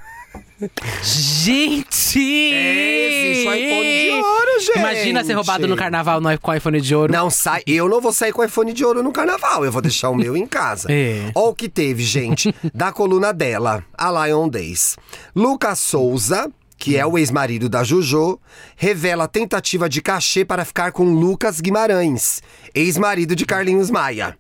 Gente! 1.03 2.53
É, 2.53 3.31
existe 3.33 3.49
um 3.49 3.55
iPhone 3.55 4.03
de 4.03 4.11
ouro, 4.23 4.61
gente. 4.61 4.79
Imagina 4.79 5.25
ser 5.25 5.33
roubado 5.33 5.67
no 5.67 5.75
carnaval 5.77 6.21
no- 6.21 6.39
com 6.39 6.55
iPhone 6.55 6.79
de 6.79 6.95
ouro. 6.95 7.11
Não 7.11 7.31
sai, 7.31 7.63
eu 7.67 7.89
não 7.89 8.03
vou 8.03 8.13
sair 8.13 8.33
com 8.35 8.45
iPhone 8.45 8.71
de 8.75 8.85
ouro 8.85 9.03
no 9.03 9.13
carnaval, 9.13 9.65
eu 9.65 9.73
vou 9.73 9.81
deixar 9.81 10.11
o 10.11 10.15
meu 10.15 10.37
em 10.37 10.47
casa. 10.47 10.89
É. 10.93 11.31
Ó 11.35 11.49
o 11.49 11.55
que 11.55 11.71
teve, 11.71 12.03
gente, 12.03 12.55
da 12.75 12.93
coluna 12.93 13.33
dela, 13.33 13.83
a 13.97 14.27
Lion 14.27 14.47
Days. 14.47 14.97
Lucas 15.35 15.79
Souza, 15.79 16.51
que 16.77 16.99
é 16.99 17.07
o 17.07 17.17
ex-marido 17.17 17.67
da 17.67 17.83
Jojo, 17.83 18.39
revela 18.77 19.27
tentativa 19.27 19.89
de 19.89 20.03
cachê 20.03 20.45
para 20.45 20.67
ficar 20.67 20.93
com 20.93 21.05
Lucas 21.05 21.61
Guimarães, 21.63 22.43
ex-marido 22.75 23.35
de 23.35 23.47
Carlinhos 23.47 23.91
Maia. 23.91 24.37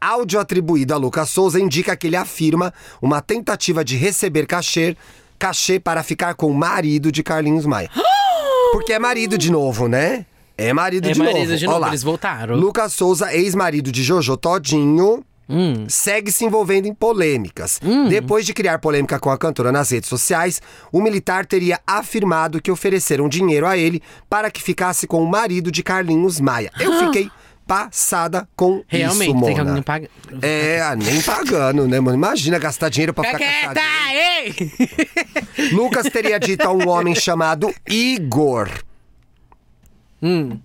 Áudio 0.00 0.40
atribuído 0.40 0.94
a 0.94 0.96
Lucas 0.96 1.30
Souza 1.30 1.60
indica 1.60 1.96
que 1.96 2.06
ele 2.06 2.16
afirma 2.16 2.72
uma 3.00 3.20
tentativa 3.20 3.84
de 3.84 3.96
receber 3.96 4.46
cachê, 4.46 4.96
cachê 5.38 5.78
para 5.78 6.02
ficar 6.02 6.34
com 6.34 6.48
o 6.50 6.54
marido 6.54 7.12
de 7.12 7.22
Carlinhos 7.22 7.66
Maia. 7.66 7.90
Porque 8.72 8.92
é 8.92 8.98
marido 8.98 9.38
de 9.38 9.50
novo, 9.50 9.88
né? 9.88 10.26
É 10.56 10.72
marido 10.72 11.08
É 11.08 11.12
de 11.12 11.18
marido 11.18 11.38
novo. 11.38 11.56
de 11.56 11.66
novo, 11.66 11.78
lá. 11.78 11.88
eles 11.88 12.02
voltaram. 12.02 12.56
Lucas 12.56 12.92
Souza, 12.92 13.32
ex-marido 13.32 13.92
de 13.92 14.02
Jojo 14.02 14.36
Todinho. 14.36 15.24
Hum. 15.50 15.86
Segue 15.88 16.30
se 16.30 16.44
envolvendo 16.44 16.86
em 16.86 16.92
polêmicas. 16.92 17.80
Depois 18.10 18.44
de 18.44 18.52
criar 18.52 18.78
polêmica 18.80 19.18
com 19.18 19.30
a 19.30 19.38
cantora 19.38 19.72
nas 19.72 19.88
redes 19.90 20.06
sociais, 20.08 20.60
o 20.92 21.00
militar 21.00 21.46
teria 21.46 21.80
afirmado 21.86 22.60
que 22.60 22.70
ofereceram 22.70 23.30
dinheiro 23.30 23.66
a 23.66 23.74
ele 23.74 24.02
para 24.28 24.50
que 24.50 24.60
ficasse 24.62 25.06
com 25.06 25.22
o 25.22 25.26
marido 25.26 25.72
de 25.72 25.82
Carlinhos 25.82 26.38
Maia. 26.38 26.70
Eu 26.78 26.92
fiquei 27.06 27.30
passada 27.68 28.48
com 28.56 28.82
Realmente, 28.88 29.36
isso, 29.36 29.44
tem 29.44 29.58
alguém 29.58 29.82
pagar. 29.82 30.08
É, 30.40 30.80
ah, 30.80 30.96
nem 30.96 31.20
pagando, 31.20 31.86
né, 31.86 32.00
mano? 32.00 32.16
Imagina 32.16 32.58
gastar 32.58 32.88
dinheiro 32.88 33.12
pra 33.12 33.24
Fica 33.24 33.38
ficar 33.38 33.74
caçadinho. 33.74 34.14
ei! 34.16 35.68
Lucas 35.76 36.06
teria 36.10 36.40
dito 36.40 36.66
a 36.66 36.72
um 36.72 36.88
homem 36.88 37.14
chamado 37.14 37.70
Igor. 37.86 38.70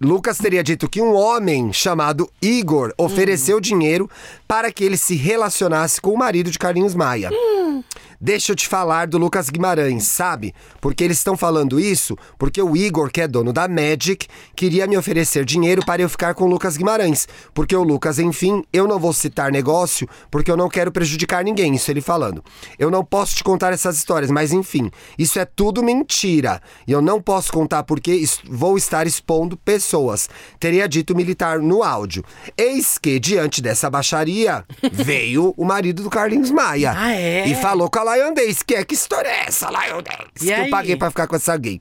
Lucas 0.01 0.37
teria 0.37 0.63
dito 0.63 0.89
que 0.89 0.99
um 1.01 1.13
homem 1.13 1.71
chamado 1.71 2.27
Igor 2.41 2.91
ofereceu 2.97 3.59
dinheiro 3.59 4.09
para 4.47 4.71
que 4.71 4.83
ele 4.83 4.97
se 4.97 5.15
relacionasse 5.15 6.01
com 6.01 6.11
o 6.11 6.17
marido 6.17 6.49
de 6.49 6.57
Carlinhos 6.57 6.95
Maia. 6.95 7.29
Deixa 8.23 8.53
eu 8.53 8.55
te 8.55 8.69
falar 8.69 9.05
do 9.05 9.17
Lucas 9.17 9.49
Guimarães, 9.49 10.07
sabe? 10.07 10.55
Porque 10.79 11.03
eles 11.03 11.17
estão 11.17 11.35
falando 11.35 11.77
isso 11.77 12.17
porque 12.39 12.61
o 12.61 12.73
Igor, 12.73 13.11
que 13.11 13.19
é 13.19 13.27
dono 13.27 13.51
da 13.51 13.67
Magic, 13.67 14.27
queria 14.55 14.87
me 14.87 14.97
oferecer 14.97 15.43
dinheiro 15.43 15.85
para 15.85 16.01
eu 16.01 16.07
ficar 16.07 16.33
com 16.33 16.45
o 16.45 16.47
Lucas 16.47 16.77
Guimarães. 16.77 17.27
Porque 17.53 17.75
o 17.75 17.83
Lucas, 17.83 18.19
enfim, 18.19 18.63
eu 18.71 18.87
não 18.87 18.97
vou 18.97 19.11
citar 19.11 19.51
negócio 19.51 20.07
porque 20.31 20.49
eu 20.49 20.55
não 20.55 20.69
quero 20.69 20.89
prejudicar 20.89 21.43
ninguém, 21.43 21.75
isso 21.75 21.91
ele 21.91 21.99
falando. 21.99 22.41
Eu 22.79 22.89
não 22.89 23.03
posso 23.03 23.35
te 23.35 23.43
contar 23.43 23.73
essas 23.73 23.97
histórias, 23.97 24.31
mas 24.31 24.53
enfim, 24.53 24.89
isso 25.19 25.37
é 25.37 25.43
tudo 25.43 25.83
mentira. 25.83 26.61
E 26.87 26.93
eu 26.93 27.01
não 27.01 27.21
posso 27.21 27.51
contar 27.51 27.83
porque 27.83 28.23
vou 28.49 28.77
estar 28.77 29.05
expondo 29.05 29.57
pessoas. 29.57 30.29
Teria 30.61 30.87
dito 30.87 31.11
o 31.11 31.17
militar 31.17 31.59
no 31.59 31.83
áudio. 31.83 32.23
Eis 32.57 32.97
que, 32.97 33.19
diante 33.19 33.61
dessa 33.61 33.89
baixaria, 33.89 34.63
veio 34.93 35.53
o 35.57 35.65
marido 35.65 36.03
do 36.03 36.09
Carlinhos 36.09 36.51
Maia. 36.51 36.93
Ah, 36.95 37.13
é? 37.13 37.49
E 37.49 37.55
falou 37.55 37.89
com 37.89 37.99
a 37.99 38.12
Lion 38.13 38.33
Days, 38.33 38.61
que 38.63 38.75
é 38.75 38.83
que 38.85 38.93
história 38.93 39.29
é 39.29 39.45
essa, 39.47 39.69
Lion 39.69 40.01
Days? 40.01 40.41
E 40.41 40.45
que 40.45 40.53
aí? 40.53 40.65
eu 40.65 40.69
paguei 40.69 40.95
pra 40.95 41.09
ficar 41.09 41.27
com 41.27 41.35
essa 41.35 41.55
gay. 41.57 41.79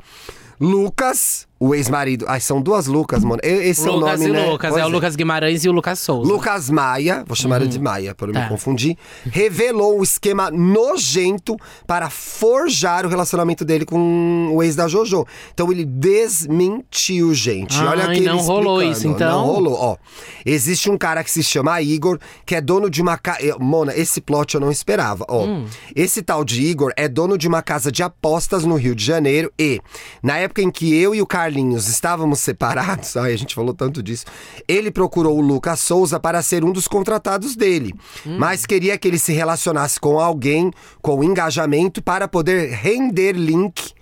Lucas, 0.60 1.46
o 1.64 1.74
ex-marido. 1.76 2.24
Ai, 2.28 2.40
são 2.40 2.60
duas 2.60 2.86
Lucas, 2.88 3.22
mano. 3.22 3.40
Esse 3.42 3.86
é 3.86 3.90
o 3.90 3.94
Lucas 3.94 4.20
nome, 4.20 4.30
e 4.30 4.32
né? 4.32 4.50
Lucas, 4.50 4.70
Pois 4.72 4.82
é 4.82 4.86
o 4.86 4.88
Lucas 4.88 5.14
Guimarães 5.14 5.64
e 5.64 5.68
o 5.68 5.72
Lucas 5.72 6.00
Souza. 6.00 6.28
Lucas 6.30 6.68
Maia, 6.68 7.22
vou 7.24 7.36
chamar 7.36 7.60
ele 7.60 7.70
de 7.70 7.78
Maia 7.78 8.14
para 8.16 8.26
não 8.26 8.34
Tá. 8.34 8.40
me 8.42 8.48
confundir, 8.48 8.96
revelou 9.30 10.00
um 10.00 10.02
esquema 10.02 10.50
nojento 10.50 11.56
para 11.86 12.10
forjar 12.10 13.06
o 13.06 13.08
relacionamento 13.08 13.64
dele 13.64 13.84
com 13.84 14.50
o 14.52 14.60
ex 14.62 14.74
da 14.74 14.88
JoJo. 14.88 15.24
Então 15.54 15.70
ele 15.70 15.84
desmentiu, 15.84 17.32
gente. 17.32 17.78
Ah, 17.78 17.90
Olha 17.90 18.04
aqui 18.04 18.16
ele 18.18 18.26
não 18.28 18.38
rolou 18.38 18.82
isso, 18.82 19.06
então? 19.06 19.30
Não 19.46 19.46
rolou, 19.46 19.74
ó. 19.74 19.96
Existe 20.44 20.90
um 20.90 20.98
cara 20.98 21.22
que 21.22 21.30
se 21.30 21.42
chama 21.42 21.80
Igor, 21.80 22.18
que 22.44 22.54
é 22.56 22.60
dono 22.60 22.90
de 22.90 23.00
uma 23.00 23.16
casa... 23.16 23.38
Mona, 23.60 23.94
esse 23.96 24.20
plot 24.20 24.54
eu 24.54 24.60
não 24.60 24.70
esperava, 24.70 25.24
ó. 25.28 25.44
Hum. 25.44 25.66
Esse 25.94 26.22
tal 26.22 26.44
de 26.44 26.62
Igor 26.62 26.92
é 26.96 27.06
dono 27.08 27.38
de 27.38 27.46
uma 27.46 27.62
casa 27.62 27.92
de 27.92 28.02
apostas 28.02 28.64
no 28.64 28.74
Rio 28.74 28.94
de 28.94 29.04
Janeiro 29.04 29.52
e, 29.58 29.80
na 30.22 30.38
época 30.38 30.60
em 30.62 30.70
que 30.70 30.92
eu 30.94 31.14
e 31.14 31.22
o 31.22 31.26
Carlinhos 31.52 31.86
estávamos 31.88 32.40
separados, 32.40 33.14
ai, 33.18 33.34
a 33.34 33.36
gente 33.36 33.54
falou 33.54 33.74
tanto 33.74 34.02
disso, 34.02 34.24
ele 34.66 34.90
procurou 34.90 35.36
o 35.38 35.40
Lucas 35.42 35.80
Souza 35.80 36.18
para 36.18 36.40
ser 36.42 36.64
um 36.64 36.72
dos 36.72 36.88
contratados 36.88 37.54
dele, 37.54 37.92
Hum. 38.26 38.36
mas 38.38 38.64
queria 38.64 38.96
que 38.96 39.06
ele 39.06 39.18
se 39.18 39.32
relacionasse 39.32 40.00
com 40.00 40.18
alguém 40.18 40.70
com 41.02 41.22
engajamento 41.22 42.02
para 42.02 42.26
poder 42.26 42.70
render 42.70 43.32
link, 43.32 43.92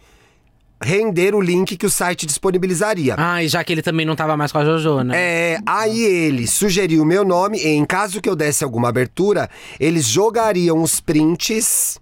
render 0.80 1.34
o 1.34 1.40
link 1.40 1.76
que 1.76 1.86
o 1.86 1.90
site 1.90 2.24
disponibilizaria. 2.24 3.14
Ah, 3.18 3.42
e 3.42 3.48
já 3.48 3.62
que 3.64 3.72
ele 3.72 3.82
também 3.82 4.06
não 4.06 4.14
tava 4.14 4.36
mais 4.36 4.52
com 4.52 4.58
a 4.58 4.64
Jojo, 4.64 5.02
né? 5.02 5.14
É, 5.16 5.58
aí 5.66 6.00
ele 6.02 6.46
sugeriu 6.46 7.02
o 7.02 7.06
meu 7.06 7.24
nome 7.24 7.58
e 7.58 7.66
em 7.68 7.84
caso 7.84 8.20
que 8.20 8.28
eu 8.28 8.36
desse 8.36 8.62
alguma 8.62 8.88
abertura, 8.88 9.50
eles 9.78 10.06
jogariam 10.06 10.82
os 10.82 11.00
prints 11.00 11.98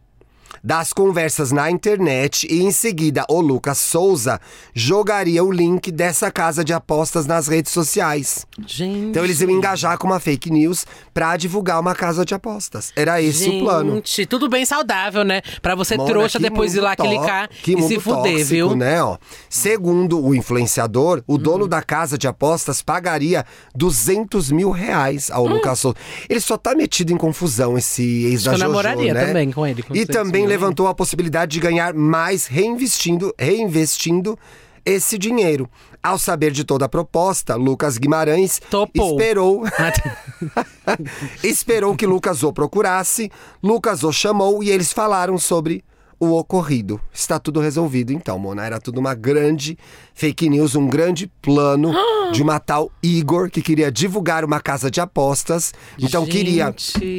das 0.62 0.92
conversas 0.92 1.52
na 1.52 1.70
internet 1.70 2.46
e 2.50 2.62
em 2.62 2.70
seguida 2.70 3.24
o 3.28 3.40
Lucas 3.40 3.78
Souza 3.78 4.40
jogaria 4.74 5.42
o 5.44 5.50
link 5.50 5.90
dessa 5.90 6.30
casa 6.30 6.64
de 6.64 6.72
apostas 6.72 7.26
nas 7.26 7.48
redes 7.48 7.72
sociais. 7.72 8.46
Gente. 8.66 8.98
Então 9.10 9.24
eles 9.24 9.40
iam 9.40 9.50
engajar 9.50 9.98
com 9.98 10.06
uma 10.06 10.20
fake 10.20 10.50
news 10.50 10.86
pra 11.14 11.36
divulgar 11.36 11.80
uma 11.80 11.94
casa 11.94 12.24
de 12.24 12.34
apostas. 12.34 12.92
Era 12.96 13.20
esse 13.22 13.44
Gente, 13.44 13.62
o 13.62 13.64
plano. 13.64 14.02
tudo 14.28 14.48
bem 14.48 14.64
saudável, 14.64 15.24
né? 15.24 15.42
Pra 15.62 15.74
você 15.74 15.96
Mona, 15.96 16.08
trouxa 16.10 16.38
depois 16.38 16.74
ir 16.74 16.80
lá 16.80 16.94
clicar 16.96 17.48
que 17.48 17.72
e 17.74 17.82
se 17.82 17.98
fuder, 18.00 18.32
tóxico, 18.32 18.48
viu? 18.48 18.68
Hum. 18.70 18.76
Né, 18.76 19.02
ó. 19.02 19.16
Segundo 19.48 20.24
o 20.24 20.34
influenciador, 20.34 21.22
o 21.26 21.38
dono 21.38 21.66
da 21.66 21.82
casa 21.82 22.16
de 22.18 22.26
apostas 22.28 22.82
pagaria 22.82 23.44
200 23.74 24.50
mil 24.50 24.70
reais 24.70 25.30
ao 25.30 25.46
Lucas 25.46 25.78
Souza. 25.78 25.96
Ele 26.28 26.40
só 26.40 26.56
tá 26.56 26.74
metido 26.74 27.12
em 27.12 27.16
confusão, 27.16 27.76
esse 27.78 28.24
ex 28.26 28.44
da 28.44 28.52
Hum. 28.52 28.54
que 28.54 28.62
eu 28.62 28.66
Jojo, 28.68 28.68
namoraria 28.68 29.14
né? 29.14 29.26
também 29.26 29.50
com 29.50 29.66
ele, 29.66 29.82
com 29.82 29.94
e 29.94 30.04
200 30.04 30.14
também. 30.16 30.46
Levantou 30.48 30.88
a 30.88 30.94
possibilidade 30.94 31.52
de 31.52 31.60
ganhar 31.60 31.94
mais 31.94 32.46
reinvestindo, 32.46 33.34
reinvestindo 33.38 34.38
esse 34.84 35.18
dinheiro. 35.18 35.68
Ao 36.02 36.18
saber 36.18 36.52
de 36.52 36.64
toda 36.64 36.86
a 36.86 36.88
proposta, 36.88 37.54
Lucas 37.54 37.98
Guimarães 37.98 38.60
Topou. 38.70 39.10
esperou 39.10 39.64
Esperou 41.44 41.94
que 41.94 42.06
Lucas 42.06 42.42
o 42.42 42.52
procurasse, 42.52 43.30
Lucas 43.62 44.02
o 44.02 44.12
chamou 44.12 44.62
e 44.62 44.70
eles 44.70 44.92
falaram 44.92 45.36
sobre 45.36 45.84
o 46.20 46.36
ocorrido. 46.36 47.00
Está 47.12 47.38
tudo 47.38 47.60
resolvido 47.60 48.12
então, 48.12 48.38
Mona. 48.38 48.64
Era 48.64 48.78
tudo 48.80 48.98
uma 48.98 49.14
grande 49.14 49.78
fake 50.14 50.48
news, 50.48 50.74
um 50.74 50.88
grande 50.88 51.30
plano 51.40 51.92
de 52.32 52.42
uma 52.42 52.58
tal 52.58 52.90
Igor 53.02 53.48
que 53.50 53.62
queria 53.62 53.90
divulgar 53.90 54.44
uma 54.44 54.60
casa 54.60 54.90
de 54.90 55.00
apostas. 55.00 55.72
Então 55.98 56.24
Gente. 56.24 56.32
queria 56.32 56.74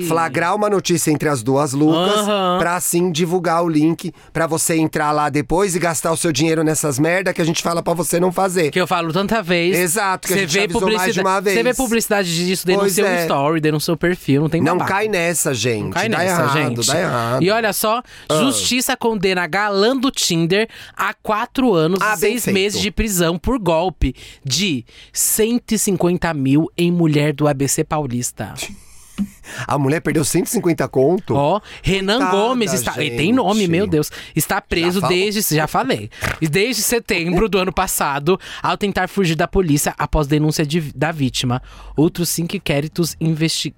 flagrar 0.08 0.56
uma 0.56 0.70
notícia 0.70 1.12
entre 1.12 1.30
as 1.30 1.42
duas 1.42 1.74
Lucas 1.74 2.20
Aham. 2.28 2.58
pra 2.60 2.76
assim 2.76 3.12
divulgar 3.12 3.64
o 3.64 3.70
link 3.70 4.14
pra 4.34 4.46
você 4.48 4.76
entrar 4.76 5.12
lá 5.12 5.30
depois 5.30 5.76
e 5.76 5.80
gastar 5.80 6.12
o 6.12 6.18
seu 6.18 6.32
dinheiro 6.32 6.64
nessas 6.64 7.00
merda 7.00 7.34
que 7.34 7.42
a 7.42 7.46
gente 7.46 7.62
fala 7.64 7.82
pra 7.82 7.94
você 7.94 8.20
não 8.20 8.32
fazer. 8.32 8.70
Que 8.72 8.80
eu 8.82 8.88
falo 8.88 9.12
tanta 9.14 9.42
vez. 9.42 9.78
Exato, 9.78 10.28
que 10.28 10.34
a 10.34 10.38
Você 10.38 10.42
gente 10.48 10.52
vê 10.54 10.60
mais 10.60 10.68
de 10.70 10.74
publicidade- 10.80 11.20
uma 11.22 11.42
vez. 11.42 11.56
Você 11.58 11.64
vê 11.64 11.74
publicidade 11.74 12.36
disso 12.46 12.66
dentro 12.66 12.82
do 12.82 12.86
Pois 12.86 12.94
seu 12.96 13.06
é. 13.06 13.22
story, 13.22 13.62
dentro 13.62 13.78
do 13.78 13.82
seu 13.82 13.96
perfil, 13.98 14.42
não 14.42 14.50
tem 14.50 14.62
Não 14.62 14.74
babado. 14.78 14.92
cai 14.92 15.08
nessa, 15.08 15.54
gente. 15.54 15.84
Não 15.86 15.90
cai 15.92 16.10
dá 16.10 16.18
nessa, 16.18 16.42
errado, 16.42 16.58
gente. 16.58 16.88
Dá 16.88 17.00
errado. 17.00 17.44
E 17.44 17.50
olha 17.52 17.72
só, 17.74 18.02
justiça 18.40 18.89
condena 18.98 19.46
galã 19.48 19.96
do 19.96 20.12
Tinder 20.12 20.68
a 20.96 21.14
quatro 21.14 21.74
anos 21.74 22.00
Ah, 22.02 22.14
e 22.14 22.18
seis 22.18 22.44
feito. 22.46 22.54
meses 22.54 22.82
de 22.82 22.92
prisão 22.92 23.38
por 23.38 23.58
golpe 23.60 24.16
de 24.44 24.86
150 25.14 26.34
mil 26.34 26.68
em 26.78 26.92
mulher 26.92 27.34
do 27.34 27.48
ABC 27.48 27.84
Paulista. 27.84 28.54
A 29.68 29.78
mulher 29.78 30.02
perdeu 30.02 30.24
150 30.24 30.88
conto. 30.88 31.36
Ó, 31.36 31.60
Renan 31.84 32.18
Coitada, 32.20 32.38
Gomes 32.38 32.74
está. 32.74 32.94
Ele 32.98 33.12
tem 33.16 33.28
gente. 33.28 33.36
nome, 33.36 33.68
meu 33.68 33.88
Deus. 33.88 34.12
Está 34.36 34.62
preso 34.62 35.00
Já 35.02 35.08
desde. 35.08 35.56
Já 35.56 35.68
falei. 35.68 36.10
Desde 36.42 36.82
setembro 36.82 37.48
do 37.50 37.58
ano 37.58 37.72
passado, 37.74 38.40
ao 38.62 38.78
tentar 38.78 39.08
fugir 39.08 39.36
da 39.36 39.48
polícia 39.48 39.94
após 39.98 40.28
denúncia 40.28 40.66
de- 40.66 40.92
da 40.96 41.12
vítima. 41.12 41.62
Outros 41.96 42.30
cinco 42.30 42.56
inquéritos 42.56 43.16
investi- 43.20 43.76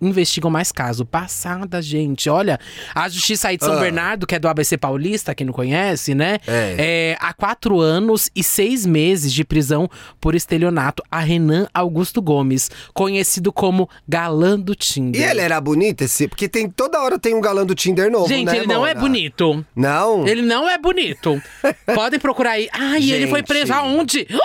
investigam 0.00 0.50
mais 0.50 0.70
caso. 0.72 1.04
Passada, 1.04 1.80
gente. 1.82 2.28
Olha, 2.28 2.58
a 2.94 3.08
justiça 3.08 3.48
aí 3.48 3.56
de 3.56 3.64
São 3.64 3.74
Ah. 3.74 3.80
Bernardo, 3.80 4.26
que 4.26 4.34
é 4.34 4.38
do 4.38 4.48
ABC 4.48 4.76
Paulista, 4.76 5.34
quem 5.34 5.46
não 5.46 5.52
conhece, 5.54 6.14
né? 6.14 6.38
É. 6.46 6.76
É, 6.78 7.16
há 7.20 7.32
quatro 7.32 7.80
anos 7.80 8.30
e 8.34 8.42
seis 8.42 8.86
meses 8.86 9.32
de 9.32 9.44
prisão 9.44 9.88
por 10.20 10.34
estelionato 10.34 11.02
a 11.10 11.20
Renan 11.20 11.66
Augusto 11.72 12.20
Gomes, 12.22 12.70
conhecido 12.92 13.52
como 13.52 13.88
galã 14.08 14.58
do 14.58 14.74
Tinder. 15.14 15.28
E 15.28 15.30
ele 15.30 15.40
era 15.40 15.60
bonito 15.60 16.02
esse? 16.02 16.28
Porque 16.28 16.48
tem 16.48 16.68
toda 16.68 17.00
hora 17.00 17.18
tem 17.18 17.34
um 17.34 17.40
galã 17.40 17.64
do 17.64 17.74
Tinder 17.74 18.10
novo, 18.10 18.28
Gente, 18.28 18.46
né, 18.46 18.56
ele 18.58 18.66
não 18.66 18.86
é 18.86 18.94
bonito. 18.94 19.64
Não? 19.74 20.26
Ele 20.26 20.42
não 20.42 20.68
é 20.68 20.76
bonito. 20.78 21.40
Podem 21.94 22.18
procurar 22.20 22.52
aí. 22.52 22.68
Ai, 22.72 23.10
ele 23.10 23.26
foi 23.28 23.38
Gente. 23.40 23.46
preso 23.48 23.72
aonde? 23.72 24.26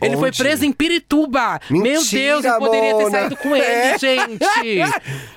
Ele 0.00 0.16
foi 0.16 0.28
Onde? 0.28 0.38
preso 0.38 0.64
em 0.64 0.70
Pirituba. 0.70 1.58
Meu 1.68 1.82
Mentira, 1.82 2.22
Deus, 2.40 2.44
eu 2.44 2.58
poderia 2.60 2.94
ter 2.94 3.02
Mona. 3.02 3.10
saído 3.10 3.36
com 3.36 3.56
ele, 3.56 3.64
É. 3.66 3.98
gente. 3.98 4.78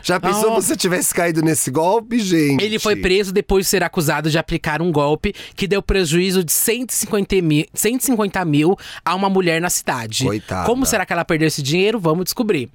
Já 0.03 0.19
pensou 0.19 0.51
Ah. 0.55 0.61
se 0.61 0.67
você 0.67 0.75
tivesse 0.75 1.11
caído 1.11 1.41
nesse 1.41 1.71
golpe, 1.71 2.19
gente? 2.19 2.63
Ele 2.63 2.77
foi 2.77 2.95
preso 2.95 3.33
depois 3.33 3.65
de 3.65 3.69
ser 3.71 3.83
acusado 3.83 4.29
de 4.29 4.37
aplicar 4.37 4.79
um 4.79 4.91
golpe 4.91 5.33
que 5.55 5.67
deu 5.67 5.81
prejuízo 5.81 6.43
de 6.43 6.51
150 6.51 7.41
mil, 7.41 7.65
150 7.73 8.45
mil 8.45 8.77
a 9.03 9.15
uma 9.15 9.27
mulher 9.27 9.59
na 9.59 9.71
cidade. 9.71 10.23
Coitada. 10.23 10.67
Como 10.67 10.85
será 10.85 11.03
que 11.03 11.13
ela 11.13 11.25
perdeu 11.25 11.47
esse 11.47 11.63
dinheiro? 11.63 11.99
Vamos 11.99 12.25
descobrir. 12.25 12.69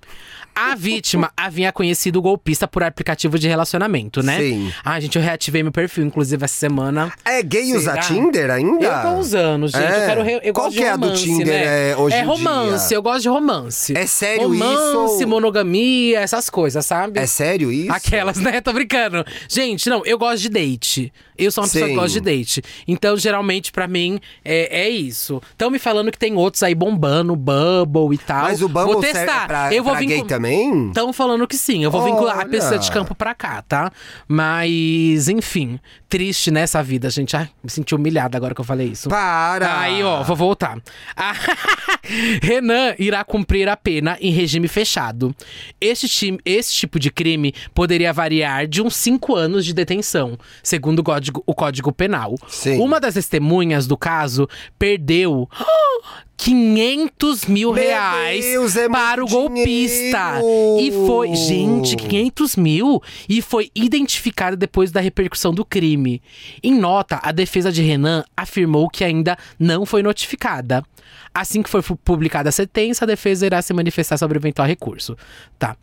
A 0.55 0.75
vítima 0.75 1.33
havia, 1.35 1.73
conhecido 1.83 2.23
golpista 2.23 2.69
por 2.69 2.85
aplicativo 2.85 3.37
de 3.39 3.49
relacionamento, 3.49 4.23
né? 4.23 4.39
Sim. 4.39 4.73
Ah, 4.85 5.01
gente, 5.01 5.17
eu 5.17 5.23
reativei 5.23 5.65
meu 5.65 5.73
perfil, 5.73 6.05
inclusive, 6.05 6.45
essa 6.45 6.55
semana. 6.55 7.13
É 7.25 7.43
gay 7.43 7.75
usar? 7.77 7.99
Tinder 7.99 8.51
ainda? 8.53 8.85
Eu 8.87 9.03
tô 9.03 9.19
usando, 9.19 9.67
gente. 9.67 9.83
É. 9.83 10.03
Eu 10.05 10.07
quero. 10.07 10.23
re- 10.23 10.41
Eu 10.45 10.53
Qual 10.55 10.67
gosto 10.67 10.77
que 10.77 10.83
de 10.83 10.87
é 10.87 10.91
a 10.93 10.97
do 10.97 11.07
romance, 11.07 11.25
Tinder, 11.25 11.47
né? 11.47 11.91
é, 11.91 11.97
hoje 11.97 12.17
é 12.17 12.23
romance, 12.23 12.89
dia? 12.89 12.97
eu 12.97 13.03
gosto 13.03 13.23
de 13.23 13.29
romance. 13.29 13.97
É 13.99 14.07
sério 14.07 14.47
romance, 14.49 15.17
isso? 15.17 15.29
monogamia, 15.29 16.21
essas 16.21 16.49
coisas, 16.49 16.87
sabe? 16.87 17.19
É 17.19 17.27
sério 17.27 17.73
isso? 17.73 17.91
Aquelas, 17.93 18.39
né? 18.39 18.61
Tô 18.63 18.73
brincando. 18.73 19.25
Gente, 19.49 19.89
não, 19.91 20.07
eu 20.07 20.17
gosto 20.17 20.41
de 20.43 20.49
date. 20.49 21.13
Eu 21.37 21.51
sou 21.51 21.65
uma 21.65 21.69
pessoa 21.71 21.87
Sim. 21.89 21.95
que 21.95 22.01
gosta 22.01 22.21
de 22.21 22.21
date. 22.21 22.63
Então, 22.87 23.17
geralmente, 23.17 23.73
pra 23.73 23.89
mim, 23.89 24.21
é, 24.45 24.83
é 24.83 24.89
isso. 24.89 25.43
Estão 25.51 25.71
me 25.71 25.79
falando 25.81 26.13
que 26.13 26.19
tem 26.19 26.37
outros 26.37 26.63
aí 26.63 26.75
bombando, 26.75 27.35
Bubble 27.35 28.15
e 28.15 28.19
tal. 28.19 28.43
Mas 28.43 28.63
o 28.63 28.69
Bumble 28.69 28.93
Vou 28.93 29.03
serve 29.03 29.19
testar. 29.27 29.47
pra, 29.49 29.75
eu 29.75 29.83
vou 29.83 29.93
pra 29.93 30.01
vincul- 30.01 30.19
gay 30.19 30.25
também? 30.27 30.89
Estão 30.89 31.13
falando 31.13 31.47
que 31.49 31.57
sim. 31.57 31.72
Eu 31.81 31.91
vou 31.91 32.05
vincular 32.05 32.35
a 32.37 32.39
Olha. 32.41 32.49
pessoa 32.49 32.79
de 32.79 32.91
campo 32.91 33.15
pra 33.15 33.35
cá, 33.35 33.63
tá? 33.63 33.91
Mas, 34.29 35.29
enfim. 35.29 35.79
Triste 36.09 36.51
nessa 36.51 36.83
vida, 36.83 37.09
gente. 37.09 37.35
Ai, 37.35 37.49
me 37.65 37.71
senti 37.71 37.95
humilhada 37.95 38.37
agora 38.37 38.55
que 38.55 38.61
eu 38.61 38.65
falei 38.65 38.89
isso. 38.89 39.09
Para! 39.09 39.81
Aí, 39.81 40.03
ó, 40.03 40.23
vou 40.23 40.37
voltar. 40.37 40.79
Ah, 41.17 41.33
Renan 42.43 42.95
irá 42.99 43.25
cumprir 43.25 43.69
a 43.69 43.77
pena 43.77 44.19
em 44.21 44.31
regime 44.31 44.69
fechado. 44.69 45.35
Este, 45.81 46.09
time, 46.09 46.39
esse 46.45 46.73
tipo 46.75 46.99
de 46.99 47.11
crime 47.11 47.55
poderia 47.73 48.13
variar 48.13 48.67
de 48.67 48.83
uns 48.83 48.95
5 48.97 49.35
anos 49.35 49.65
de 49.65 49.73
detenção, 49.73 50.39
segundo 50.63 50.99
o 50.99 51.03
código, 51.05 51.43
o 51.47 51.55
código 51.55 51.93
Penal. 51.93 52.35
Sim. 52.49 52.79
Uma 52.79 53.01
das 53.01 53.15
testemunhas 53.15 53.87
do 53.87 53.97
caso 53.97 54.49
perdeu 54.79 55.49
500 56.43 57.45
mil 57.47 57.73
Meu 57.73 57.81
reais 57.81 58.45
Deus, 58.45 58.77
é 58.77 58.89
para 58.89 59.23
o 59.23 59.29
golpista. 59.29 60.41
dinheiro! 60.41 60.81
E 60.81 61.07
foi. 61.07 61.37
Gente, 61.37 61.95
500 61.95 62.57
mil! 62.57 63.01
E 63.29 63.41
foi 63.41 63.71
identificada 63.77 64.57
depois 64.57 64.91
da 64.91 65.01
repercussão 65.01 65.55
do 65.55 65.65
crime. 65.65 66.21
Em 66.61 66.75
nota, 66.75 67.21
a 67.23 67.31
defesa 67.31 67.71
de 67.71 67.81
Renan 67.81 68.25
afirmou 68.37 68.91
que 68.91 69.05
ainda 69.05 69.39
não 69.57 69.87
foi 69.87 70.03
notificada. 70.03 70.83
Assim 71.33 71.63
que 71.63 71.71
for 71.71 71.81
publicada 72.05 72.49
a 72.49 72.53
sentença, 72.53 73.05
a 73.05 73.07
defesa 73.07 73.47
irá 73.47 73.63
se 73.63 73.73
manifestar 73.73 74.19
sobre 74.19 74.37
o 74.37 74.41
eventual 74.41 74.67
recurso. 74.67 75.17
Tá. 75.61 75.77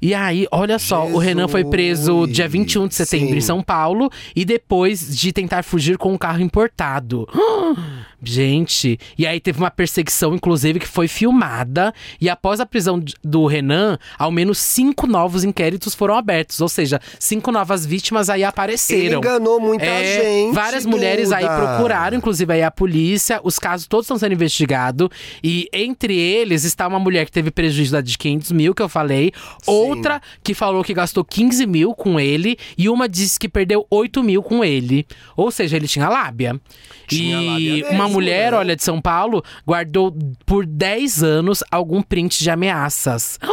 E 0.00 0.14
aí, 0.14 0.48
olha 0.50 0.80
só, 0.80 1.06
o 1.06 1.16
Renan 1.16 1.46
foi 1.46 1.64
preso 1.64 2.26
dia 2.26 2.48
21 2.48 2.88
de 2.88 2.96
setembro 2.96 3.28
Sim. 3.28 3.36
em 3.36 3.40
São 3.40 3.62
Paulo 3.62 4.10
e 4.34 4.44
depois 4.44 5.16
de 5.16 5.32
tentar 5.32 5.62
fugir 5.62 5.96
com 5.96 6.12
um 6.12 6.18
carro 6.18 6.40
importado. 6.40 7.28
Gente, 8.24 9.00
e 9.18 9.26
aí 9.26 9.40
teve 9.40 9.58
uma 9.58 9.70
perseguição, 9.70 10.34
inclusive, 10.34 10.78
que 10.78 10.86
foi 10.86 11.08
filmada. 11.08 11.92
E 12.20 12.28
após 12.28 12.60
a 12.60 12.66
prisão 12.66 13.02
do 13.22 13.46
Renan, 13.46 13.98
ao 14.16 14.30
menos 14.30 14.58
cinco 14.58 15.08
novos 15.08 15.42
inquéritos 15.42 15.92
foram 15.94 16.14
abertos. 16.14 16.60
Ou 16.60 16.68
seja, 16.68 17.00
cinco 17.18 17.50
novas 17.50 17.84
vítimas 17.84 18.30
aí 18.30 18.44
apareceram. 18.44 19.02
Ele 19.02 19.16
enganou 19.16 19.60
muita 19.60 19.84
É, 19.84 20.22
gente, 20.22 20.54
Várias 20.54 20.86
mulheres 20.86 21.32
aí 21.32 21.44
Duda. 21.44 21.56
procuraram, 21.56 22.16
inclusive 22.16 22.52
aí 22.52 22.62
a 22.62 22.70
polícia. 22.70 23.40
Os 23.42 23.58
casos 23.58 23.88
todos 23.88 24.04
estão 24.04 24.18
sendo 24.18 24.34
investigados. 24.34 25.08
E 25.42 25.68
entre 25.72 26.16
eles 26.16 26.62
está 26.62 26.86
uma 26.86 27.00
mulher 27.00 27.24
que 27.24 27.32
teve 27.32 27.50
prejuízo 27.50 28.00
de 28.02 28.16
500 28.16 28.52
mil, 28.52 28.74
que 28.74 28.82
eu 28.82 28.88
falei. 28.88 29.32
Outra 29.66 30.22
que 30.44 30.54
falou 30.54 30.84
que 30.84 30.94
gastou 30.94 31.24
15 31.24 31.66
mil 31.66 31.92
com 31.92 32.20
ele. 32.20 32.56
E 32.78 32.88
uma 32.88 33.08
disse 33.08 33.38
que 33.38 33.48
perdeu 33.48 33.84
8 33.90 34.22
mil 34.22 34.42
com 34.42 34.64
ele. 34.64 35.04
Ou 35.36 35.50
seja, 35.50 35.76
ele 35.76 35.88
tinha 35.88 36.08
lábia. 36.08 36.60
Tinha 37.08 37.42
e 37.42 37.46
lábia 37.82 37.90
uma 37.90 38.04
mesmo, 38.04 38.11
mulher, 38.12 38.52
né? 38.52 38.58
olha, 38.58 38.76
de 38.76 38.82
São 38.84 39.00
Paulo, 39.00 39.42
guardou 39.66 40.16
por 40.46 40.66
10 40.66 41.22
anos 41.22 41.62
algum 41.70 42.02
print 42.02 42.42
de 42.42 42.50
ameaças. 42.50 43.38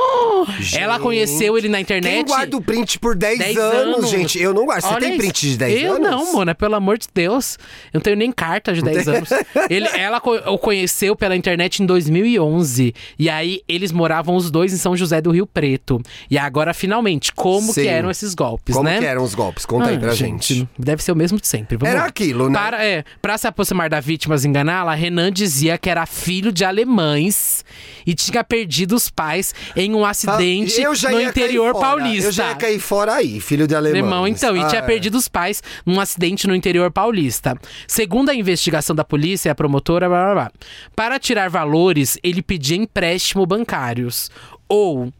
Ela 0.78 0.94
Gente. 0.94 1.04
conheceu 1.04 1.58
ele 1.58 1.68
na 1.68 1.80
internet. 1.82 2.14
Quem 2.14 2.26
guarda 2.26 2.56
o 2.58 2.62
print 2.62 2.98
por 3.00 3.16
10, 3.16 3.40
10 3.40 3.58
anos, 3.58 3.96
anos. 3.98 4.10
gente? 4.10 4.40
Eu 4.42 4.54
não 4.54 4.66
guardo. 4.66 4.82
Você 4.84 4.94
Olha 4.94 5.08
tem 5.10 5.18
print 5.18 5.50
de 5.52 5.58
10 5.58 5.84
eu 5.84 5.96
anos? 5.96 6.10
não, 6.10 6.34
mona, 6.34 6.56
pelo 6.56 6.76
amor 6.76 6.98
de 6.98 7.08
Deus. 7.14 7.58
Eu 7.94 7.98
não 7.98 8.02
tenho 8.02 8.16
nem 8.16 8.32
carta 8.32 8.74
de 8.74 8.82
10 8.82 9.08
anos. 9.10 9.30
Ele, 9.70 9.88
ela 9.98 10.22
o 10.48 10.58
conheceu 10.58 11.16
pela 11.16 11.36
internet 11.36 11.84
em 11.84 11.86
2011. 11.86 12.94
E 13.18 13.30
aí, 13.30 13.62
eles 13.68 13.92
moravam 13.92 14.36
os 14.36 14.50
dois 14.50 14.74
em 14.74 14.78
São 14.78 14.96
José 14.96 15.22
do 15.22 15.32
Rio 15.32 15.46
Preto. 15.46 16.02
E 16.32 16.38
agora, 16.38 16.74
finalmente, 16.74 17.34
como 17.34 17.74
Sim. 17.74 17.82
que 17.82 17.88
eram 17.88 18.10
esses 18.10 18.34
golpes, 18.34 18.76
Como 18.76 18.88
né? 18.88 19.00
que 19.00 19.06
eram 19.06 19.24
os 19.24 19.36
golpes? 19.36 19.66
Conta 19.66 19.90
aí 19.90 19.96
Ah, 19.98 20.00
pra 20.00 20.14
gente. 20.16 20.68
Deve 20.78 21.04
ser 21.04 21.12
o 21.12 21.16
mesmo 21.16 21.40
de 21.40 21.48
sempre. 21.48 21.76
Vamos 21.78 21.92
Era 21.92 22.04
lá. 22.04 22.08
aquilo, 22.08 22.50
né? 22.50 22.58
Para, 22.58 22.84
é, 22.86 23.04
pra 23.22 23.38
se 23.38 23.46
aproximar 23.48 23.90
da 23.90 24.00
vítima 24.00 24.38
enganá-la, 24.50 24.94
Renan 24.94 25.32
dizia 25.32 25.78
que 25.78 25.90
era 25.90 26.06
filho 26.06 26.52
de 26.52 26.66
alemães 26.66 27.64
e 28.06 28.14
tinha 28.14 28.44
perdido 28.44 28.96
os 28.96 29.10
pais 29.10 29.54
em 29.76 29.94
um 29.94 30.06
acidente 30.06 30.84
Ah, 30.84 31.12
no 31.12 31.22
interior 31.22 31.80
paulista. 31.80 32.28
Eu 32.28 32.32
já 32.32 32.50
ia 32.50 32.56
cair 32.56 32.80
fora 32.80 33.16
aí, 33.16 33.40
filho 33.40 33.68
de 33.68 33.76
alemão. 33.76 34.00
Alemão, 34.00 34.28
então, 34.28 34.58
e 34.58 34.68
tinha 34.68 34.84
perdido 34.84 35.18
os 35.18 35.28
pais 35.28 35.62
num 35.86 36.00
acidente 36.00 36.48
no 36.48 36.56
interior 36.56 36.92
paulista. 36.92 37.58
Segundo 37.88 38.30
a 38.30 38.36
investigação 38.36 38.96
da 38.96 39.04
polícia 39.04 39.50
e 39.50 39.52
a 39.52 39.56
promotora, 39.56 40.10
blá, 40.10 40.26
blá, 40.26 40.34
blá, 40.34 40.52
para 40.96 41.20
tirar 41.20 41.50
valores, 41.50 42.18
ele 42.24 42.42
pedia 42.42 42.78
empréstimo 42.78 43.46
bancários. 43.46 44.30
Ou 44.68 45.14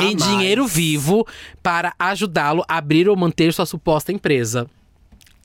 em 0.00 0.16
dinheiro 0.16 0.66
vivo 0.66 1.26
para 1.62 1.92
ajudá-lo 1.98 2.64
a 2.68 2.78
abrir 2.78 3.08
ou 3.08 3.16
manter 3.16 3.52
sua 3.52 3.66
suposta 3.66 4.12
empresa. 4.12 4.68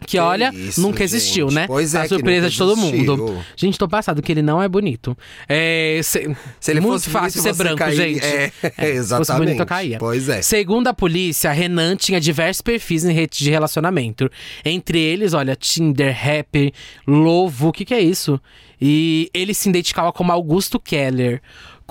Que, 0.06 0.20
olha, 0.20 0.52
isso, 0.54 0.82
nunca 0.82 1.04
existiu, 1.04 1.48
gente. 1.50 1.56
né? 1.56 1.68
Pois 1.68 1.94
é, 1.96 2.00
a 2.00 2.02
que 2.04 2.10
surpresa 2.10 2.50
de 2.50 2.58
todo 2.58 2.74
existiu. 2.74 3.18
mundo. 3.18 3.44
Gente, 3.56 3.78
tô 3.78 3.88
passado 3.88 4.22
que 4.22 4.32
ele 4.32 4.42
não 4.42 4.62
é 4.62 4.68
bonito. 4.68 5.18
É, 5.48 6.00
se- 6.04 6.36
Se 6.60 6.72
ele 6.72 6.80
muito 6.82 6.94
fosse 6.94 7.10
fácil 7.10 7.42
bonito, 7.42 7.56
ser 7.58 7.64
branco, 7.64 7.78
cair- 7.78 7.96
gente. 7.96 8.26
É, 8.26 8.50
Se 8.62 8.70
fosse 8.70 8.86
exatamente. 8.86 9.46
bonito, 9.46 9.60
eu 9.62 9.66
caía. 9.66 9.98
Pois 9.98 10.30
é. 10.30 10.42
Segundo 10.42 10.88
a 10.88 10.94
polícia, 10.94 11.52
Renan 11.52 11.96
tinha 11.96 12.20
diversos 12.20 12.62
perfis 12.62 13.04
em 13.06 13.14
redes 13.14 13.40
de 13.40 13.50
relacionamento. 13.50 14.30
Entre 14.64 15.00
eles, 15.00 15.34
olha, 15.34 15.56
Tinder, 15.56 16.16
Rapper, 16.16 16.72
Lovo, 17.08 17.70
o 17.70 17.72
que, 17.72 17.86
que 17.86 17.94
é 17.94 18.00
isso? 18.02 18.40
E 18.82 19.30
ele 19.34 19.54
se 19.54 19.70
identificava 19.70 20.12
como 20.12 20.32
Augusto 20.32 20.80
Keller. 20.80 21.42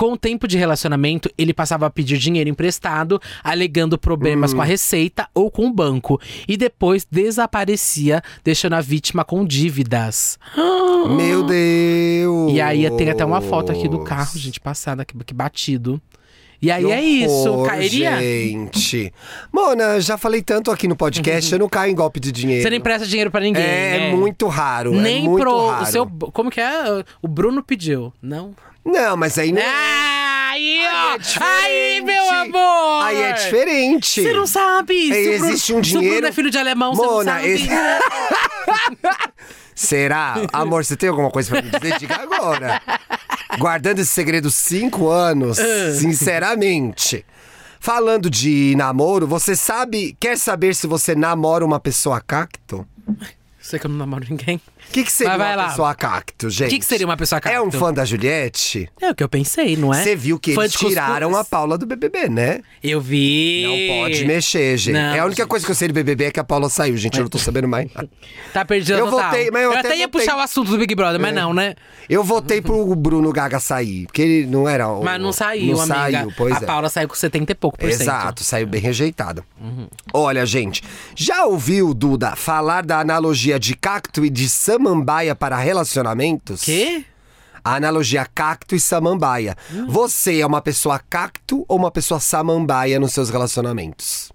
Com 0.03 0.15
o 0.15 0.17
tempo 0.17 0.49
de 0.49 0.59
relacionamento, 0.59 1.31
ele 1.39 1.55
passava 1.55 1.87
a 1.87 1.91
pedir 1.91 2.19
dinheiro 2.19 2.51
emprestado, 2.51 3.23
alegando 3.41 3.97
problemas 3.97 4.53
Hum. 4.53 4.57
com 4.57 4.63
a 4.63 4.65
receita 4.65 5.29
ou 5.33 5.49
com 5.49 5.69
o 5.69 5.73
banco. 5.73 6.21
E 6.49 6.57
depois 6.57 7.07
desaparecia, 7.09 8.21
deixando 8.43 8.73
a 8.73 8.81
vítima 8.81 9.25
com 9.25 9.45
dívidas. 9.45 10.41
Meu 11.17 11.45
Deus! 11.45 12.53
E 12.53 12.61
aí 12.61 12.91
tem 12.97 13.11
até 13.11 13.25
uma 13.25 13.41
foto 13.41 13.71
aqui 13.71 13.89
do 13.89 14.01
carro, 14.01 14.37
gente, 14.37 14.59
passada, 14.59 15.05
que, 15.05 15.17
que 15.25 15.33
batido. 15.33 16.03
E 16.61 16.69
aí 16.69 16.85
Que 16.85 16.91
é 16.91 17.01
isso, 17.01 17.49
horror, 17.53 17.69
cairia? 17.69 18.19
Gente. 18.21 19.15
Mona, 19.53 20.01
já 20.01 20.19
falei 20.19 20.43
tanto 20.43 20.73
aqui 20.73 20.89
no 20.89 20.97
podcast, 20.97 21.53
eu 21.53 21.61
não 21.61 21.69
caio 21.69 21.93
em 21.93 21.95
golpe 21.95 22.19
de 22.19 22.33
dinheiro. 22.33 22.61
Você 22.65 22.71
não 22.71 22.77
empresta 22.77 23.07
dinheiro 23.07 23.31
pra 23.31 23.41
ninguém. 23.41 23.63
É, 23.63 23.99
né? 24.11 24.17
muito 24.17 24.49
raro. 24.49 24.91
Nem 24.93 25.27
é 25.27 25.29
muito 25.29 25.43
pro. 25.43 25.69
raro. 25.69 25.85
O 25.85 25.87
seu, 25.87 26.07
como 26.33 26.51
que 26.51 26.61
é? 26.61 27.05
O 27.23 27.29
Bruno 27.29 27.63
pediu. 27.63 28.13
Não. 28.21 28.53
Não, 28.85 29.17
mas 29.17 29.39
aí 29.39 29.53
não. 29.53 29.63
Ah, 29.63 30.51
aí, 30.53 30.81
ó! 30.87 31.17
é 31.17 31.65
aí, 31.65 32.01
meu 32.03 32.31
amor! 32.31 33.03
Aí 33.05 33.23
é 33.23 33.33
diferente. 33.33 34.23
Você 34.23 34.33
não 34.33 34.47
sabe. 34.47 35.13
Aí 35.13 35.25
se 35.25 35.29
o 35.29 35.33
Bruno- 35.39 35.51
existe 35.53 35.75
um 35.75 35.85
Se 35.85 35.91
o 35.91 35.93
Bruno 35.93 36.01
dinheiro- 36.03 36.27
é 36.27 36.33
filho 36.33 36.51
de 36.51 36.59
alemão, 36.59 36.95
você 36.95 37.03
não 37.07 37.13
Mona, 37.15 37.33
sabe. 37.33 37.49
esse- 37.49 37.69
Será? 39.75 40.35
Amor, 40.53 40.85
você 40.85 40.97
tem 40.97 41.09
alguma 41.09 41.31
coisa 41.31 41.51
pra 41.51 41.63
me 41.63 41.71
dizer? 41.71 41.99
Diga 41.99 42.17
agora. 42.17 42.81
Guardando 43.59 43.99
esse 44.01 44.11
segredo 44.13 44.51
cinco 44.51 45.09
anos, 45.09 45.59
Ah. 45.59 45.93
sinceramente. 45.99 47.25
Falando 47.81 48.31
de 48.31 48.75
namoro, 48.77 49.27
você 49.27 49.57
sabe. 49.57 50.17
Quer 50.21 50.39
saber 50.39 50.75
se 50.75 50.87
você 50.87 51.15
namora 51.15 51.65
uma 51.65 51.81
pessoa 51.81 52.21
cacto? 52.21 52.87
Sei 53.73 53.79
que 53.79 53.87
eu 53.87 53.91
não 53.91 53.97
namoro 53.97 54.23
ninguém. 54.29 54.57
O 54.57 54.93
que, 54.93 55.03
que 55.03 55.11
seria 55.11 55.31
Mas 55.31 55.39
vai 55.39 55.57
uma 55.57 55.63
lá. 55.63 55.69
pessoa 55.71 55.95
cacto, 55.95 56.51
gente? 56.51 56.67
O 56.67 56.71
que, 56.73 56.79
que 56.81 56.85
seria 56.85 57.07
uma 57.07 57.17
pessoa 57.17 57.41
cacto? 57.41 57.57
É 57.57 57.63
um 57.63 57.71
fã 57.71 57.91
da 57.91 58.05
Juliette? 58.05 58.87
É 59.01 59.11
o 59.11 59.15
que 59.15 59.25
eu 59.25 59.31
pensei, 59.31 59.77
não 59.79 59.95
é? 59.95 60.03
Você 60.03 60.15
viu 60.15 60.39
que 60.39 60.53
Fã 60.53 60.61
eles 60.61 60.73
de 60.73 60.77
cuscuz. 60.79 60.93
tiraram 60.93 61.35
a 61.35 61.43
Paula 61.43 61.79
do 61.79 61.87
BBB, 61.87 62.29
né? 62.29 62.61
Eu 62.85 63.01
vi. 63.01 63.63
Não 63.89 63.97
pode 64.03 64.27
mexer, 64.27 64.77
gente. 64.77 64.93
Não, 64.93 65.01
é 65.15 65.21
a 65.21 65.25
única 65.25 65.41
gente. 65.45 65.49
coisa 65.49 65.65
que 65.65 65.73
eu 65.73 65.75
sei 65.75 65.89
do 65.89 65.95
BBB 65.95 66.25
é 66.25 66.31
que 66.33 66.39
a 66.39 66.45
Paula 66.45 66.69
saiu, 66.69 66.99
gente. 66.99 67.17
Eu 67.17 67.23
não 67.23 67.31
tô 67.31 67.39
sabendo 67.39 67.67
mais. 67.67 67.91
Tá 68.53 68.67
perdido 68.67 68.99
Eu 68.99 69.09
total. 69.09 69.31
votei, 69.31 69.51
mas 69.51 69.63
eu 69.63 69.73
até 69.73 69.97
ia 69.97 70.07
votei. 70.07 70.21
puxar 70.21 70.37
o 70.37 70.41
assunto 70.41 70.71
do 70.73 70.77
Big 70.77 70.95
Brother, 70.95 71.19
mas 71.19 71.35
não, 71.35 71.55
né? 71.55 71.75
Eu 72.07 72.23
votei 72.23 72.61
pro 72.61 72.95
Bruno 72.95 73.33
Gaga 73.33 73.59
sair, 73.59 74.05
porque 74.05 74.21
ele 74.21 74.47
não 74.47 74.69
era 74.69 74.87
o. 74.89 75.03
Mas 75.03 75.19
não 75.19 75.33
saiu, 75.33 75.73
não 75.77 75.81
amiga. 75.81 75.95
Saiu, 76.19 76.33
pois 76.37 76.55
a 76.57 76.59
é. 76.59 76.61
Paula 76.67 76.91
saiu 76.91 77.09
com 77.09 77.15
70 77.15 77.51
e 77.51 77.55
pouco 77.55 77.79
por 77.79 77.91
cento. 77.91 78.03
Exato, 78.03 78.45
saiu 78.45 78.67
bem 78.67 78.83
rejeitada. 78.83 79.43
Olha, 80.13 80.45
gente, 80.45 80.83
já 81.17 81.47
ouviu, 81.47 81.95
Duda, 81.95 82.37
falar 82.37 82.85
da 82.85 83.01
analogia 83.01 83.59
de 83.63 83.77
cacto 83.77 84.25
e 84.25 84.29
de 84.29 84.49
samambaia 84.49 85.37
para 85.37 85.57
relacionamentos? 85.57 86.63
Quê? 86.63 87.05
A 87.63 87.77
analogia 87.77 88.27
cacto 88.27 88.75
e 88.75 88.81
samambaia. 88.81 89.57
Você 89.87 90.41
é 90.41 90.47
uma 90.47 90.61
pessoa 90.61 90.99
cacto 90.99 91.65
ou 91.69 91.79
uma 91.79 91.93
pessoa 91.93 92.19
samambaia 92.19 92.99
nos 92.99 93.13
seus 93.13 93.31
relacionamentos? 93.31 94.32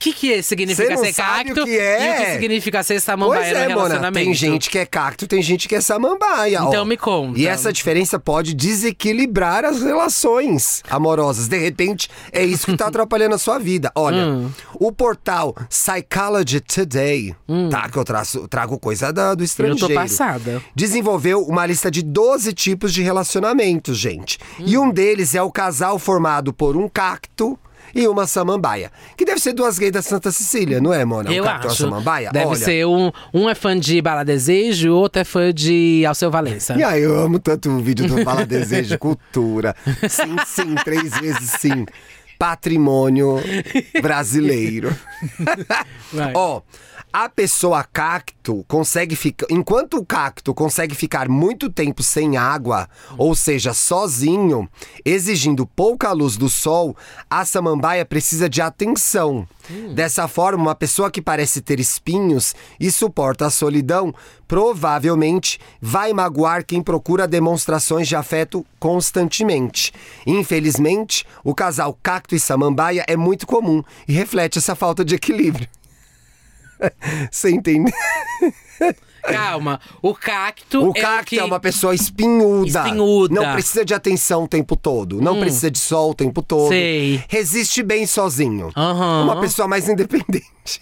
Que, 0.00 0.12
que 0.12 0.42
significa 0.42 0.96
ser 0.96 1.10
o 1.10 1.14
cacto 1.14 1.64
que 1.64 1.78
é? 1.78 2.06
e 2.06 2.10
o 2.22 2.24
que 2.24 2.32
significa 2.32 2.82
ser 2.82 3.00
samambaia 3.00 3.40
Pois 3.42 3.52
no 3.52 3.58
é, 3.58 3.68
Mona. 3.68 3.74
relacionamento? 3.82 4.24
Tem 4.24 4.34
gente 4.34 4.70
que 4.70 4.78
é 4.78 4.86
cacto, 4.86 5.26
tem 5.26 5.42
gente 5.42 5.68
que 5.68 5.74
é 5.74 5.80
samambaia. 5.80 6.56
Então 6.56 6.82
ó. 6.82 6.84
me 6.84 6.96
conta. 6.96 7.38
E 7.38 7.46
essa 7.46 7.72
diferença 7.72 8.18
pode 8.18 8.54
desequilibrar 8.54 9.64
as 9.64 9.82
relações 9.82 10.82
amorosas. 10.88 11.48
De 11.48 11.58
repente, 11.58 12.08
é 12.32 12.42
isso 12.44 12.66
que 12.66 12.76
tá 12.76 12.86
atrapalhando 12.88 13.34
a 13.34 13.38
sua 13.38 13.58
vida. 13.58 13.92
Olha, 13.94 14.26
Hum. 14.26 14.50
o 14.74 14.90
portal 14.92 15.54
Psychology 15.68 16.60
Today, 16.60 17.34
tá? 17.70 17.88
Que 17.88 17.98
eu 17.98 18.04
traço- 18.04 18.48
trago 18.48 18.78
coisa 18.78 19.12
da- 19.12 19.34
do 19.34 19.42
Eu 19.42 19.44
estrangeiro. 19.44 19.88
tô 19.88 19.94
passada. 19.94 20.62
Desenvolveu 20.74 21.42
uma 21.42 21.66
lista 21.66 21.90
de 21.90 22.02
12 22.02 22.52
tipos 22.52 22.92
de 22.92 23.02
relacionamentos, 23.02 23.98
gente. 23.98 24.38
E 24.58 24.76
Hum. 24.78 24.84
um 24.84 24.90
deles 24.90 25.34
é 25.34 25.42
o 25.42 25.50
casal 25.50 25.98
formado 25.98 26.52
por 26.52 26.76
um 26.76 26.88
cacto 26.88 27.58
e 27.94 28.06
uma 28.06 28.26
samambaia. 28.26 28.90
Que 29.16 29.24
deve 29.24 29.40
ser 29.40 29.52
duas 29.52 29.78
gays 29.78 29.92
da 29.92 30.02
Santa 30.02 30.30
Cecília, 30.30 30.80
não 30.80 30.92
é, 30.92 31.04
Mona? 31.04 31.32
Eu 31.32 31.44
um 31.44 31.48
acho. 31.48 31.74
samambaia? 31.76 32.30
Deve 32.32 32.46
Olha, 32.46 32.56
ser 32.56 32.86
um. 32.86 33.10
Um 33.32 33.48
é 33.48 33.54
fã 33.54 33.78
de 33.78 34.00
Bala 34.00 34.24
Desejo, 34.24 34.90
o 34.90 34.96
outro 34.96 35.20
é 35.20 35.24
fã 35.24 35.52
de 35.52 36.04
Alceu 36.06 36.30
Valença. 36.30 36.74
E 36.74 36.82
aí, 36.82 37.02
eu 37.02 37.18
amo 37.18 37.38
tanto 37.38 37.70
o 37.70 37.80
vídeo 37.80 38.06
do 38.06 38.22
Fala 38.24 38.46
Desejo 38.46 38.96
Cultura. 39.00 39.74
Sim, 40.08 40.36
sim, 40.46 40.74
três 40.84 41.18
vezes 41.18 41.50
sim. 41.58 41.86
Patrimônio 42.38 43.36
brasileiro. 44.00 44.96
Ó, 46.34 46.62
a 47.12 47.28
pessoa 47.28 47.84
cacto 47.84 48.64
consegue 48.68 49.16
ficar. 49.16 49.46
Enquanto 49.50 49.94
o 49.94 50.04
cacto 50.04 50.54
consegue 50.54 50.94
ficar 50.94 51.28
muito 51.28 51.70
tempo 51.70 52.02
sem 52.02 52.36
água, 52.36 52.88
ou 53.18 53.34
seja, 53.34 53.74
sozinho, 53.74 54.68
exigindo 55.04 55.66
pouca 55.66 56.12
luz 56.12 56.36
do 56.36 56.48
sol, 56.48 56.96
a 57.28 57.44
samambaia 57.44 58.04
precisa 58.04 58.48
de 58.48 58.62
atenção. 58.62 59.46
Dessa 59.94 60.26
forma, 60.26 60.62
uma 60.62 60.74
pessoa 60.74 61.10
que 61.10 61.22
parece 61.22 61.60
ter 61.60 61.78
espinhos 61.78 62.54
e 62.78 62.90
suporta 62.90 63.46
a 63.46 63.50
solidão, 63.50 64.12
provavelmente 64.48 65.60
vai 65.80 66.12
magoar 66.12 66.64
quem 66.64 66.82
procura 66.82 67.28
demonstrações 67.28 68.08
de 68.08 68.16
afeto 68.16 68.66
constantemente. 68.78 69.92
Infelizmente, 70.26 71.24
o 71.44 71.54
casal 71.54 71.96
cacto 72.02 72.34
e 72.34 72.40
samambaia 72.40 73.04
é 73.06 73.16
muito 73.16 73.46
comum 73.46 73.82
e 74.08 74.12
reflete 74.12 74.58
essa 74.58 74.74
falta 74.74 75.04
de 75.04 75.14
equilíbrio. 75.14 75.68
Você 77.30 77.50
entende? 77.50 77.92
Calma. 79.22 79.80
O 80.00 80.14
cacto. 80.14 80.88
O 80.88 80.92
é 80.96 81.00
cacto 81.00 81.26
que... 81.26 81.38
é 81.38 81.44
uma 81.44 81.60
pessoa 81.60 81.94
espinhuda. 81.94 82.84
Espinhuda. 82.84 83.34
Não 83.34 83.52
precisa 83.52 83.84
de 83.84 83.94
atenção 83.94 84.44
o 84.44 84.48
tempo 84.48 84.74
todo. 84.76 85.20
Não 85.20 85.38
precisa 85.38 85.70
de 85.70 85.78
sol 85.78 86.10
o 86.10 86.14
tempo 86.14 86.42
todo. 86.42 86.68
Sei. 86.68 87.22
Resiste 87.28 87.82
bem 87.82 88.06
sozinho. 88.06 88.70
Aham. 88.76 89.24
Uma 89.24 89.40
pessoa 89.40 89.68
mais 89.68 89.88
independente. 89.88 90.80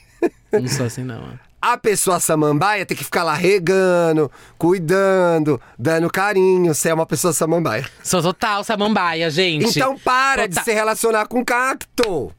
Não 0.53 0.69
sou 0.69 0.87
assim, 0.87 1.03
não. 1.03 1.39
A 1.61 1.77
pessoa 1.77 2.21
samambaia 2.21 2.87
tem 2.87 2.97
que 2.97 3.03
ficar 3.03 3.25
lá 3.25 3.35
regando, 3.35 4.31
cuidando, 4.57 5.61
dando 5.77 6.09
carinho. 6.09 6.73
Você 6.73 6.89
é 6.89 6.95
uma 6.95 7.05
pessoa 7.05 7.33
samambaia. 7.33 7.85
Sou 8.03 8.23
total 8.23 8.63
samambaia, 8.63 9.29
gente. 9.29 9.69
Então 9.77 9.99
para 9.99 10.47
de 10.47 10.55
Total- 10.55 10.65
se 10.65 10.73
relacionar 10.73 11.27
com 11.27 11.45
cacto. 11.45 12.33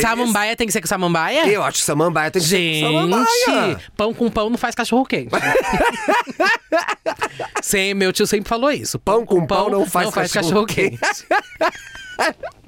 Samambaia 0.00 0.56
tem 0.56 0.66
que 0.66 0.72
ser 0.72 0.80
com 0.80 0.86
samambaia? 0.86 1.48
Eu 1.48 1.62
acho 1.62 1.78
que 1.78 1.84
samambaia 1.84 2.30
tem 2.30 2.42
que 2.42 2.48
ser 2.48 2.56
com 2.56 2.62
Gente, 2.62 2.80
samambaia. 2.80 3.80
pão 3.96 4.14
com 4.14 4.30
pão 4.30 4.50
não 4.50 4.58
faz 4.58 4.74
cachorro 4.74 5.04
quente. 5.04 5.30
Sim, 7.62 7.94
meu 7.94 8.12
tio 8.12 8.26
sempre 8.26 8.48
falou 8.48 8.70
isso. 8.70 8.98
Pão 8.98 9.24
com 9.24 9.46
pão 9.46 9.70
não 9.70 9.86
faz 9.86 10.10
cachorro 10.32 10.66
quente. 10.66 10.98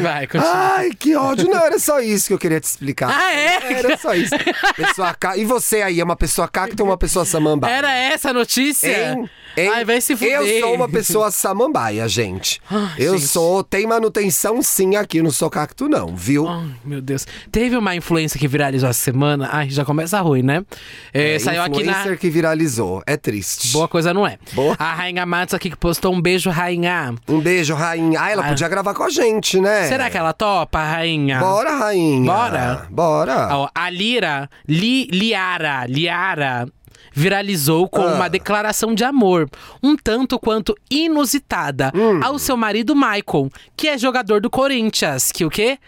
Vai, 0.00 0.26
continua. 0.26 0.54
Ai, 0.76 0.90
que 0.98 1.14
ódio. 1.16 1.48
Não, 1.48 1.64
era 1.64 1.78
só 1.78 2.00
isso 2.00 2.28
que 2.28 2.32
eu 2.34 2.38
queria 2.38 2.60
te 2.60 2.64
explicar. 2.64 3.10
Ah, 3.10 3.32
é? 3.34 3.72
Era 3.78 3.96
só 3.98 4.14
isso. 4.14 4.34
Pessoa 4.76 5.14
ca... 5.14 5.36
E 5.36 5.44
você 5.44 5.82
aí, 5.82 6.00
é 6.00 6.04
uma 6.04 6.16
pessoa 6.16 6.48
cacto 6.48 6.82
ou 6.82 6.88
uma 6.90 6.96
pessoa 6.98 7.24
samambaia? 7.24 7.72
Era 7.74 7.92
essa 7.92 8.30
a 8.30 8.32
notícia? 8.32 8.88
Hein? 9.12 9.28
Hein? 9.56 9.70
Ai, 9.74 9.84
vai 9.84 10.00
se 10.00 10.14
fuder. 10.16 10.40
Eu 10.40 10.60
sou 10.60 10.74
uma 10.74 10.88
pessoa 10.88 11.30
samambaia, 11.30 12.06
gente. 12.08 12.60
Ai, 12.70 12.94
eu 12.98 13.18
gente. 13.18 13.26
sou. 13.28 13.64
Tem 13.64 13.86
manutenção 13.86 14.62
sim 14.62 14.94
aqui, 14.96 15.20
não 15.20 15.30
sou 15.32 15.50
cacto, 15.50 15.88
não, 15.88 16.14
viu? 16.14 16.46
Ai, 16.46 16.68
meu 16.84 17.00
Deus. 17.00 17.26
Teve 17.50 17.76
uma 17.76 17.94
influência 17.96 18.38
que 18.38 18.46
viralizou 18.46 18.88
essa 18.88 19.00
semana. 19.00 19.48
Ai, 19.52 19.68
já 19.68 19.84
começa 19.84 20.20
ruim, 20.20 20.42
né? 20.42 20.64
É, 21.12 21.34
É, 21.34 21.38
saiu 21.38 21.62
aqui 21.62 21.82
na. 21.82 21.92
influencer 21.92 22.18
que 22.18 22.30
viralizou. 22.30 23.02
É 23.06 23.16
triste. 23.16 23.72
Boa 23.72 23.88
coisa 23.88 24.14
não 24.14 24.26
é. 24.26 24.38
Boa. 24.52 24.76
A 24.78 24.94
Rainha 24.94 25.26
Matos 25.26 25.54
aqui 25.54 25.70
que 25.70 25.76
postou 25.76 26.14
um 26.14 26.20
beijo, 26.20 26.50
Rainha. 26.50 27.14
Um 27.26 27.40
beijo, 27.40 27.74
rainha. 27.74 28.20
Ah, 28.20 28.30
ela 28.30 28.44
Ah. 28.44 28.48
podia 28.50 28.68
gravar 28.68 28.94
com 28.94 29.02
a 29.02 29.10
gente, 29.10 29.57
né? 29.60 29.86
Será 29.88 30.08
que 30.10 30.16
ela 30.16 30.32
topa, 30.32 30.82
Rainha? 30.82 31.38
Bora, 31.40 31.76
rainha. 31.76 32.24
Bora? 32.32 32.86
Bora. 32.90 33.48
Ó, 33.56 33.68
a 33.74 33.90
Lira, 33.90 34.48
Li, 34.66 35.04
Liara, 35.06 35.86
Liara, 35.86 36.66
viralizou 37.12 37.88
com 37.88 38.02
Ah. 38.02 38.14
uma 38.14 38.28
declaração 38.28 38.94
de 38.94 39.02
amor, 39.04 39.48
um 39.82 39.96
tanto 39.96 40.38
quanto 40.38 40.74
inusitada, 40.90 41.90
Hum. 41.94 42.20
ao 42.22 42.38
seu 42.38 42.56
marido 42.56 42.94
Michael, 42.94 43.50
que 43.76 43.88
é 43.88 43.98
jogador 43.98 44.40
do 44.40 44.48
Corinthians. 44.50 45.32
Que 45.32 45.44
o 45.44 45.50
quê? 45.50 45.78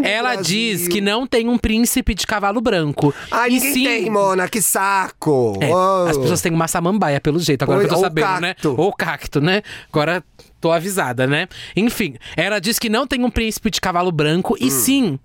Ela 0.03 0.35
diz 0.35 0.87
que 0.87 1.01
não 1.01 1.27
tem 1.27 1.49
um 1.49 1.57
príncipe 1.57 2.13
de 2.13 2.25
cavalo 2.25 2.61
branco. 2.61 3.13
Ai, 3.29 3.49
e 3.51 3.59
sim, 3.59 3.83
tem, 3.83 4.09
Mona. 4.09 4.47
Que 4.47 4.61
saco. 4.61 5.57
É, 5.61 5.71
Oh. 5.71 6.05
As 6.09 6.17
pessoas 6.17 6.41
têm 6.41 6.51
uma 6.53 6.67
samambaia, 6.67 7.19
pelo 7.21 7.39
jeito, 7.39 7.63
agora 7.63 7.79
que 7.79 7.85
eu 7.85 7.89
tô 7.89 7.97
sabendo, 8.01 8.41
né? 8.41 8.53
cacto. 8.53 8.75
Ou 8.77 8.91
cacto, 8.93 9.39
né? 9.39 9.61
Agora 9.91 10.21
tô 10.59 10.69
avisada, 10.71 11.25
né? 11.25 11.47
Enfim, 11.75 12.15
ela 12.35 12.59
diz 12.59 12.77
que 12.77 12.89
não 12.89 13.07
tem 13.07 13.23
um 13.23 13.29
príncipe 13.31 13.71
de 13.71 13.79
cavalo 13.79 14.11
branco, 14.11 14.53
Hum. 14.55 14.57
e 14.59 14.69
sim. 14.69 15.17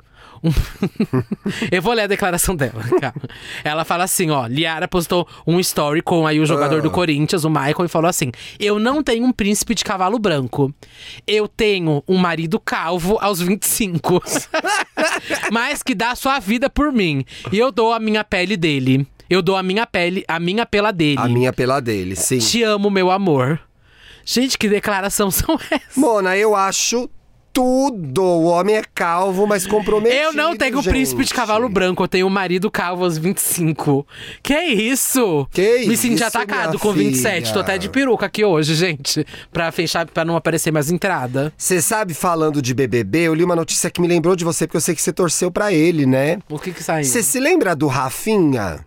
Um- 0.42 0.50
eu 1.70 1.80
vou 1.82 1.92
ler 1.92 2.02
a 2.02 2.06
declaração 2.06 2.54
dela, 2.56 2.82
calma. 3.00 3.22
Ela 3.64 3.84
fala 3.84 4.04
assim, 4.04 4.30
ó, 4.30 4.46
Liara 4.46 4.86
postou 4.88 5.26
um 5.46 5.58
story 5.60 6.02
com 6.02 6.26
aí 6.26 6.40
o 6.40 6.46
jogador 6.46 6.78
Ah. 6.78 6.82
do 6.82 6.90
Corinthians, 6.90 7.44
o 7.44 7.50
Michael, 7.50 7.84
e 7.84 7.88
falou 7.88 8.08
assim: 8.08 8.30
"Eu 8.58 8.78
não 8.78 9.02
tenho 9.02 9.24
um 9.24 9.32
príncipe 9.32 9.74
de 9.74 9.84
cavalo 9.84 10.18
branco. 10.18 10.72
Eu 11.26 11.46
tenho 11.48 12.02
um 12.08 12.16
marido 12.16 12.58
calvo 12.60 13.18
aos 13.20 13.40
25, 13.40 14.22
mas 15.52 15.82
que 15.82 15.94
dá 15.94 16.14
sua 16.14 16.38
vida 16.38 16.68
por 16.70 16.92
mim, 16.92 17.24
e 17.52 17.58
eu 17.58 17.70
dou 17.72 17.92
a 17.92 17.98
minha 17.98 18.24
pele 18.24 18.56
dele. 18.56 19.06
Eu 19.28 19.42
dou 19.42 19.56
a 19.56 19.62
minha 19.62 19.84
pele, 19.86 20.24
a 20.28 20.38
minha 20.38 20.64
pela 20.64 20.92
dele. 20.92 21.18
A 21.18 21.26
minha 21.26 21.52
pela 21.52 21.80
dele, 21.80 22.14
sim. 22.14 22.38
Te 22.38 22.62
amo, 22.62 22.88
meu 22.88 23.10
amor. 23.10 23.58
Gente, 24.24 24.56
que 24.56 24.68
declaração 24.68 25.30
são 25.30 25.58
essas? 25.70 25.96
Mona, 25.96 26.36
eu 26.36 26.54
acho 26.54 27.08
tudo. 27.56 28.22
O 28.22 28.44
homem 28.44 28.76
é 28.76 28.82
calvo, 28.94 29.46
mas 29.46 29.66
comprometido. 29.66 30.20
Eu 30.20 30.32
não 30.34 30.54
tenho 30.54 30.76
gente. 30.82 30.90
príncipe 30.90 31.24
de 31.24 31.32
cavalo 31.32 31.66
branco, 31.70 32.02
eu 32.02 32.08
tenho 32.08 32.26
um 32.26 32.30
marido 32.30 32.70
calvo 32.70 33.02
aos 33.04 33.16
25. 33.16 34.06
Que 34.42 34.60
isso? 34.60 35.48
Que 35.50 35.86
Me 35.86 35.96
senti 35.96 36.16
isso, 36.16 36.24
atacado 36.24 36.70
minha 36.72 36.78
com 36.78 36.92
27. 36.92 37.40
filha? 37.40 37.54
Tô 37.54 37.60
até 37.60 37.78
de 37.78 37.88
peruca 37.88 38.26
aqui 38.26 38.44
hoje, 38.44 38.74
gente. 38.74 39.24
Pra 39.50 39.72
fechar, 39.72 40.04
pra 40.04 40.22
não 40.22 40.36
aparecer 40.36 40.70
mais 40.70 40.90
entrada. 40.90 41.50
Você 41.56 41.80
sabe, 41.80 42.12
falando 42.12 42.60
de 42.60 42.74
BBB, 42.74 43.20
eu 43.20 43.34
li 43.34 43.42
uma 43.42 43.56
notícia 43.56 43.90
que 43.90 44.02
me 44.02 44.06
lembrou 44.06 44.36
de 44.36 44.44
você, 44.44 44.66
porque 44.66 44.76
eu 44.76 44.80
sei 44.82 44.94
que 44.94 45.00
você 45.00 45.12
torceu 45.12 45.50
pra 45.50 45.72
ele, 45.72 46.04
né? 46.04 46.38
O 46.50 46.58
que 46.58 46.72
que 46.72 46.84
saiu? 46.84 47.04
Você 47.04 47.22
se 47.22 47.40
lembra 47.40 47.74
do 47.74 47.86
Rafinha? 47.86 48.85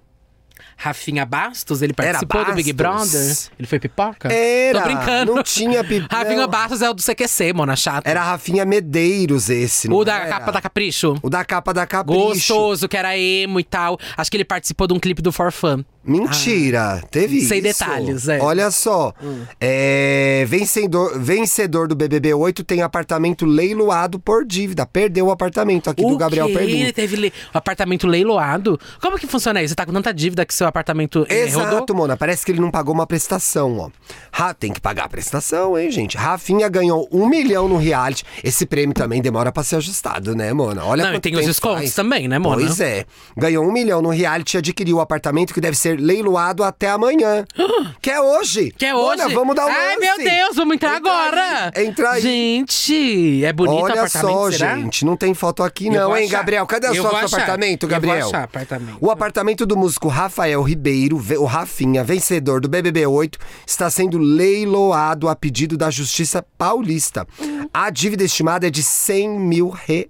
Rafinha 0.82 1.26
Bastos, 1.26 1.82
ele 1.82 1.92
participou 1.94 2.46
do 2.46 2.54
Big? 2.54 2.72
Brother? 2.72 3.38
Ele 3.60 3.68
foi 3.68 3.80
pipoca? 3.80 4.32
Era, 4.32 4.80
Tô 4.80 4.86
brincando. 4.88 5.36
não 5.36 5.44
tinha 5.44 5.84
pi- 5.84 6.06
Rafinha. 6.10 6.48
Bastos 6.48 6.82
é 6.82 6.90
o 6.90 6.94
do 6.94 7.02
CQC, 7.04 7.52
mona 7.54 7.76
chata. 7.76 8.10
Era 8.10 8.24
Rafinha 8.24 8.64
Medeiros 8.64 9.50
esse, 9.50 9.90
não 9.90 9.98
O 9.98 10.06
da 10.06 10.16
era? 10.20 10.30
capa 10.30 10.52
da 10.54 10.62
Capricho. 10.62 11.18
O 11.22 11.30
da 11.30 11.44
capa 11.44 11.74
da 11.74 11.86
Capricho. 11.86 12.18
Gostoso, 12.18 12.88
que 12.88 12.96
era 12.96 13.18
emo 13.18 13.60
e 13.60 13.64
tal. 13.66 14.00
Acho 14.16 14.32
que 14.32 14.38
ele 14.38 14.46
participou 14.46 14.88
de 14.88 14.94
um 14.94 15.00
clipe 15.00 15.22
do 15.22 15.34
For 15.34 15.52
Fun. 15.52 15.84
Mentira, 16.10 17.02
teve 17.12 17.42
Sem 17.42 17.60
isso. 17.60 17.80
detalhes, 17.80 18.28
é. 18.28 18.40
Olha 18.42 18.72
só, 18.72 19.14
é, 19.60 20.44
vencedor, 20.48 21.20
vencedor 21.20 21.88
do 21.88 21.96
BBB 21.96 22.34
8 22.34 22.64
tem 22.64 22.82
apartamento 22.82 23.46
leiloado 23.46 24.20
por 24.20 24.46
dívida. 24.46 24.86
Perdeu 24.86 25.28
o 25.28 25.32
apartamento 25.32 25.90
aqui 25.90 26.02
do 26.02 26.18
Gabriel 26.18 26.48
quê? 26.48 26.54
Perlin. 26.54 26.82
Ele 26.82 26.94
teve 26.94 27.16
le... 27.16 27.34
apartamento 27.54 28.08
leiloado? 28.08 28.80
Como 29.02 29.18
que 29.18 29.28
funciona 29.28 29.62
isso? 29.62 29.70
Você 29.70 29.76
tá 29.76 29.86
com 29.86 29.94
tanta 29.94 30.14
dívida 30.14 30.46
que 30.46 30.54
seu 30.54 30.68
apartamento 30.68 31.26
eh, 31.30 31.46
rodou? 31.46 31.62
Exato, 31.70 31.96
Mona. 31.96 32.18
Parece 32.18 32.46
que 32.46 32.52
ele 32.52 32.60
não 32.60 32.72
pagou 32.72 32.94
uma 32.94 33.06
prestação, 33.06 33.78
ó. 33.78 33.90
Ra 34.32 34.54
tem 34.54 34.74
que 34.74 34.82
pagar 34.82 35.06
a 35.06 35.10
prestação, 35.10 35.78
hein, 35.78 35.92
gente? 35.92 36.18
Rafinha 36.18 36.68
ganhou 36.70 37.08
um 37.12 37.28
milhão 37.28 37.68
no 37.68 37.78
reality. 37.78 38.24
Esse 38.44 38.66
prêmio 38.66 38.94
também 38.94 39.22
demora 39.22 39.52
pra 39.52 39.64
ser 39.64 39.76
ajustado, 39.78 40.36
né, 40.36 40.52
Mona? 40.54 40.84
Olha 40.84 41.04
Não, 41.04 41.10
e 41.12 41.14
quanto 41.16 41.24
tem 41.24 41.34
os 41.34 41.40
tempo 41.40 41.50
descontos 41.50 41.80
faz. 41.80 41.94
também, 41.94 42.28
né, 42.28 42.40
Mona? 42.40 42.56
Pois 42.56 42.80
é. 42.80 43.06
Ganhou 43.38 43.66
um 43.66 43.72
milhão 43.72 44.02
no 44.02 44.10
reality 44.10 44.56
e 44.56 44.58
adquiriu 44.58 44.98
o 44.98 45.02
apartamento 45.02 45.54
que 45.54 45.62
deve 45.62 45.78
ser 45.78 45.99
leiloado 46.00 46.64
até 46.64 46.90
amanhã. 46.90 47.46
que 48.02 48.10
é 48.10 48.20
hoje. 48.20 48.72
Que 48.78 48.86
é 48.86 48.96
hoje. 48.96 49.22
Mona, 49.24 49.30
vamos 49.34 49.56
dar 49.56 49.66
um 49.66 49.70
Ai, 49.70 49.96
lance. 49.96 50.00
meu 50.00 50.18
Deus, 50.18 50.56
vamos 50.56 50.76
entrar 50.76 50.98
Entra 50.98 51.12
agora. 51.12 51.72
aí, 51.76 51.86
entra 51.86 52.10
aí. 52.12 52.22
Gente, 52.22 53.44
é 53.46 53.54
bonito 53.54 53.80
o 53.80 53.84
Olha 53.84 53.94
apartamento, 53.94 54.34
só, 54.34 54.52
será? 54.52 54.76
gente, 54.78 55.06
não 55.06 55.16
tem 55.18 55.34
foto 55.34 55.64
aqui 55.64 55.90
não, 55.90 56.16
hein, 56.16 56.26
achar. 56.26 56.38
Gabriel? 56.38 56.66
Cadê 56.66 56.88
o 56.88 56.94
Eu 56.96 57.04
nosso 57.04 57.16
vou 57.16 57.26
achar. 57.26 57.38
apartamento, 57.38 57.84
Eu 57.84 57.90
vou 57.90 57.96
Gabriel? 57.96 58.28
achar 58.28 58.44
apartamento. 58.44 58.98
O 59.02 59.12
apartamento 59.12 59.66
do 59.66 59.78
músico 59.78 60.08
Rafael 60.08 60.62
Ribeiro, 60.64 61.18
o 61.18 61.46
Rafinha, 61.46 62.04
vencedor 62.04 62.62
do 62.62 62.68
BBB 62.70 63.06
8, 63.06 63.38
está 63.68 63.90
sendo 63.90 64.18
leiloado 64.18 65.28
a 65.28 65.36
pedido 65.36 65.78
da 65.78 65.90
Justiça 65.90 66.44
Paulista. 66.58 67.28
A 67.74 67.90
dívida 67.90 68.24
estimada 68.24 68.68
é 68.68 68.70
de 68.70 68.84
100 68.84 69.30
mil 69.40 69.70
reais, 69.70 70.08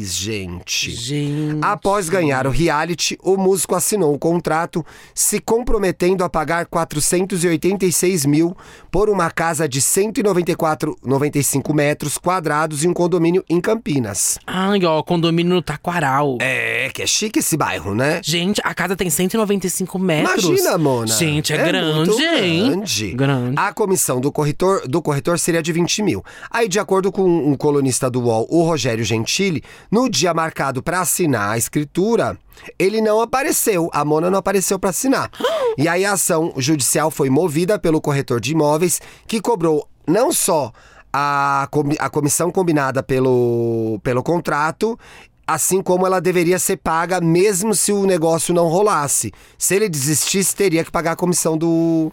gente. 0.00 0.90
Gente. 0.90 1.58
Após 1.62 2.08
ganhar 2.08 2.46
o 2.46 2.50
reality, 2.50 3.18
o 3.22 3.36
músico 3.36 3.74
assinou 3.74 4.14
um 4.14 4.18
contrato 4.18 4.84
se 5.14 5.40
comprometendo 5.40 6.24
a 6.24 6.30
pagar 6.30 6.66
486 6.66 8.26
mil 8.26 8.56
por 8.90 9.10
uma 9.10 9.30
casa 9.30 9.68
de 9.68 9.80
194,95 9.80 11.74
metros 11.74 12.16
quadrados 12.16 12.84
em 12.84 12.88
um 12.88 12.94
condomínio 12.94 13.44
em 13.48 13.60
Campinas. 13.60 14.38
Ai, 14.46 14.84
ó, 14.84 15.02
condomínio 15.02 15.54
no 15.54 15.62
Taquaral. 15.62 16.38
É, 16.40 16.88
que 16.92 17.02
é 17.02 17.06
chique 17.06 17.40
esse 17.40 17.56
bairro, 17.56 17.94
né? 17.94 18.20
Gente, 18.22 18.60
a 18.64 18.72
casa 18.74 18.96
tem 18.96 19.10
195 19.10 19.98
metros. 19.98 20.44
Imagina, 20.44 20.78
Mona. 20.78 21.06
Gente, 21.06 21.52
é, 21.52 21.58
muito 21.94 22.16
grande, 22.16 22.44
hein? 22.44 22.70
Grande. 22.70 23.12
Grande. 23.12 23.54
A 23.56 23.72
comissão 23.72 24.20
do 24.20 24.30
corretor, 24.32 24.86
do 24.86 25.02
corretor 25.02 25.38
seria 25.38 25.62
de 25.62 25.72
20 25.72 26.02
mil. 26.02 26.24
Aí, 26.50 26.68
de 26.68 26.78
acordo 26.78 27.10
com 27.12 27.22
um 27.22 27.56
colunista 27.56 28.10
do 28.10 28.20
UOL, 28.20 28.46
o 28.48 28.62
Rogério 28.62 29.04
Gentili, 29.04 29.49
no 29.90 30.08
dia 30.08 30.32
marcado 30.34 30.82
para 30.82 31.00
assinar 31.00 31.50
a 31.50 31.58
escritura, 31.58 32.38
ele 32.78 33.00
não 33.00 33.20
apareceu. 33.20 33.90
A 33.92 34.04
Mona 34.04 34.30
não 34.30 34.38
apareceu 34.38 34.78
para 34.78 34.90
assinar. 34.90 35.30
E 35.76 35.88
aí 35.88 36.04
a 36.04 36.12
ação 36.12 36.52
judicial 36.56 37.10
foi 37.10 37.30
movida 37.30 37.78
pelo 37.78 38.00
corretor 38.00 38.40
de 38.40 38.52
imóveis, 38.52 39.00
que 39.26 39.40
cobrou 39.40 39.88
não 40.06 40.32
só 40.32 40.72
a, 41.12 41.68
a 41.98 42.10
comissão 42.10 42.50
combinada 42.50 43.02
pelo, 43.02 44.00
pelo 44.02 44.22
contrato, 44.22 44.98
assim 45.46 45.82
como 45.82 46.06
ela 46.06 46.20
deveria 46.20 46.58
ser 46.58 46.76
paga 46.76 47.20
mesmo 47.20 47.74
se 47.74 47.92
o 47.92 48.06
negócio 48.06 48.54
não 48.54 48.68
rolasse. 48.68 49.32
Se 49.58 49.74
ele 49.74 49.88
desistisse, 49.88 50.54
teria 50.54 50.84
que 50.84 50.90
pagar 50.90 51.12
a 51.12 51.16
comissão 51.16 51.58
do, 51.58 52.12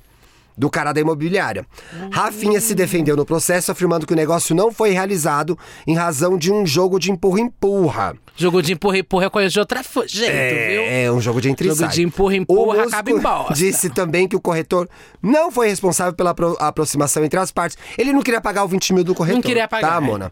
do 0.57 0.69
cara 0.69 0.91
da 0.91 0.99
imobiliária. 0.99 1.65
Rafinha 2.11 2.59
se 2.59 2.73
defendeu 2.73 3.15
no 3.15 3.25
processo, 3.25 3.71
afirmando 3.71 4.07
que 4.07 4.13
o 4.13 4.15
negócio 4.15 4.55
não 4.55 4.71
foi 4.71 4.89
realizado 4.91 5.57
em 5.85 5.95
razão 5.95 6.37
de 6.37 6.51
um 6.51 6.65
jogo 6.65 6.99
de 6.99 7.11
empurra-empurra. 7.11 8.15
Jogo 8.35 8.61
de 8.61 8.73
empurra, 8.73 8.99
empurra 8.99 9.25
é 9.25 9.29
coisa 9.29 9.49
de 9.49 9.59
outra 9.59 9.81
jeito, 10.07 10.31
viu? 10.31 10.81
É, 10.81 11.03
é 11.05 11.11
um 11.11 11.19
jogo 11.19 11.41
de 11.41 11.49
entre 11.49 11.67
Jogo 11.69 11.87
de 11.87 12.03
empurra, 12.03 12.35
empurra, 12.35 12.61
O 12.61 12.65
músico 12.67 12.87
acaba 12.89 13.11
em 13.11 13.19
bosta. 13.19 13.53
Disse 13.57 13.89
também 13.89 14.27
que 14.27 14.35
o 14.35 14.39
corretor 14.39 14.87
não 15.21 15.51
foi 15.51 15.67
responsável 15.67 16.13
pela 16.13 16.31
apro- 16.31 16.55
aproximação 16.59 17.23
entre 17.25 17.39
as 17.39 17.51
partes. 17.51 17.77
Ele 17.97 18.13
não 18.13 18.21
queria 18.21 18.39
pagar 18.39 18.63
o 18.63 18.67
20 18.67 18.93
mil 18.93 19.03
do 19.03 19.15
corretor. 19.15 19.37
Não 19.37 19.41
queria 19.41 19.67
pagar, 19.67 19.89
Tá, 19.89 19.97
é. 19.97 19.99
Mona? 19.99 20.31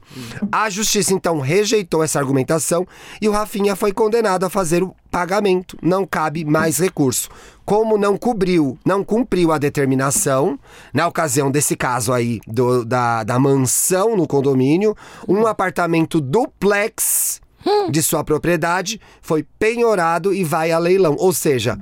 A 0.51 0.69
justiça, 0.69 1.13
então, 1.13 1.39
rejeitou 1.39 2.03
essa 2.03 2.19
argumentação 2.19 2.85
e 3.19 3.27
o 3.27 3.31
Rafinha 3.31 3.75
foi 3.75 3.91
condenado 3.91 4.45
a 4.45 4.49
fazer 4.51 4.83
o 4.83 4.95
pagamento. 5.09 5.75
Não 5.81 6.05
cabe 6.05 6.45
mais 6.45 6.77
recurso. 6.77 7.29
Como 7.65 7.97
não 7.97 8.15
cobriu, 8.17 8.77
não 8.85 9.03
cumpriu 9.03 9.51
a 9.51 9.57
determinação, 9.57 10.59
na 10.93 11.07
ocasião 11.07 11.49
desse 11.49 11.75
caso 11.75 12.13
aí 12.13 12.39
do- 12.47 12.85
da, 12.85 13.23
da 13.23 13.39
mansão 13.39 14.15
no 14.15 14.27
condomínio, 14.27 14.95
um 15.27 15.47
apartamento 15.47 16.21
duplex 16.21 17.41
de 17.89 18.03
sua 18.03 18.23
propriedade 18.23 19.01
foi 19.21 19.43
penhorado 19.57 20.31
e 20.31 20.43
vai 20.43 20.71
a 20.71 20.77
leilão. 20.77 21.15
Ou 21.17 21.33
seja, 21.33 21.79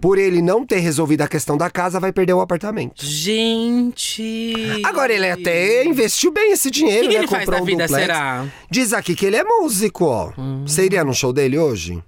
por 0.00 0.16
ele 0.18 0.40
não 0.40 0.64
ter 0.64 0.78
resolvido 0.78 1.20
a 1.22 1.28
questão 1.28 1.58
da 1.58 1.68
casa, 1.68 2.00
vai 2.00 2.12
perder 2.12 2.32
o 2.32 2.40
apartamento. 2.40 3.04
Gente. 3.04 4.82
Agora 4.84 5.12
ele 5.12 5.28
até 5.30 5.84
investiu 5.84 6.32
bem 6.32 6.52
esse 6.52 6.70
dinheiro, 6.70 7.02
que 7.02 7.08
que 7.08 7.14
né? 7.14 7.20
ele 7.20 7.28
faz 7.28 7.44
Comprou 7.44 7.58
da 7.58 7.62
um 7.62 7.66
vida, 7.66 7.86
duplex. 7.86 8.06
será? 8.06 8.42
Hum. 8.44 8.48
Diz 8.70 8.92
aqui 8.92 9.14
que 9.14 9.26
ele 9.26 9.36
é 9.36 9.44
músico, 9.44 10.04
ó. 10.06 10.32
Você 10.66 10.84
iria 10.86 11.04
no 11.04 11.12
show 11.14 11.32
dele 11.32 11.58
hoje? 11.58 12.02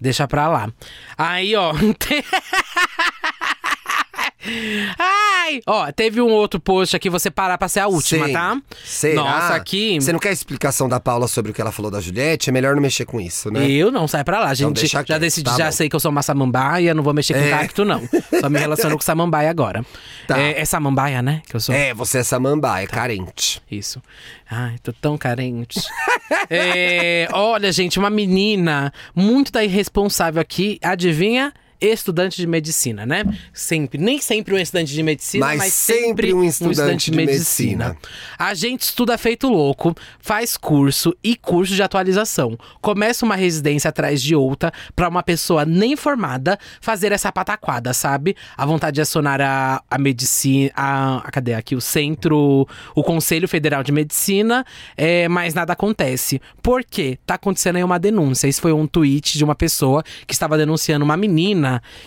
Deixa 0.00 0.28
pra 0.28 0.48
lá. 0.48 0.70
Aí, 1.16 1.54
ó. 1.56 1.72
Ai! 4.98 5.60
Ó, 5.66 5.90
teve 5.92 6.20
um 6.20 6.30
outro 6.30 6.58
post 6.58 6.96
aqui, 6.96 7.08
você 7.08 7.30
parar 7.30 7.56
pra 7.58 7.68
ser 7.68 7.80
a 7.80 7.86
última, 7.88 8.26
Sim. 8.26 8.32
tá? 8.32 8.60
Será? 8.84 9.14
Nossa, 9.14 9.54
aqui. 9.54 9.98
Você 10.00 10.12
não 10.12 10.18
quer 10.18 10.32
explicação 10.32 10.88
da 10.88 10.98
Paula 10.98 11.28
sobre 11.28 11.50
o 11.50 11.54
que 11.54 11.60
ela 11.60 11.70
falou 11.72 11.90
da 11.90 12.00
Juliette? 12.00 12.50
É 12.50 12.52
melhor 12.52 12.74
não 12.74 12.82
mexer 12.82 13.04
com 13.04 13.20
isso, 13.20 13.50
né? 13.50 13.68
Eu 13.70 13.90
não, 13.90 14.08
sai 14.08 14.24
pra 14.24 14.40
lá, 14.40 14.52
gente. 14.54 14.74
deixa 14.74 14.98
já 14.98 15.04
quieto, 15.04 15.20
decidi, 15.20 15.44
tá 15.50 15.56
já 15.56 15.66
bom. 15.66 15.72
sei 15.72 15.88
que 15.88 15.96
eu 15.96 16.00
sou 16.00 16.10
uma 16.10 16.22
samambaia, 16.22 16.92
não 16.94 17.02
vou 17.02 17.14
mexer 17.14 17.34
com 17.34 17.40
É. 17.40 17.50
cacto, 17.50 17.84
não. 17.84 18.02
Só 18.40 18.48
me 18.50 18.58
relaciono 18.58 18.96
com 18.96 19.02
samambaia 19.02 19.48
agora. 19.50 19.84
Tá. 20.26 20.38
É, 20.38 20.60
é 20.60 20.64
samambaia, 20.64 21.22
né? 21.22 21.42
Que 21.48 21.54
eu 21.56 21.60
sou. 21.60 21.74
É, 21.74 21.94
você 21.94 22.18
é 22.18 22.22
samambaia, 22.22 22.84
é 22.84 22.86
carente. 22.86 23.62
Isso. 23.70 24.02
Ai, 24.50 24.76
tô 24.82 24.92
tão 24.92 25.16
carente. 25.18 25.80
É, 26.50 27.28
olha, 27.32 27.70
gente, 27.72 27.98
uma 27.98 28.10
menina 28.10 28.92
muito 29.14 29.50
da 29.52 29.64
irresponsável 29.64 30.40
aqui, 30.40 30.78
adivinha? 30.82 31.52
Estudante 31.80 32.36
de 32.36 32.46
medicina, 32.46 33.04
né? 33.04 33.24
Sempre, 33.52 33.98
nem 33.98 34.20
sempre 34.20 34.54
um 34.54 34.58
estudante 34.58 34.92
de 34.92 35.02
medicina, 35.02 35.46
Mas 35.46 35.58
mas, 35.58 35.72
sempre 35.74 36.32
um 36.32 36.44
estudante 36.44 37.10
de 37.10 37.16
medicina. 37.16 37.96
A 38.38 38.54
gente 38.54 38.82
estuda 38.82 39.16
feito 39.18 39.48
louco, 39.48 39.94
faz 40.20 40.56
curso 40.56 41.14
e 41.22 41.36
curso 41.36 41.74
de 41.74 41.82
atualização. 41.82 42.56
Começa 42.80 43.24
uma 43.24 43.36
residência 43.36 43.88
atrás 43.88 44.22
de 44.22 44.34
outra 44.34 44.72
pra 44.94 45.08
uma 45.08 45.22
pessoa 45.22 45.64
nem 45.64 45.96
formada 45.96 46.58
fazer 46.80 47.12
essa 47.12 47.30
pataquada, 47.32 47.92
sabe? 47.92 48.36
A 48.56 48.64
vontade 48.64 48.94
de 48.96 49.00
acionar 49.00 49.40
a, 49.40 49.82
a 49.90 49.98
medicina, 49.98 50.70
a, 50.74 51.18
a- 51.18 51.30
cadê 51.30 51.54
aqui 51.54 51.74
o 51.74 51.80
centro, 51.80 52.66
o 52.94 53.02
Conselho 53.02 53.48
Federal 53.48 53.82
de 53.82 53.92
Medicina, 53.92 54.64
é, 54.96 55.28
mas 55.28 55.52
nada 55.54 55.72
acontece. 55.72 56.40
Por 56.62 56.84
quê? 56.84 57.18
Tá 57.26 57.34
acontecendo 57.34 57.76
aí 57.76 57.84
uma 57.84 57.98
denúncia. 57.98 58.46
Isso 58.48 58.60
foi 58.60 58.72
um 58.72 58.86
tweet 58.86 59.36
de 59.36 59.44
uma 59.44 59.54
pessoa 59.54 60.02
que 60.26 60.32
estava 60.32 60.56
denunciando 60.56 61.04
uma 61.04 61.16
menina 61.16 61.65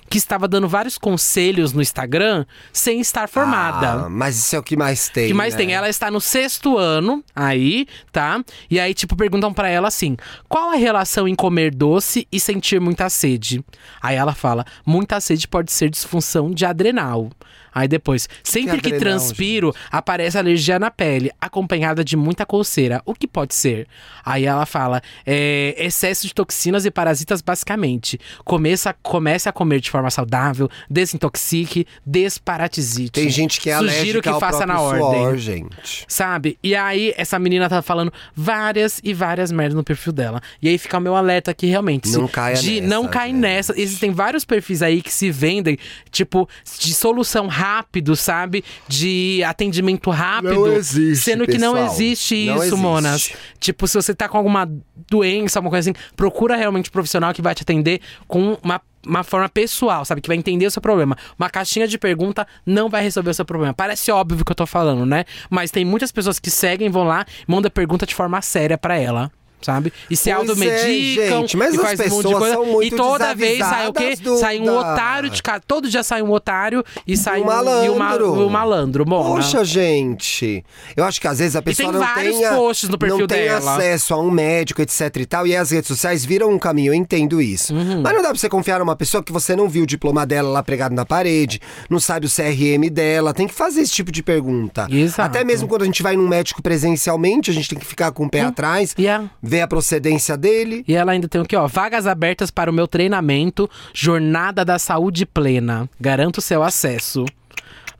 que 0.10 0.18
estava 0.18 0.47
dando 0.47 0.68
vários 0.68 0.97
conselhos 0.97 1.74
no 1.74 1.82
Instagram 1.82 2.45
sem 2.72 2.99
estar 2.99 3.28
formada. 3.28 4.05
Ah, 4.05 4.10
mas 4.10 4.38
isso 4.38 4.55
é 4.55 4.60
o 4.60 4.64
que 4.64 4.76
mais 4.76 5.10
tem. 5.10 5.26
O 5.26 5.28
que 5.28 5.34
mais 5.34 5.53
né? 5.53 5.57
tem? 5.57 5.74
Ela 5.74 5.89
está 5.89 6.10
no 6.12 6.22
sexto 6.22 6.78
ano, 6.78 7.24
aí, 7.36 7.88
tá? 8.12 8.43
E 8.70 8.80
aí, 8.80 8.93
tipo, 8.93 9.16
perguntam 9.16 9.53
pra 9.53 9.70
ela 9.70 9.88
assim: 9.88 10.16
qual 10.47 10.72
a 10.72 10.76
relação 10.76 11.28
em 11.28 11.36
comer 11.36 11.74
doce 11.74 12.28
e 12.32 12.39
sentir 12.39 12.80
muita 12.80 13.10
sede? 13.10 13.64
Aí 14.01 14.16
ela 14.16 14.34
fala: 14.34 14.66
muita 14.86 15.20
sede 15.20 15.47
pode 15.47 15.72
ser 15.72 15.89
disfunção 15.89 16.51
de 16.51 16.66
adrenal. 16.66 17.30
Aí 17.74 17.88
depois, 17.88 18.28
sempre 18.43 18.82
que, 18.82 18.93
adrenal, 18.93 19.17
transpiro, 19.20 19.76
aparece 19.91 20.38
alergia 20.38 20.80
na 20.80 20.91
pele, 20.91 21.32
acompanhada 21.39 22.03
de 22.03 22.15
muita 22.17 22.45
coceira. 22.45 23.01
O 23.05 23.13
que 23.13 23.28
pode 23.28 23.53
ser? 23.55 23.88
Aí 24.26 24.45
ela 24.45 24.65
fala: 24.65 25.01
é, 25.26 25.76
excesso 25.78 26.28
de 26.28 26.34
toxinas 26.34 26.86
e 26.86 26.91
parasitas, 26.91 27.41
basicamente. 27.41 28.20
Começa, 28.43 28.95
comece 29.01 29.47
a 29.49 29.51
comer 29.51 29.80
de 29.80 29.89
forma 29.89 30.09
saudável, 30.09 30.70
desintoxique, 30.89 31.86
desparatizite. 32.05 33.11
Tem 33.11 33.30
gente 33.30 33.59
que 33.59 33.70
é 33.70 33.78
Sugiro 33.78 34.22
que 34.22 34.30
faça 34.39 34.65
na 34.65 34.76
próprio 34.76 35.03
ordem. 35.03 35.22
suor, 35.22 35.38
gente. 35.38 36.05
Sabe? 36.07 36.57
E 36.63 36.76
aí, 36.76 37.13
essa 37.17 37.38
menina 37.39 37.70
tá 37.70 37.82
falando 37.82 38.11
várias 38.36 38.99
e 39.03 39.13
várias 39.13 39.51
merdas 39.51 39.76
no 39.76 39.84
perfil 39.84 40.13
dela. 40.13 40.41
E 40.61 40.67
aí 40.70 40.78
fica 40.78 40.97
o 40.97 41.01
meu 41.01 41.15
alerta 41.15 41.51
aqui, 41.51 41.67
realmente. 41.67 42.09
Não 42.09 42.28
caia 42.28 42.55
de, 42.55 42.82
nessa, 42.82 42.88
Não 42.88 43.07
cai 43.07 43.30
gente. 43.30 43.39
nessa. 43.39 43.80
Existem 43.80 44.11
vários 44.11 44.45
perfis 44.45 44.82
aí 44.82 45.01
que 45.01 45.11
se 45.11 45.32
vendem, 45.32 45.78
tipo, 46.11 46.47
de 46.80 46.93
solução 46.93 47.47
rápido, 47.60 48.16
sabe? 48.16 48.64
De 48.88 49.43
atendimento 49.43 50.10
rápido. 50.10 50.53
Não 50.55 50.68
existe, 50.74 51.24
Sendo 51.24 51.45
que 51.45 51.57
não 51.57 51.78
existe 51.78 52.45
Não 52.45 52.55
isso, 52.55 52.64
existe. 52.64 52.80
Monas. 52.80 53.34
Tipo, 53.60 53.86
se 53.86 53.95
você 53.95 54.16
tá 54.16 54.30
com 54.30 54.38
alguma 54.38 54.70
doença, 55.10 55.60
alguma 55.60 55.72
coisa 55.72 55.89
assim, 55.89 55.99
procura 56.16 56.55
realmente 56.55 56.89
um 56.89 56.93
profissional 56.93 57.34
que 57.34 57.41
vai 57.41 57.53
te 57.53 57.64
atender 57.64 57.99
com 58.28 58.57
uma. 58.64 58.82
Uma 59.07 59.24
forma 59.24 59.47
pessoal, 59.47 60.03
sabe? 60.03 60.20
Que 60.20 60.28
vai 60.28 60.36
entender 60.36 60.66
o 60.66 60.72
seu 60.72 60.82
problema. 60.82 61.16
Uma 61.39 61.49
caixinha 61.49 61.88
de 61.88 61.97
pergunta 61.97 62.45
não 62.66 62.89
vai 62.89 63.01
resolver 63.01 63.30
o 63.30 63.34
seu 63.34 63.45
problema. 63.45 63.74
Parece 63.74 64.12
óbvio 64.12 64.43
que 64.43 64.51
eu 64.51 64.55
tô 64.55 64.66
falando, 64.66 65.05
né? 65.05 65.24
Mas 65.49 65.72
tem 65.72 65.86
muitas 65.86 66.12
pessoas 66.12 66.38
que 66.38 66.51
seguem, 66.51 66.89
vão 66.89 67.05
lá, 67.05 67.26
mandam 67.47 67.72
pergunta 67.72 68.05
de 68.05 68.14
forma 68.14 68.41
séria 68.41 68.78
pra 68.78 68.97
ela. 68.97 69.32
Sabe? 69.62 69.91
E 70.10 70.16
se 70.16 70.24
Pois 70.32 70.36
é, 70.36 70.39
automedicam. 70.39 71.41
gente, 71.41 71.57
mas 71.57 71.74
e 71.74 71.78
as 71.78 71.84
faz 71.84 71.99
um 71.99 72.03
monte 72.03 72.10
de 72.10 72.24
pessoas 72.24 72.38
coisa. 72.39 72.53
são 72.55 72.66
muito 72.66 72.93
E 72.93 72.97
toda 72.97 73.34
vez 73.36 73.60
sai 73.60 73.88
o 73.88 73.93
quê? 73.93 74.14
Sai 74.39 74.60
um 74.60 74.78
otário 74.78 75.30
de 75.30 75.43
casa. 75.43 75.62
Todo 75.68 75.89
dia 75.89 76.03
sai 76.03 76.22
um 76.22 76.32
otário 76.32 76.84
e 77.05 77.18
sai 77.18 77.41
Um 77.41 77.45
um, 77.47 77.84
e 77.86 77.89
o 77.89 77.95
ma- 77.97 78.05
malandro. 78.10 78.45
o 78.45 78.49
malandro. 78.49 79.05
Mona. 79.07 79.36
Poxa, 79.36 79.64
gente. 79.66 80.64
Eu 80.95 81.03
acho 81.03 81.20
que 81.20 81.28
às 81.28 81.39
vezes 81.39 81.55
a 81.55 81.62
pessoa 81.62 81.91
tem 81.91 81.99
não 82.01 82.14
tenha, 82.16 82.53
posts 82.53 82.89
no 82.89 82.97
perfil 82.97 83.20
não 83.20 83.28
tem 83.28 83.43
dela. 83.45 83.76
acesso 83.76 84.14
a 84.14 84.20
um 84.22 84.32
médico, 84.32 84.82
etc 84.82 85.16
e 85.18 85.26
tal. 85.26 85.45
E 85.47 85.55
as 85.55 85.72
redes 85.72 85.88
sociais 85.88 86.24
viram 86.24 86.49
um 86.51 86.60
caminho, 86.60 86.91
eu 86.91 86.95
entendo 86.95 87.41
isso. 87.41 87.74
Uhum. 87.74 88.01
Mas 88.01 88.14
não 88.14 88.22
dá 88.22 88.30
pra 88.30 88.38
você 88.38 88.49
confiar 88.49 88.80
numa 88.80 88.95
pessoa 88.95 89.24
que 89.24 89.32
você 89.32 89.55
não 89.55 89.68
viu 89.68 89.84
o 89.84 89.88
diploma 89.88 90.26
dela 90.26 90.49
lá 90.49 90.64
pregado 90.64 90.95
na 90.95 91.05
parede, 91.05 91.60
não 91.89 91.99
sabe 91.99 92.26
o 92.26 92.30
CRM 92.30 92.89
dela. 92.89 93.34
Tem 93.34 93.47
que 93.47 93.53
fazer 93.53 93.82
esse 93.82 93.91
tipo 93.91 94.12
de 94.12 94.24
pergunta. 94.24 94.88
Exato. 94.89 95.22
Até 95.22 95.43
mesmo 95.43 95.68
quando 95.68 95.82
a 95.82 95.86
gente 95.86 96.01
vai 96.03 96.16
num 96.16 96.28
médico 96.28 96.62
presencialmente, 96.62 97.49
a 97.51 97.53
gente 97.53 97.70
tem 97.70 97.78
que 97.80 97.86
ficar 97.86 98.12
com 98.12 98.26
o 98.26 98.30
pé 98.30 98.41
atrás. 98.41 98.95
yeah. 98.97 99.30
Ver 99.50 99.62
a 99.62 99.68
procedência 99.68 100.38
dele. 100.38 100.84
E 100.88 100.93
ela 100.95 101.12
ainda 101.12 101.28
tem 101.28 101.41
o 101.41 101.45
quê, 101.45 101.56
ó? 101.56 101.68
Vagas 101.68 102.06
abertas 102.06 102.52
para 102.52 102.70
o 102.70 102.74
meu 102.74 102.88
treinamento, 102.88 103.70
Jornada 103.93 104.64
da 104.64 104.78
Saúde 104.78 105.26
Plena. 105.26 105.89
Garanto 106.00 106.39
seu 106.39 106.62
acesso. 106.64 107.26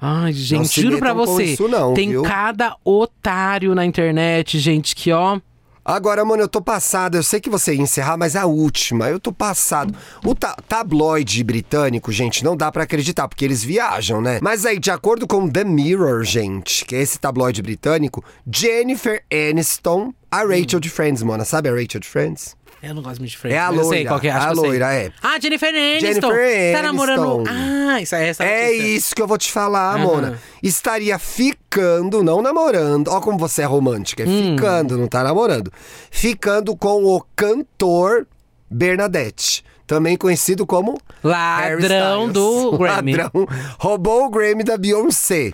Ai, 0.02 0.32
gente, 0.32 0.70
se 0.70 0.82
juro 0.82 0.98
pra 1.00 1.14
você. 1.14 1.44
isso 1.44 1.68
não, 1.68 1.94
tem 1.94 2.10
viu? 2.10 2.24
cada 2.24 2.76
otário 2.86 3.76
na 3.76 3.86
internet, 3.86 4.58
gente, 4.58 4.96
que 4.96 5.12
ó. 5.12 5.40
Agora, 5.84 6.24
mano, 6.24 6.44
eu 6.44 6.48
tô 6.48 6.62
passado. 6.62 7.16
Eu 7.18 7.24
sei 7.24 7.40
que 7.42 7.50
você 7.50 7.74
ia 7.74 7.82
encerrar, 7.82 8.16
mas 8.16 8.36
a 8.36 8.46
última, 8.46 9.10
eu 9.10 9.20
tô 9.20 9.32
passado. 9.34 9.94
O 10.24 10.36
ta- 10.36 10.56
tabloide 10.68 11.44
britânico, 11.44 12.12
gente, 12.12 12.44
não 12.44 12.56
dá 12.56 12.72
pra 12.72 12.84
acreditar, 12.84 13.28
porque 13.28 13.44
eles 13.44 13.64
viajam, 13.64 14.22
né? 14.22 14.40
Mas 14.42 14.66
aí, 14.68 14.78
de 14.78 14.92
acordo 14.92 15.26
com 15.26 15.50
The 15.50 15.64
Mirror, 15.64 16.24
gente, 16.24 16.86
que 16.86 16.96
é 16.96 17.02
esse 17.02 17.18
tabloide 17.20 17.62
britânico, 17.64 18.24
Jennifer 18.50 19.24
Aniston, 19.32 20.14
a 20.32 20.44
Rachel 20.44 20.80
de 20.80 20.90
Friends, 20.90 21.24
mona. 21.24 21.44
Sabe 21.46 21.70
a 21.70 21.72
Rachel 21.72 22.00
de 22.00 22.08
Friends? 22.08 22.56
Eu 22.82 22.94
não 22.96 23.02
gosto 23.02 23.20
muito 23.20 23.32
de 23.32 23.38
Friends. 23.38 23.58
É 23.58 23.60
a 23.60 23.68
mas 23.72 23.78
eu 23.80 23.84
sei 23.86 23.92
loira, 23.98 24.10
qual 24.10 24.20
que 24.22 24.28
é, 24.28 24.32
acho 24.32 24.46
a 24.48 24.50
que 24.52 24.56
loira, 24.56 24.94
é. 24.94 25.12
Ah, 25.22 25.38
Jennifer 25.40 25.70
Aniston. 25.70 26.00
Jennifer 26.08 26.74
Tá 26.76 26.82
namorando. 26.82 27.44
Aniston. 27.50 27.90
Ah, 27.90 28.02
isso 28.02 28.16
é 28.16 28.28
essa 28.30 28.44
É 28.46 28.72
isso 28.72 29.14
que 29.16 29.22
eu 29.22 29.28
vou 29.28 29.38
te 29.38 29.52
falar, 29.52 29.96
Aham. 29.96 30.04
Mona. 30.06 30.40
Estaria 30.64 31.20
ficando, 31.20 32.24
não 32.24 32.42
namorando. 32.42 33.10
Ó 33.10 33.20
como 33.20 33.38
você 33.38 33.64
é 33.64 33.66
romântica. 33.66 34.24
É 34.24 34.28
Hum. 34.28 34.56
ficando, 34.56 34.98
não 34.98 35.08
tá 35.08 35.24
namorando. 35.24 35.72
Ficando 36.10 36.74
com 36.78 37.04
o 37.04 37.22
cantor 37.36 38.26
Bernadette. 38.70 39.64
Também 39.86 40.16
conhecido 40.16 40.66
como 40.68 40.98
Ladrão 41.24 42.30
do 42.32 42.78
Grammy. 42.80 43.16
Ladrão. 43.16 43.32
Roubou 43.80 44.26
o 44.26 44.30
Grammy 44.30 44.64
da 44.64 44.78
Beyoncé. 44.78 45.52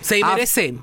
Sem 0.00 0.22
A- 0.22 0.28
merecer. 0.28 0.74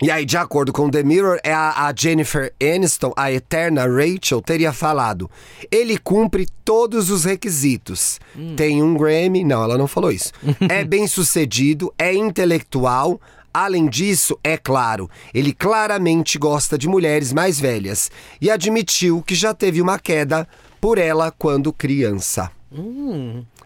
E 0.00 0.12
aí, 0.12 0.24
de 0.24 0.36
acordo 0.36 0.72
com 0.72 0.88
The 0.88 1.02
Mirror, 1.02 1.40
é 1.42 1.52
a, 1.52 1.86
a 1.86 1.94
Jennifer 1.94 2.52
Aniston, 2.62 3.12
a 3.16 3.32
eterna 3.32 3.84
Rachel, 3.84 4.40
teria 4.40 4.72
falado: 4.72 5.28
ele 5.72 5.98
cumpre 5.98 6.46
todos 6.64 7.10
os 7.10 7.24
requisitos. 7.24 8.20
Tem 8.56 8.80
um 8.82 8.94
Grammy. 8.94 9.42
Não, 9.42 9.62
ela 9.62 9.76
não 9.76 9.88
falou 9.88 10.12
isso. 10.12 10.32
é 10.70 10.84
bem 10.84 11.06
sucedido, 11.08 11.92
é 11.98 12.14
intelectual. 12.14 13.20
Além 13.52 13.88
disso, 13.88 14.38
é 14.44 14.56
claro, 14.56 15.10
ele 15.34 15.52
claramente 15.52 16.38
gosta 16.38 16.78
de 16.78 16.86
mulheres 16.86 17.32
mais 17.32 17.58
velhas 17.58 18.10
e 18.40 18.50
admitiu 18.50 19.20
que 19.22 19.34
já 19.34 19.52
teve 19.52 19.82
uma 19.82 19.98
queda 19.98 20.46
por 20.80 20.96
ela 20.98 21.32
quando 21.36 21.72
criança. 21.72 22.52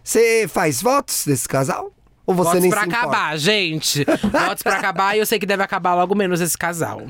Você 0.02 0.46
faz 0.48 0.80
votos 0.80 1.24
desse 1.26 1.46
casal? 1.46 1.92
Ou 2.26 2.34
você 2.34 2.44
Votos 2.50 2.62
nem 2.62 2.70
pra 2.70 2.80
se 2.82 2.86
importa? 2.88 3.06
acabar, 3.06 3.36
gente. 3.38 4.04
Votos 4.04 4.62
pra 4.62 4.76
acabar 4.76 5.16
e 5.16 5.18
eu 5.20 5.26
sei 5.26 5.38
que 5.38 5.46
deve 5.46 5.62
acabar 5.62 5.94
logo 5.94 6.14
menos 6.14 6.40
esse 6.40 6.56
casal. 6.56 7.02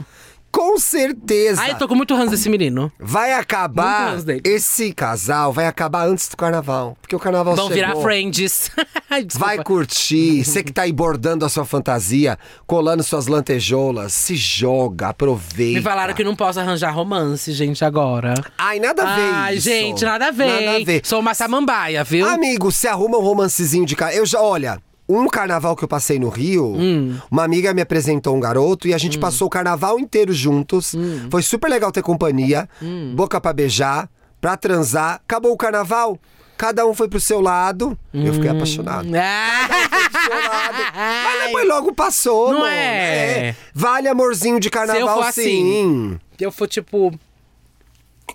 Com 0.50 0.78
certeza. 0.78 1.62
Ai, 1.62 1.70
eu 1.70 1.78
tô 1.78 1.88
com 1.88 1.94
muito 1.94 2.14
ranço 2.14 2.32
desse 2.32 2.50
menino. 2.50 2.92
Vai 3.00 3.30
Muito 3.30 3.40
acabar. 3.40 4.10
antes 4.12 4.22
dele. 4.24 4.42
Esse 4.44 4.92
casal 4.92 5.50
vai 5.50 5.66
acabar 5.66 6.06
antes 6.06 6.28
do 6.28 6.36
carnaval. 6.36 6.94
Porque 7.00 7.16
o 7.16 7.18
carnaval 7.18 7.56
Vão 7.56 7.68
chegou. 7.70 7.74
virar 7.74 7.96
friends. 8.02 8.70
Ai. 9.08 9.26
Vai 9.32 9.64
curtir. 9.64 10.44
Você 10.44 10.62
que 10.62 10.70
tá 10.70 10.82
aí 10.82 10.92
bordando 10.92 11.46
a 11.46 11.48
sua 11.48 11.64
fantasia, 11.64 12.38
colando 12.66 13.02
suas 13.02 13.28
lantejoulas, 13.28 14.12
se 14.12 14.36
joga, 14.36 15.08
aproveita. 15.08 15.78
Me 15.78 15.82
falaram 15.82 16.12
que 16.12 16.22
não 16.22 16.36
posso 16.36 16.60
arranjar 16.60 16.90
romance, 16.90 17.50
gente, 17.52 17.82
agora. 17.82 18.34
Ai, 18.58 18.78
nada 18.78 19.04
a 19.04 19.14
ver 19.16 19.32
Ai, 19.32 19.54
isso. 19.54 19.70
gente, 19.70 20.04
nada 20.04 20.28
a 20.28 20.30
ver. 20.30 20.66
Nada 20.66 20.76
a 20.76 20.84
ver. 20.84 21.00
Sou 21.02 21.20
uma 21.20 21.32
samambaia, 21.32 22.04
viu? 22.04 22.28
Amigo, 22.28 22.70
você 22.70 22.88
arruma 22.88 23.16
um 23.16 23.22
romancezinho 23.22 23.86
de 23.86 23.96
cara. 23.96 24.14
Eu 24.14 24.26
já, 24.26 24.38
olha. 24.42 24.78
Um 25.14 25.28
carnaval 25.28 25.74
que 25.76 25.84
eu 25.84 25.88
passei 25.88 26.18
no 26.18 26.28
Rio, 26.28 26.74
Hum. 26.76 27.18
uma 27.30 27.44
amiga 27.44 27.72
me 27.74 27.80
apresentou 27.82 28.36
um 28.36 28.40
garoto 28.40 28.86
e 28.88 28.94
a 28.94 28.98
gente 28.98 29.18
passou 29.18 29.46
o 29.46 29.50
carnaval 29.50 29.98
inteiro 29.98 30.32
juntos. 30.32 30.94
Hum. 30.94 31.28
Foi 31.30 31.42
super 31.42 31.68
legal 31.68 31.90
ter 31.92 32.02
companhia, 32.02 32.68
boca 33.14 33.40
pra 33.40 33.52
beijar, 33.52 34.08
pra 34.40 34.56
transar. 34.56 35.16
Acabou 35.24 35.52
o 35.52 35.56
carnaval, 35.56 36.18
cada 36.56 36.86
um 36.86 36.94
foi 36.94 37.08
pro 37.08 37.20
seu 37.20 37.40
lado. 37.40 37.96
Eu 38.12 38.34
fiquei 38.34 38.50
apaixonado. 38.50 39.08
Ah! 39.14 39.68
Pro 40.10 40.20
seu 40.22 40.48
lado. 40.48 40.76
Mas 41.24 41.46
depois 41.46 41.68
logo 41.68 41.94
passou, 41.94 42.52
Não 42.52 42.60
mano. 42.60 42.72
é. 42.72 43.54
Vale 43.74 44.08
amorzinho 44.08 44.60
de 44.60 44.68
carnaval, 44.70 45.16
for 45.22 45.28
assim, 45.28 45.42
sim. 45.42 46.20
Eu 46.40 46.52
for 46.52 46.66
tipo. 46.68 47.12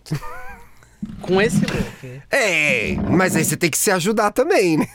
Com 1.21 1.41
esse 1.41 1.59
look. 1.59 2.21
É, 2.32 2.95
mas 3.09 3.36
aí 3.36 3.45
você 3.45 3.55
tem 3.55 3.69
que 3.69 3.78
se 3.78 3.91
ajudar 3.91 4.32
também, 4.32 4.78
né? 4.78 4.88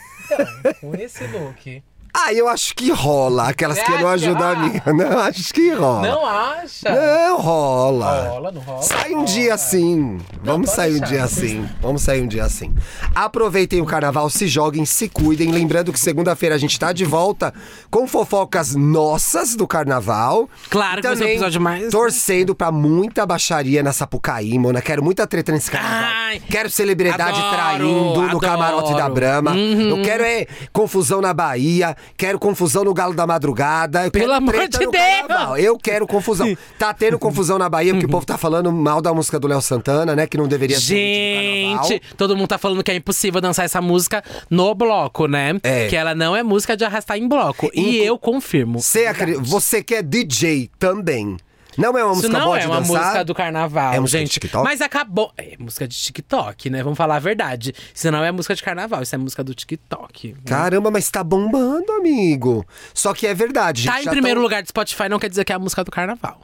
Com 0.81 0.95
esse 0.95 1.27
look. 1.27 1.83
Ah, 2.15 2.33
eu 2.33 2.47
acho 2.47 2.75
que 2.75 2.91
rola. 2.93 3.49
Aquelas 3.49 3.79
que 3.81 3.91
não 3.91 3.97
acha? 4.09 4.27
ajudam 4.27 4.43
a 4.47 4.51
amiga. 4.53 4.93
Não, 4.93 5.19
acho 5.19 5.55
que 5.55 5.71
rola. 5.73 6.09
Não 6.09 6.27
acha? 6.27 6.91
Não, 6.95 7.39
rola. 7.39 8.29
Rola, 8.29 8.53
não 8.53 8.61
rola? 8.61 8.83
Sai 8.83 9.11
um 9.13 9.15
Rola. 9.15 9.25
dia 9.27 9.55
assim. 9.55 10.19
Vamos 10.45 10.67
pode 10.67 10.77
sair 10.77 10.91
um 10.91 10.99
deixar, 11.01 11.07
dia 11.09 11.19
pode 11.21 11.33
assim. 11.33 11.69
Vamos 11.81 12.03
sair 12.03 12.23
um 12.23 12.27
dia 12.27 12.45
assim. 12.45 12.75
Aproveitem 13.15 13.81
o 13.81 13.87
carnaval, 13.87 14.29
se 14.29 14.47
joguem, 14.47 14.85
se 14.85 15.09
cuidem. 15.09 15.51
Lembrando 15.51 15.91
que 15.93 15.99
segunda-feira 15.99 16.55
a 16.55 16.59
gente 16.59 16.79
tá 16.79 16.93
de 16.93 17.05
volta 17.05 17.53
com 17.91 18.07
fofocas 18.07 18.75
nossas 18.75 19.55
do 19.57 19.67
carnaval. 19.67 20.51
Claro 20.69 21.01
que 21.01 21.07
vai 21.09 21.17
ser 21.17 21.23
um 21.23 21.25
também 21.25 21.35
episódio 21.37 21.61
mais- 21.63 21.91
Torcendo 21.91 22.55
pra 22.55 22.71
muita 22.71 23.25
baixaria 23.25 23.83
na 23.83 23.93
Sapucaí, 23.93 24.59
mona. 24.59 24.83
Quero 24.83 25.03
muita 25.03 25.27
treta 25.27 25.51
nesse 25.51 25.71
carnaval. 25.71 26.11
Ai, 26.27 26.43
quero 26.51 26.69
celebridade 26.69 27.39
adoro, 27.41 27.57
traindo 27.57 27.85
no 27.87 28.25
adoro. 28.25 28.39
camarote 28.39 28.95
da 28.95 29.09
Brama. 29.09 29.53
Uhum. 29.53 29.97
Eu 29.97 30.03
quero 30.03 30.23
é 30.25 30.47
confusão 30.75 31.21
na 31.23 31.33
Bahia. 31.33 31.97
Quero 32.17 32.39
confusão 32.39 32.85
no 32.85 32.95
Galo 32.95 33.15
da 33.15 33.27
Madrugada. 33.27 34.05
Eu 34.07 34.11
Pelo 34.11 34.25
quero 34.27 34.37
amor 34.37 34.69
de 34.69 34.79
Deus! 34.79 34.93
carnaval. 34.93 35.57
Eu 35.59 35.79
quero 35.79 36.07
confusão. 36.07 36.57
Tá 36.79 36.93
tendo 36.95 37.19
confusão 37.19 37.59
na 37.59 37.69
Bahia 37.69 37.93
porque 37.93 38.07
o 38.07 38.09
povo 38.09 38.25
tá 38.27 38.37
falando 38.39 38.71
mal 38.73 39.01
da 39.01 39.13
música 39.13 39.39
do 39.39 39.47
Léo 39.49 39.61
Santana, 39.63 40.15
né? 40.15 40.27
Que 40.27 40.37
não 40.37 40.47
deveria 40.49 40.79
ser. 40.79 40.95
Gente, 40.95 42.01
todo 42.17 42.37
mundo 42.37 42.49
tá 42.49 42.59
falando 42.59 42.83
que 42.83 42.91
é 42.91 42.95
impossível 42.97 43.41
dançar 43.41 43.65
essa 43.65 43.81
música 43.81 44.23
no 44.51 44.75
bloco, 44.75 45.27
né? 45.27 45.55
É. 45.63 45.89
Que 45.89 45.97
ela 45.97 46.15
não 46.15 46.37
é 46.37 46.43
música 46.43 46.77
de 46.77 46.85
arrastar 46.85 47.17
em 47.19 47.29
bloco. 47.29 47.71
E 47.75 47.99
eu 47.99 48.19
confirmo. 48.19 48.81
Você, 48.81 49.07
acre- 49.07 49.37
você 49.37 49.83
que 49.83 49.95
é 49.95 50.03
DJ 50.03 50.71
também. 50.79 51.37
Não 51.79 51.97
é 51.97 52.05
uma 52.05 52.15
música 52.15 52.29
não 52.39 52.45
boa 52.45 52.59
é 52.59 52.61
de 52.61 52.67
uma 52.67 52.81
dançar? 52.81 53.03
música 53.05 53.25
do 53.25 53.35
carnaval, 53.35 53.93
É 53.95 54.01
música 54.01 54.19
de 54.19 54.25
gente. 54.25 54.33
TikTok? 54.41 54.65
Mas 54.65 54.81
acabou. 54.81 55.33
É 55.37 55.57
música 55.59 55.89
de 55.89 55.97
TikTok, 55.97 56.71
né? 56.71 56.83
Vamos 56.83 56.97
falar 56.97 57.17
a 57.17 57.19
verdade. 57.19 57.75
Isso 57.95 58.11
não 58.11 58.23
é 58.25 58.31
música 58.33 58.55
de 58.55 58.63
carnaval, 58.63 59.03
isso 59.03 59.15
é 59.15 59.19
música 59.19 59.43
do 59.43 59.55
TikTok. 59.55 60.35
Caramba, 60.45 60.91
mas 60.91 61.11
tá 61.11 61.23
bombando, 61.25 61.91
amigo. 61.93 62.67
Só 62.93 63.15
que 63.15 63.27
é 63.27 63.35
verdade. 63.35 63.87
Tá 63.87 64.03
em 64.03 64.07
primeiro 64.09 64.37
tão- 64.37 64.43
lugar 64.43 64.63
do 64.63 64.69
Spotify 64.69 65.09
não 65.09 65.19
quer 65.19 65.29
dizer 65.31 65.45
que 65.45 65.53
é 65.53 65.57
a 65.57 65.59
música 65.59 65.83
do 65.85 65.91
carnaval. 65.91 66.41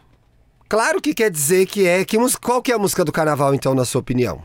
Claro 0.68 1.00
que 1.00 1.14
quer 1.14 1.30
dizer 1.30 1.66
que 1.66 1.86
é. 1.86 2.04
Que 2.04 2.16
Qual 2.40 2.60
que 2.62 2.70
é 2.72 2.74
a 2.74 2.78
música 2.78 3.04
do 3.04 3.10
carnaval, 3.12 3.54
então, 3.54 3.74
na 3.74 3.84
sua 3.84 4.00
opinião? 4.00 4.42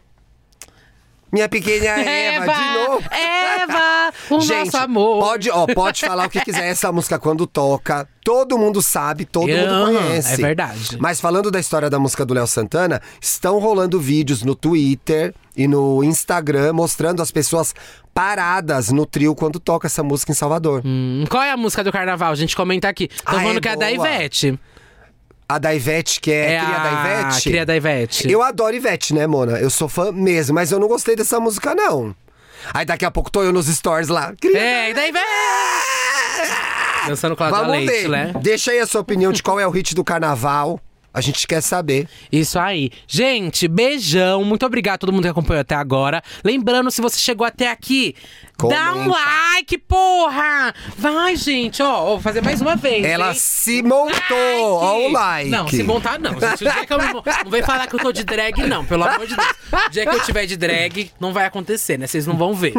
Minha 1.33 1.49
pequena 1.49 1.85
Eva, 1.99 2.53
de 2.53 2.87
novo. 2.87 3.03
Eva, 3.11 4.13
o 4.29 4.39
Gente, 4.39 4.65
nosso 4.65 4.77
amor. 4.77 5.19
Pode, 5.23 5.49
ó, 5.49 5.65
pode 5.65 6.01
falar 6.01 6.27
o 6.27 6.29
que 6.29 6.39
quiser. 6.41 6.67
Essa 6.67 6.89
música, 6.93 7.17
quando 7.17 7.47
toca, 7.47 8.07
todo 8.23 8.57
mundo 8.57 8.81
sabe, 8.83 9.25
todo 9.25 9.47
mundo 9.47 9.67
Aham, 9.73 9.85
conhece. 9.95 10.33
é 10.33 10.37
verdade. 10.37 10.97
Mas 10.99 11.19
falando 11.19 11.49
da 11.49 11.59
história 11.59 11.89
da 11.89 11.97
música 11.99 12.23
do 12.23 12.33
Léo 12.35 12.45
Santana, 12.45 13.01
estão 13.19 13.57
rolando 13.59 13.99
vídeos 13.99 14.43
no 14.43 14.53
Twitter 14.53 15.33
e 15.57 15.67
no 15.67 16.03
Instagram 16.03 16.71
mostrando 16.73 17.21
as 17.21 17.31
pessoas 17.31 17.73
paradas 18.13 18.91
no 18.91 19.05
trio 19.05 19.33
quando 19.35 19.59
toca 19.59 19.87
essa 19.87 20.03
música 20.03 20.31
em 20.31 20.35
Salvador. 20.35 20.81
Hum, 20.85 21.25
qual 21.29 21.41
é 21.41 21.51
a 21.51 21.57
música 21.57 21.83
do 21.83 21.91
carnaval? 21.91 22.35
gente 22.35 22.55
comenta 22.55 22.87
aqui. 22.87 23.07
Tô 23.07 23.13
Ah, 23.25 23.31
falando 23.33 23.57
é 23.57 23.61
que 23.61 23.67
é 23.67 23.71
a 23.71 23.75
da 23.75 23.85
boa. 23.91 24.07
Ivete. 24.07 24.59
A 25.55 25.57
da 25.59 25.73
Ivete, 25.75 26.19
que 26.19 26.31
é, 26.31 26.53
É 26.55 26.59
cria 26.59 26.77
da 26.79 26.89
a 26.89 27.01
Ivete. 27.29 27.43
cria 27.49 27.65
da 27.65 27.75
Ivete. 27.75 28.31
Eu 28.31 28.41
adoro 28.41 28.75
Ivete, 28.75 29.13
né, 29.13 29.27
Mona? 29.27 29.59
Eu 29.59 29.69
sou 29.69 29.87
fã 29.87 30.11
mesmo, 30.11 30.55
mas 30.55 30.71
eu 30.71 30.79
não 30.79 30.87
gostei 30.87 31.15
dessa 31.15 31.39
música, 31.39 31.75
não. 31.75 32.15
Aí 32.73 32.85
daqui 32.85 33.03
a 33.05 33.11
pouco 33.11 33.29
tô 33.31 33.43
eu 33.43 33.51
nos 33.53 33.67
stories 33.67 34.07
lá. 34.07 34.33
Cria 34.39 34.57
É, 34.57 34.93
da 34.93 35.07
Ivete! 35.07 35.25
Dançando 37.07 37.35
Cláudia 37.35 37.59
Vamos 37.59 37.77
Leite, 37.85 37.91
ver. 38.03 38.09
né? 38.09 38.33
Deixa 38.41 38.71
aí 38.71 38.79
a 38.79 38.87
sua 38.87 39.01
opinião 39.01 39.31
de 39.31 39.43
qual 39.43 39.59
é 39.59 39.67
o 39.67 39.69
hit 39.69 39.93
do 39.93 40.03
carnaval. 40.03 40.79
A 41.13 41.21
gente 41.21 41.45
quer 41.45 41.61
saber. 41.61 42.07
Isso 42.31 42.57
aí. 42.57 42.89
Gente, 43.07 43.67
beijão. 43.67 44.43
Muito 44.43 44.65
obrigado 44.65 44.95
a 44.95 44.97
todo 44.97 45.13
mundo 45.13 45.23
que 45.23 45.29
acompanhou 45.29 45.61
até 45.61 45.75
agora. 45.75 46.23
Lembrando, 46.43 46.89
se 46.89 47.01
você 47.01 47.19
chegou 47.19 47.45
até 47.45 47.69
aqui, 47.69 48.15
dá 48.57 48.93
um 48.93 49.03
Comenta. 49.03 49.09
like, 49.09 49.77
porra! 49.77 50.73
Vai, 50.97 51.35
gente, 51.35 51.81
ó. 51.81 52.05
Vou 52.05 52.21
fazer 52.21 52.41
mais 52.41 52.61
uma 52.61 52.75
vez. 52.75 53.03
Ela 53.05 53.29
hein? 53.29 53.35
se 53.37 53.81
montou. 53.81 54.13
Ó 54.61 55.07
o 55.07 55.11
like. 55.11 55.49
Não, 55.49 55.67
se 55.67 55.83
montar 55.83 56.19
não, 56.19 56.39
gente. 56.39 56.65
O 56.65 56.71
dia 56.71 56.85
que 56.85 56.93
eu 56.93 56.97
não, 56.97 57.13
não 57.45 57.51
vem 57.51 57.63
falar 57.63 57.87
que 57.87 57.95
eu 57.95 57.99
tô 57.99 58.11
de 58.11 58.23
drag, 58.23 58.65
não, 58.67 58.85
pelo 58.85 59.03
amor 59.03 59.27
de 59.27 59.35
Deus. 59.35 59.49
O 59.87 59.89
dia 59.89 60.05
que 60.05 60.15
eu 60.15 60.19
tiver 60.21 60.45
de 60.45 60.55
drag, 60.55 61.11
não 61.19 61.33
vai 61.33 61.45
acontecer, 61.45 61.97
né? 61.97 62.07
Vocês 62.07 62.25
não 62.27 62.37
vão 62.37 62.53
ver. 62.53 62.73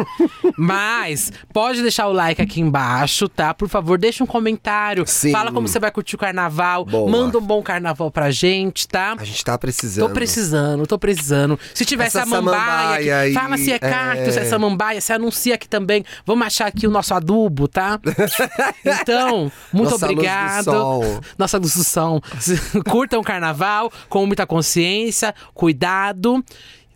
Mas, 0.57 1.31
pode 1.53 1.81
deixar 1.81 2.07
o 2.07 2.13
like 2.13 2.41
aqui 2.41 2.61
embaixo, 2.61 3.27
tá? 3.27 3.53
Por 3.53 3.67
favor, 3.67 3.97
deixa 3.97 4.23
um 4.23 4.27
comentário. 4.27 5.03
Sim. 5.07 5.31
Fala 5.31 5.51
como 5.51 5.67
você 5.67 5.79
vai 5.79 5.91
curtir 5.91 6.15
o 6.15 6.17
carnaval. 6.17 6.85
Boa. 6.85 7.09
Manda 7.09 7.37
um 7.37 7.41
bom 7.41 7.61
carnaval 7.61 8.09
pra 8.09 8.31
gente, 8.31 8.87
tá? 8.87 9.15
A 9.17 9.23
gente 9.23 9.43
tá 9.43 9.57
precisando. 9.57 10.07
Tô 10.07 10.13
precisando, 10.13 10.87
tô 10.87 10.97
precisando. 10.97 11.59
Se 11.73 11.85
tiver 11.85 12.05
Essa 12.05 12.21
samambaia, 12.21 12.57
samambaia 12.57 13.21
aqui, 13.23 13.33
fala 13.33 13.57
se 13.57 13.71
é 13.71 13.79
cactus, 13.79 14.33
se 14.33 14.39
é 14.39 14.43
é. 14.43 14.45
samambaia, 14.45 15.01
se 15.01 15.13
anuncia 15.13 15.55
aqui 15.55 15.64
aqui 15.65 15.69
também. 15.69 16.05
Vamos 16.25 16.45
achar 16.47 16.67
aqui 16.67 16.87
o 16.87 16.91
nosso 16.91 17.13
adubo, 17.13 17.67
tá? 17.67 17.99
Então, 18.85 19.51
muito 19.73 19.91
Nossa 19.91 20.05
luz 20.05 20.15
do 20.15 20.19
obrigado. 20.19 20.63
sol. 20.65 21.19
Nossa 21.37 21.57
luz 21.57 21.75
do 21.75 21.83
som. 21.83 22.21
Curtam 22.89 23.19
o 23.19 23.23
carnaval 23.23 23.91
com 24.07 24.25
muita 24.25 24.45
consciência, 24.45 25.33
cuidado. 25.53 26.43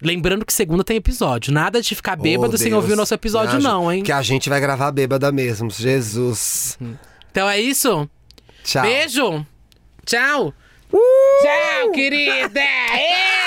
Lembrando 0.02 0.46
que 0.46 0.54
segunda 0.54 0.84
tem 0.84 0.96
episódio. 0.98 1.52
Nada 1.54 1.82
de 1.82 1.94
ficar 1.94 2.16
bêbado 2.16 2.56
Oh, 2.56 2.58
sem 2.58 2.74
ouvir 2.74 2.94
o 2.94 2.96
nosso 2.96 3.14
episódio, 3.14 3.58
Ah, 3.58 3.60
não, 3.60 3.92
hein? 3.92 4.02
Que 4.04 4.12
a 4.14 4.22
gente 4.22 4.48
vai 4.50 4.62
gravar 4.62 4.92
bêbada 4.92 5.30
mesmo. 5.32 5.70
Jesus. 5.70 6.78
Então 7.32 7.50
é 7.50 7.60
isso. 7.60 8.10
Tchau. 8.64 8.82
Beijo. 8.84 9.46
Tchau. 10.06 10.54
Tchau, 10.92 11.92
querida. 11.94 12.62
Ê! 12.62 13.40